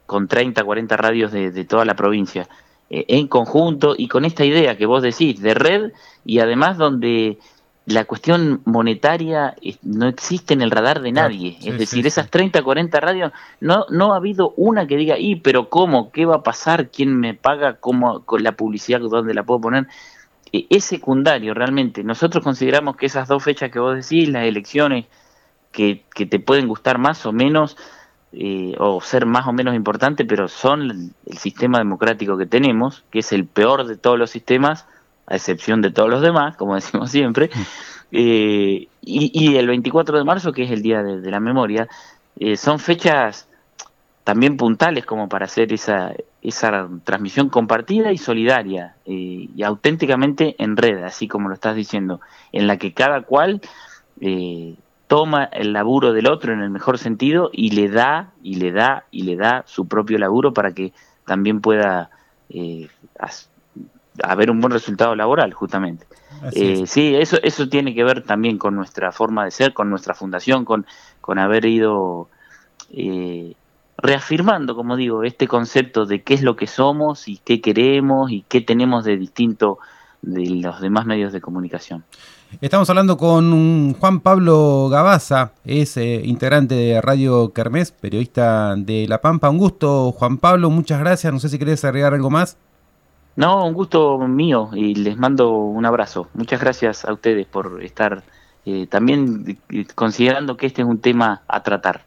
con 0.06 0.28
30, 0.28 0.62
40 0.64 0.96
radios 0.96 1.32
de, 1.32 1.50
de 1.50 1.64
toda 1.64 1.84
la 1.84 1.94
provincia 1.94 2.48
eh, 2.90 3.04
en 3.08 3.26
conjunto 3.28 3.94
y 3.96 4.08
con 4.08 4.24
esta 4.24 4.44
idea 4.44 4.76
que 4.76 4.86
vos 4.86 5.02
decís 5.02 5.40
de 5.40 5.54
red 5.54 5.92
y 6.24 6.38
además 6.38 6.76
donde 6.78 7.38
la 7.86 8.04
cuestión 8.04 8.62
monetaria 8.64 9.54
no 9.82 10.08
existe 10.08 10.54
en 10.54 10.60
el 10.60 10.72
radar 10.72 11.00
de 11.00 11.12
Claro, 11.12 11.28
nadie. 11.28 11.56
sí, 11.60 11.70
es 11.70 11.78
decir, 11.78 12.02
sí. 12.02 12.08
esas 12.08 12.30
30, 12.30 12.62
40 12.62 12.98
radios, 12.98 13.32
no, 13.60 13.86
no 13.90 14.12
ha 14.12 14.16
habido 14.16 14.54
una 14.56 14.88
que 14.88 14.96
diga, 14.96 15.18
y 15.18 15.36
pero 15.36 15.68
¿cómo? 15.68 16.10
¿Qué 16.10 16.26
va 16.26 16.36
a 16.36 16.42
pasar? 16.42 16.90
¿Quién 16.90 17.16
me 17.18 17.34
paga? 17.34 17.74
¿Cómo? 17.74 18.24
¿Con 18.24 18.42
la 18.42 18.52
publicidad? 18.52 19.00
¿Dónde 19.00 19.34
la 19.34 19.44
puedo 19.44 19.60
poner? 19.60 19.86
Eh, 20.53 20.66
es 20.70 20.84
secundario 20.84 21.55
realmente. 21.55 22.05
Nosotros 22.05 22.42
consideramos 22.42 22.97
que 22.97 23.07
esas 23.07 23.28
dos 23.28 23.42
fechas 23.42 23.70
que 23.70 23.78
vos 23.78 23.94
decís, 23.94 24.28
las 24.28 24.44
elecciones, 24.44 25.07
que, 25.72 26.05
que 26.14 26.26
te 26.26 26.38
pueden 26.38 26.68
gustar 26.68 26.99
más 26.99 27.26
o 27.26 27.32
menos, 27.32 27.76
eh, 28.32 28.74
o 28.78 29.01
ser 29.01 29.24
más 29.24 29.47
o 29.47 29.53
menos 29.53 29.74
importante, 29.74 30.24
pero 30.24 30.49
son 30.49 31.12
el, 31.26 31.38
sistema 31.38 31.78
democrático 31.78 32.36
que 32.36 32.47
tenemos, 32.47 33.05
que 33.11 33.20
es 33.20 33.32
el 33.32 33.47
peor 33.47 33.86
de 33.86 33.97
todos 33.97 34.18
los 34.18 34.30
sistemas, 34.30 34.86
a 35.26 35.36
excepción 35.36 35.80
de 35.80 35.90
todos 35.90 36.11
los 36.11 36.22
demás, 36.22 36.57
como 36.57 36.74
decimos 36.76 37.11
siempre. 37.11 37.51
Eh, 38.12 38.88
y, 39.01 39.30
y 39.32 39.57
el 39.57 39.66
24 39.66 40.18
de 40.18 40.24
marzo, 40.24 40.53
que 40.53 40.64
es 40.64 40.70
el 40.70 40.82
Día 40.82 41.03
de, 41.03 41.20
de 41.20 41.30
la 41.30 41.40
Memoria, 41.40 41.88
eh, 42.38 42.57
son 42.57 42.78
fechas 42.78 43.49
también 44.24 44.57
puntales 44.57 45.07
como 45.07 45.28
para 45.28 45.47
hacer 45.47 45.72
esa, 45.72 46.12
esa 46.47 46.88
transmisión 47.03 47.49
compartida 47.49 48.12
y 48.12 48.18
solidaria 48.18 48.94
eh, 49.05 49.49
y 49.55 49.62
auténticamente 49.64 50.55
en 50.59 50.76
red, 50.76 51.03
así 51.03 51.26
como 51.26 51.49
lo 51.49 51.55
estás 51.55 51.74
diciendo, 51.74 52.20
en 52.53 52.66
la 52.66 52.76
que 52.76 52.94
cada 52.94 53.22
cual 53.22 53.61
eh, 54.20 54.76
toma 55.09 55.44
el 55.44 55.72
laburo 55.72 56.12
del 56.12 56.28
otro 56.28 56.53
en 56.53 56.61
el 56.61 56.70
mejor 56.70 56.99
sentido 56.99 57.51
y 57.53 57.70
le 57.70 57.88
da 57.88 58.30
y 58.42 58.57
le 58.57 58.70
da 58.70 59.05
y 59.11 59.22
le 59.22 59.36
da 59.36 59.64
su 59.66 59.88
propio 59.88 60.18
laburo 60.18 60.53
para 60.53 60.72
que 60.72 60.92
también 61.24 61.61
pueda 61.61 62.11
eh, 62.49 62.88
haber 64.22 64.51
un 64.51 64.61
buen 64.61 64.72
resultado 64.72 65.16
laboral 65.16 65.53
justamente. 65.53 66.07
Eh, 66.53 66.82
es. 66.82 66.90
sí, 66.90 67.14
eso, 67.16 67.38
eso 67.42 67.68
tiene 67.68 67.92
que 67.94 68.05
ver 68.05 68.22
también 68.22 68.57
con 68.57 68.76
nuestra 68.76 69.11
forma 69.11 69.44
de 69.44 69.51
ser, 69.51 69.72
con 69.72 69.90
nuestra 69.90 70.14
fundación, 70.14 70.64
con, 70.64 70.86
con 71.20 71.38
haber 71.38 71.64
ido 71.64 72.28
eh, 72.90 73.55
reafirmando, 73.99 74.74
como 74.74 74.97
digo, 74.97 75.24
este 75.24 75.49
concepto 75.49 76.07
de 76.07 76.22
qué 76.22 76.34
es 76.34 76.42
lo 76.42 76.57
que 76.57 76.66
somos 76.66 77.28
y 77.28 77.38
qué 77.38 77.61
queremos 77.61 78.30
y 78.30 78.44
qué 78.49 78.61
tenemos 78.61 79.05
de 79.05 79.16
distinto 79.16 79.78
de 80.22 80.49
los 80.49 80.80
demás 80.80 81.07
medios 81.07 81.32
de 81.32 81.40
comunicación. 81.40 82.05
Estamos 82.61 82.88
hablando 82.88 83.16
con 83.16 83.94
Juan 83.94 84.20
Pablo 84.20 84.88
Gabaza, 84.88 85.53
es 85.64 85.97
eh, 85.97 86.22
integrante 86.24 86.74
de 86.74 87.01
Radio 87.01 87.53
Kermés, 87.53 87.90
periodista 87.90 88.76
de 88.76 89.07
La 89.09 89.20
Pampa. 89.20 89.51
Un 89.51 89.59
gusto, 89.59 90.12
Juan 90.12 90.38
Pablo, 90.38 90.70
muchas 90.70 91.01
gracias. 91.01 91.32
No 91.32 91.40
sé 91.40 91.49
si 91.49 91.59
querés 91.59 91.84
agregar 91.84 92.14
algo 92.14 92.30
más. 92.30 92.57
No, 93.34 93.66
un 93.66 93.74
gusto 93.74 94.18
mío 94.18 94.70
y 94.72 94.94
les 94.94 95.18
mando 95.18 95.51
un 95.51 95.84
abrazo. 95.84 96.28
Muchas 96.32 96.61
gracias 96.61 97.05
a 97.05 97.12
ustedes 97.12 97.47
por 97.47 97.82
estar 97.82 98.22
eh, 98.64 98.86
también 98.86 99.59
eh, 99.68 99.86
considerando 99.94 100.57
que 100.57 100.66
este 100.66 100.82
es 100.82 100.88
un 100.88 100.99
tema 100.99 101.42
a 101.49 101.62
tratar. 101.62 102.05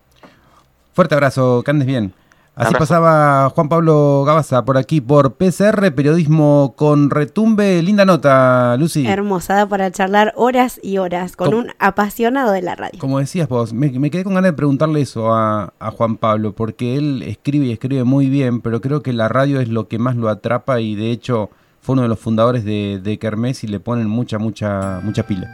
Fuerte 0.94 1.16
abrazo, 1.16 1.62
que 1.64 1.72
andes 1.72 1.88
bien. 1.88 2.14
Así 2.56 2.74
Abrazo. 2.76 2.80
pasaba 2.80 3.50
Juan 3.52 3.70
Pablo 3.70 4.24
Gabaza 4.26 4.66
por 4.66 4.78
aquí, 4.78 5.00
por 5.00 5.36
PCR, 5.36 5.94
periodismo 5.96 6.74
con 6.76 7.10
retumbe. 7.10 7.82
Linda 7.82 8.04
nota, 8.04 8.76
Lucy. 8.78 9.08
Hermosa, 9.08 9.54
da 9.54 9.66
para 9.66 9.90
charlar 9.92 10.34
horas 10.36 10.78
y 10.84 10.98
horas 10.98 11.38
con 11.38 11.52
¿Cómo? 11.52 11.60
un 11.60 11.72
apasionado 11.80 12.52
de 12.52 12.62
la 12.62 12.76
radio. 12.76 13.00
Como 13.00 13.20
decías 13.20 13.48
vos, 13.48 13.72
me, 13.72 13.90
me 13.92 14.12
quedé 14.12 14.26
con 14.26 14.34
ganas 14.34 14.52
de 14.52 14.58
preguntarle 14.58 15.00
eso 15.00 15.34
a, 15.34 15.72
a 15.80 15.92
Juan 15.92 16.18
Pablo, 16.18 16.52
porque 16.54 16.98
él 16.98 17.24
escribe 17.24 17.68
y 17.68 17.72
escribe 17.72 18.04
muy 18.04 18.30
bien, 18.30 18.60
pero 18.60 18.82
creo 18.82 19.02
que 19.04 19.14
la 19.14 19.30
radio 19.30 19.62
es 19.62 19.70
lo 19.70 19.88
que 19.88 19.98
más 19.98 20.18
lo 20.18 20.28
atrapa 20.28 20.82
y 20.82 20.96
de 20.96 21.12
hecho 21.12 21.50
fue 21.80 21.94
uno 21.94 22.02
de 22.02 22.10
los 22.10 22.20
fundadores 22.20 22.66
de, 22.66 23.00
de 23.02 23.18
Kermés 23.20 23.64
y 23.64 23.68
le 23.68 23.80
ponen 23.80 24.10
mucha, 24.10 24.38
mucha, 24.38 25.00
mucha 25.02 25.24
pila. 25.24 25.48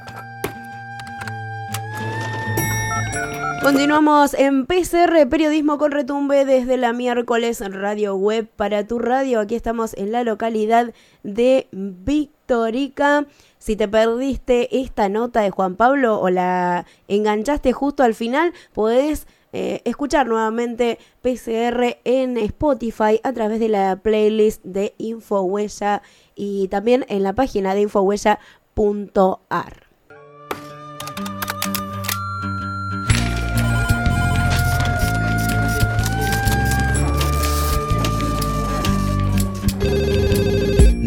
Continuamos 3.66 4.36
en 4.36 4.68
PCR, 4.68 5.28
periodismo 5.28 5.80
con 5.80 5.90
retumbe 5.90 6.46
desde 6.46 6.78
la 6.78 6.94
miércoles 6.94 7.62
radio 7.62 8.16
web 8.16 8.48
para 8.48 8.86
tu 8.86 9.00
radio. 9.00 9.40
Aquí 9.40 9.56
estamos 9.56 9.96
en 9.96 10.12
la 10.12 10.24
localidad 10.24 10.94
de 11.24 11.68
Victorica. 11.72 13.26
Si 13.58 13.76
te 13.76 13.88
perdiste 13.88 14.84
esta 14.84 15.10
nota 15.10 15.42
de 15.42 15.50
Juan 15.50 15.78
Pablo 15.78 16.22
o 16.22 16.30
la 16.30 16.86
enganchaste 17.08 17.74
justo 17.74 18.04
al 18.04 18.14
final, 18.14 18.54
podés 18.72 19.26
eh, 19.52 19.82
escuchar 19.84 20.28
nuevamente 20.28 21.00
PCR 21.24 21.98
en 22.04 22.38
Spotify 22.38 23.20
a 23.24 23.34
través 23.34 23.60
de 23.60 23.70
la 23.70 23.96
playlist 23.96 24.64
de 24.64 24.94
Infohuella 25.00 26.04
y 26.36 26.68
también 26.68 27.04
en 27.10 27.24
la 27.24 27.34
página 27.34 27.74
de 27.74 27.82
infohuella.ar. 27.82 29.85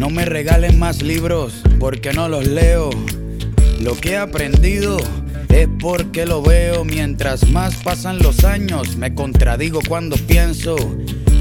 No 0.09 0.15
me 0.15 0.25
regalen 0.25 0.79
más 0.79 1.03
libros 1.03 1.61
porque 1.79 2.13
no 2.13 2.27
los 2.27 2.47
leo. 2.47 2.89
Lo 3.79 3.95
que 3.95 4.13
he 4.13 4.17
aprendido 4.17 4.97
es 5.49 5.67
porque 5.79 6.25
lo 6.25 6.41
veo. 6.41 6.83
Mientras 6.83 7.47
más 7.51 7.75
pasan 7.75 8.17
los 8.17 8.43
años, 8.43 8.97
me 8.97 9.13
contradigo 9.13 9.81
cuando 9.87 10.15
pienso. 10.15 10.75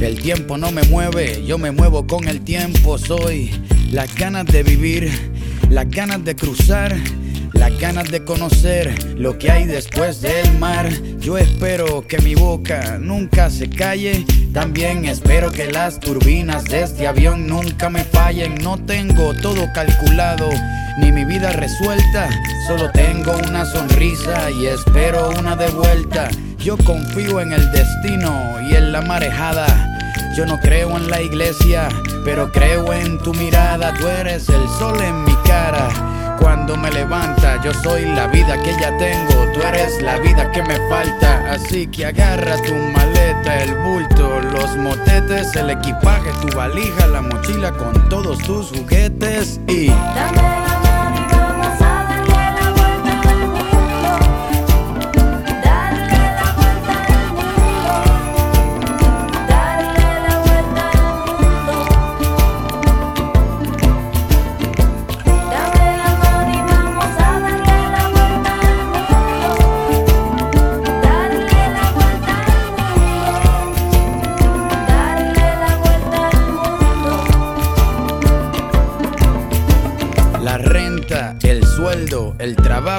El 0.02 0.20
tiempo 0.20 0.58
no 0.58 0.70
me 0.70 0.82
mueve, 0.82 1.42
yo 1.46 1.56
me 1.56 1.70
muevo 1.70 2.06
con 2.06 2.28
el 2.28 2.42
tiempo. 2.42 2.98
Soy 2.98 3.50
las 3.90 4.14
ganas 4.14 4.44
de 4.44 4.62
vivir, 4.62 5.10
las 5.70 5.88
ganas 5.88 6.22
de 6.22 6.36
cruzar. 6.36 6.94
Las 7.53 7.78
ganas 7.78 8.11
de 8.11 8.24
conocer 8.24 9.16
lo 9.16 9.38
que 9.38 9.51
hay 9.51 9.64
después 9.66 10.20
del 10.20 10.59
mar. 10.59 10.88
Yo 11.20 11.38
espero 11.38 12.07
que 12.07 12.18
mi 12.18 12.34
boca 12.34 12.99
nunca 13.01 13.51
se 13.51 13.68
calle. 13.68 14.24
También 14.53 15.05
espero 15.05 15.51
que 15.51 15.70
las 15.70 16.01
turbinas 16.01 16.64
de 16.64 16.82
este 16.82 17.07
avión 17.07 17.46
nunca 17.46 17.88
me 17.90 18.05
fallen. 18.05 18.57
No 18.57 18.78
tengo 18.78 19.34
todo 19.34 19.70
calculado, 19.72 20.49
ni 20.99 21.12
mi 21.12 21.24
vida 21.24 21.53
resuelta. 21.53 22.28
Solo 22.66 22.90
tengo 22.92 23.36
una 23.49 23.64
sonrisa 23.64 24.51
y 24.51 24.66
espero 24.66 25.30
una 25.38 25.57
de 25.57 25.70
vuelta. 25.70 26.28
Yo 26.59 26.76
confío 26.78 27.40
en 27.40 27.53
el 27.53 27.70
destino 27.72 28.57
y 28.68 28.74
en 28.74 28.92
la 28.92 29.03
marejada. 29.03 29.66
Yo 30.36 30.46
no 30.46 30.59
creo 30.61 30.96
en 30.96 31.09
la 31.09 31.20
iglesia, 31.22 31.88
pero 32.24 32.53
creo 32.53 32.92
en 32.92 33.18
tu 33.18 33.32
mirada. 33.34 33.94
Tú 33.94 34.07
eres 34.07 34.49
el 34.49 34.68
sol 34.78 35.01
en 35.01 35.24
mi 35.24 35.34
cara. 35.44 35.88
Cuando 36.39 36.76
me 36.76 36.91
levanta, 36.91 37.61
yo 37.62 37.72
soy 37.74 38.05
la 38.07 38.26
vida 38.28 38.61
que 38.62 38.72
ya 38.80 38.97
tengo. 38.99 39.53
Tú 39.53 39.61
eres 39.62 40.01
la 40.03 40.18
vida 40.18 40.51
que 40.53 40.62
me 40.62 40.76
falta. 40.89 41.53
Así 41.53 41.86
que 41.86 42.07
agarra 42.07 42.57
tu 42.62 42.74
maleta, 42.74 43.62
el 43.62 43.74
bulto, 43.74 44.41
los 44.41 44.76
motetes, 44.76 45.55
el 45.57 45.70
equipaje, 45.70 46.30
tu 46.41 46.57
valija, 46.57 47.07
la 47.07 47.22
mochila 47.22 47.72
con 47.72 48.09
todos 48.09 48.39
tus 48.39 48.68
juguetes 48.68 49.61
y. 49.66 49.91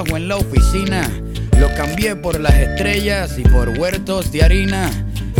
en 0.08 0.28
la 0.28 0.36
oficina. 0.36 1.08
Lo 1.58 1.72
cambié 1.74 2.16
por 2.16 2.40
las 2.40 2.54
estrellas 2.54 3.38
y 3.38 3.42
por 3.42 3.78
huertos 3.78 4.32
de 4.32 4.42
harina. 4.42 4.90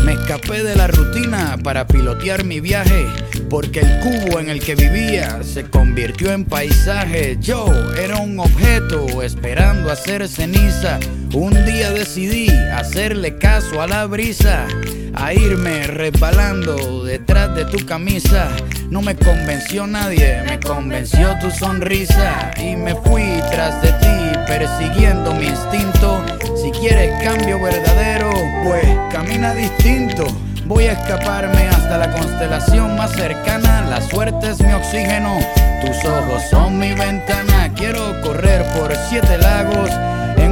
Me 0.04 0.12
escapé 0.12 0.62
de 0.62 0.76
la 0.76 0.86
rutina 0.86 1.58
para 1.62 1.86
pilotear 1.86 2.44
mi 2.44 2.60
viaje, 2.60 3.06
porque 3.48 3.80
el 3.80 4.00
cubo 4.00 4.38
en 4.38 4.50
el 4.50 4.60
que 4.60 4.74
vivía 4.74 5.42
se 5.42 5.64
convirtió 5.64 6.32
en 6.32 6.44
paisaje. 6.44 7.38
Yo 7.40 7.66
era 7.94 8.18
un 8.18 8.38
objeto 8.38 9.22
esperando 9.22 9.90
hacer 9.90 10.28
ceniza. 10.28 10.98
Un 11.34 11.52
día 11.64 11.90
decidí 11.90 12.48
hacerle 12.72 13.38
caso 13.38 13.80
a 13.80 13.86
la 13.86 14.06
brisa, 14.06 14.66
a 15.14 15.32
irme 15.32 15.86
resbalando 15.86 17.04
detrás 17.04 17.54
de 17.54 17.64
tu 17.64 17.84
camisa. 17.86 18.48
No 18.90 19.02
me 19.02 19.16
convenció 19.16 19.86
nadie, 19.86 20.42
me 20.46 20.58
convenció 20.60 21.38
tu 21.40 21.50
sonrisa 21.50 22.50
y 22.56 22.76
me 22.76 22.94
fui 22.94 23.40
tras 23.50 23.80
de 23.82 23.92
ti 23.92 24.38
persiguiendo 24.46 25.34
mi 25.34 25.46
instinto. 25.46 26.24
Si 26.60 26.70
quieres 26.72 27.12
cambio 27.22 27.60
verdadero, 27.60 28.30
pues 28.64 28.84
camina 29.12 29.54
distinto. 29.54 30.26
Voy 30.66 30.86
a 30.86 30.92
escaparme 30.92 31.68
hasta 31.68 31.98
la 31.98 32.12
constelación 32.12 32.96
más 32.96 33.12
cercana. 33.12 33.82
La 33.88 34.00
suerte 34.00 34.50
es 34.50 34.60
mi 34.60 34.72
oxígeno, 34.72 35.38
tus 35.80 36.04
ojos 36.04 36.42
son 36.50 36.78
mi 36.78 36.92
ventana. 36.94 37.72
Quiero 37.74 38.20
correr 38.22 38.64
por 38.76 38.94
siete 39.08 39.38
lagos 39.38 39.90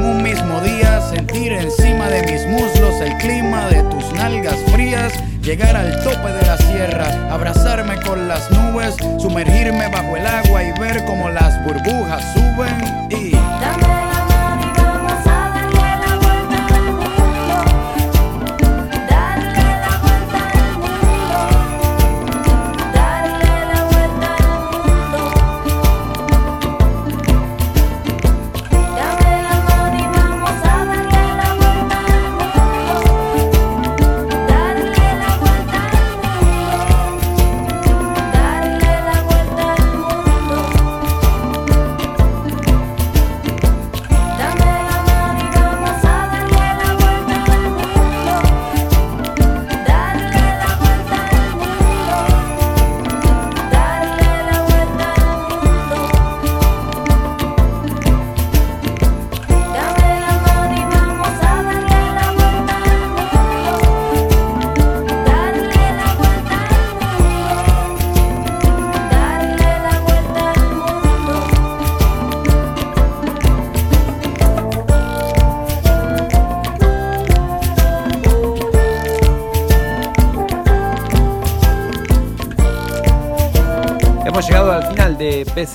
un 0.09 0.23
mismo 0.23 0.59
día, 0.61 1.01
sentir 1.01 1.53
encima 1.53 2.09
de 2.09 2.23
mis 2.23 2.45
muslos 2.47 2.95
el 3.01 3.15
clima 3.17 3.67
de 3.69 3.83
tus 3.83 4.11
nalgas 4.13 4.57
frías. 4.71 5.13
Llegar 5.41 5.75
al 5.75 6.03
tope 6.03 6.31
de 6.31 6.45
la 6.45 6.57
sierra, 6.57 7.31
abrazarme 7.31 7.99
con 8.01 8.27
las 8.27 8.49
nubes, 8.51 8.95
sumergirme 9.19 9.87
bajo 9.89 10.17
el 10.17 10.27
agua 10.27 10.63
y 10.63 10.71
ver 10.79 11.03
cómo 11.05 11.29
las 11.29 11.63
burbujas 11.65 12.23
suben 12.33 13.09
y... 13.09 13.48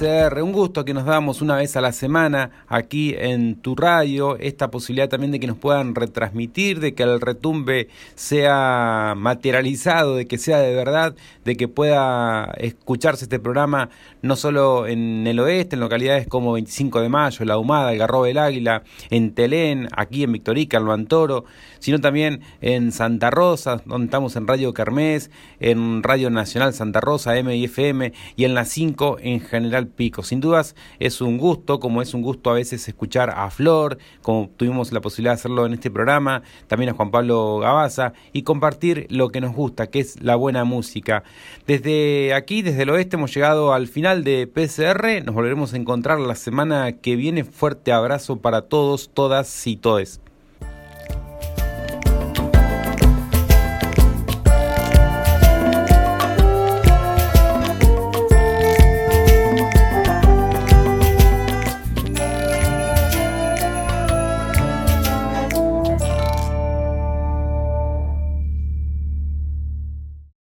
de 0.01 0.14
Un 0.25 0.53
gusto 0.53 0.87
que 0.87 0.95
nos 0.95 1.05
damos 1.05 1.43
una 1.43 1.57
vez 1.57 1.77
a 1.77 1.83
la 1.83 1.93
semana 1.93 2.51
aquí 2.67 3.15
en 3.15 3.57
tu 3.57 3.77
radio, 3.77 4.39
esta 4.39 4.71
posibilidad 4.71 5.11
también 5.11 5.33
de 5.33 5.39
que 5.39 5.47
nos 5.47 5.59
puedan 5.59 5.95
retransmitir, 5.95 6.81
de 6.81 6.95
que 6.95 7.03
el 7.03 7.21
retumbe 7.21 7.89
sea 8.15 9.13
materializado, 9.19 10.17
de 10.17 10.27
que 10.27 10.39
sea 10.39 10.61
de 10.61 10.75
verdad, 10.75 11.15
de 11.45 11.57
que 11.59 11.69
pueda 11.69 12.55
escucharse 12.57 13.27
este 13.27 13.39
programa 13.39 13.91
no 14.23 14.37
solo 14.37 14.87
en 14.87 15.27
el 15.27 15.39
oeste, 15.41 15.77
en 15.77 15.81
localidades 15.81 16.27
como 16.27 16.55
25 16.55 17.03
de 17.03 17.11
Mayo, 17.11 17.45
La 17.45 17.59
Humada, 17.59 17.93
El 17.93 17.99
Garrobo 17.99 18.25
del 18.25 18.39
Águila, 18.39 18.83
en 19.11 19.35
Telén, 19.35 19.89
aquí 19.95 20.23
en 20.23 20.33
Victorica, 20.33 20.79
en 20.79 20.87
Loantoro, 20.87 21.45
sino 21.81 22.01
también 22.01 22.41
en 22.63 22.93
Santa 22.93 23.31
Rosa, 23.31 23.83
donde 23.85 24.07
estamos 24.07 24.37
en 24.37 24.47
Radio 24.47 24.73
Kermés, 24.73 25.31
en 25.61 26.03
Radio 26.03 26.31
Nacional 26.31 26.73
Santa 26.73 27.03
Rosa, 27.03 27.37
M 27.37 27.55
y 27.55 27.65
FM, 27.65 28.15
y 28.37 28.45
en 28.45 28.55
la 28.55 28.65
5 28.65 29.19
en 29.21 29.41
General 29.41 29.87
Pico. 29.87 30.14
Sin 30.23 30.41
dudas 30.41 30.77
es 30.99 31.21
un 31.21 31.39
gusto, 31.39 31.81
como 31.81 32.03
es 32.03 32.15
un 32.15 32.23
gusto 32.23 32.51
a 32.51 32.55
veces 32.55 32.87
escuchar 32.89 33.31
a 33.31 33.51
Flor, 33.51 33.99
como 34.23 34.49
tuvimos 34.57 34.93
la 34.93 35.01
posibilidad 35.01 35.33
de 35.33 35.41
hacerlo 35.41 35.67
en 35.67 35.75
este 35.75 35.91
programa, 35.91 36.43
también 36.69 36.91
a 36.91 36.95
Juan 36.95 37.11
Pablo 37.11 37.59
Gabaza, 37.59 38.13
y 38.33 38.43
compartir 38.43 39.07
lo 39.11 39.29
que 39.31 39.41
nos 39.41 39.55
gusta, 39.55 39.89
que 39.89 40.01
es 40.01 40.23
la 40.23 40.37
buena 40.37 40.65
música. 40.65 41.25
Desde 41.67 42.35
aquí, 42.35 42.63
desde 42.63 42.83
el 42.83 42.91
oeste, 42.91 43.17
hemos 43.17 43.35
llegado 43.35 43.73
al 43.73 43.89
final 43.89 44.25
de 44.25 44.47
PCR, 44.47 45.25
nos 45.25 45.35
volveremos 45.35 45.75
a 45.75 45.77
encontrar 45.77 46.21
la 46.21 46.35
semana 46.35 46.93
que 46.93 47.17
viene. 47.17 47.45
Fuerte 47.45 47.93
abrazo 47.93 48.37
para 48.37 48.63
todos, 48.63 49.11
todas 49.13 49.67
y 49.67 49.77
todes. 49.77 50.21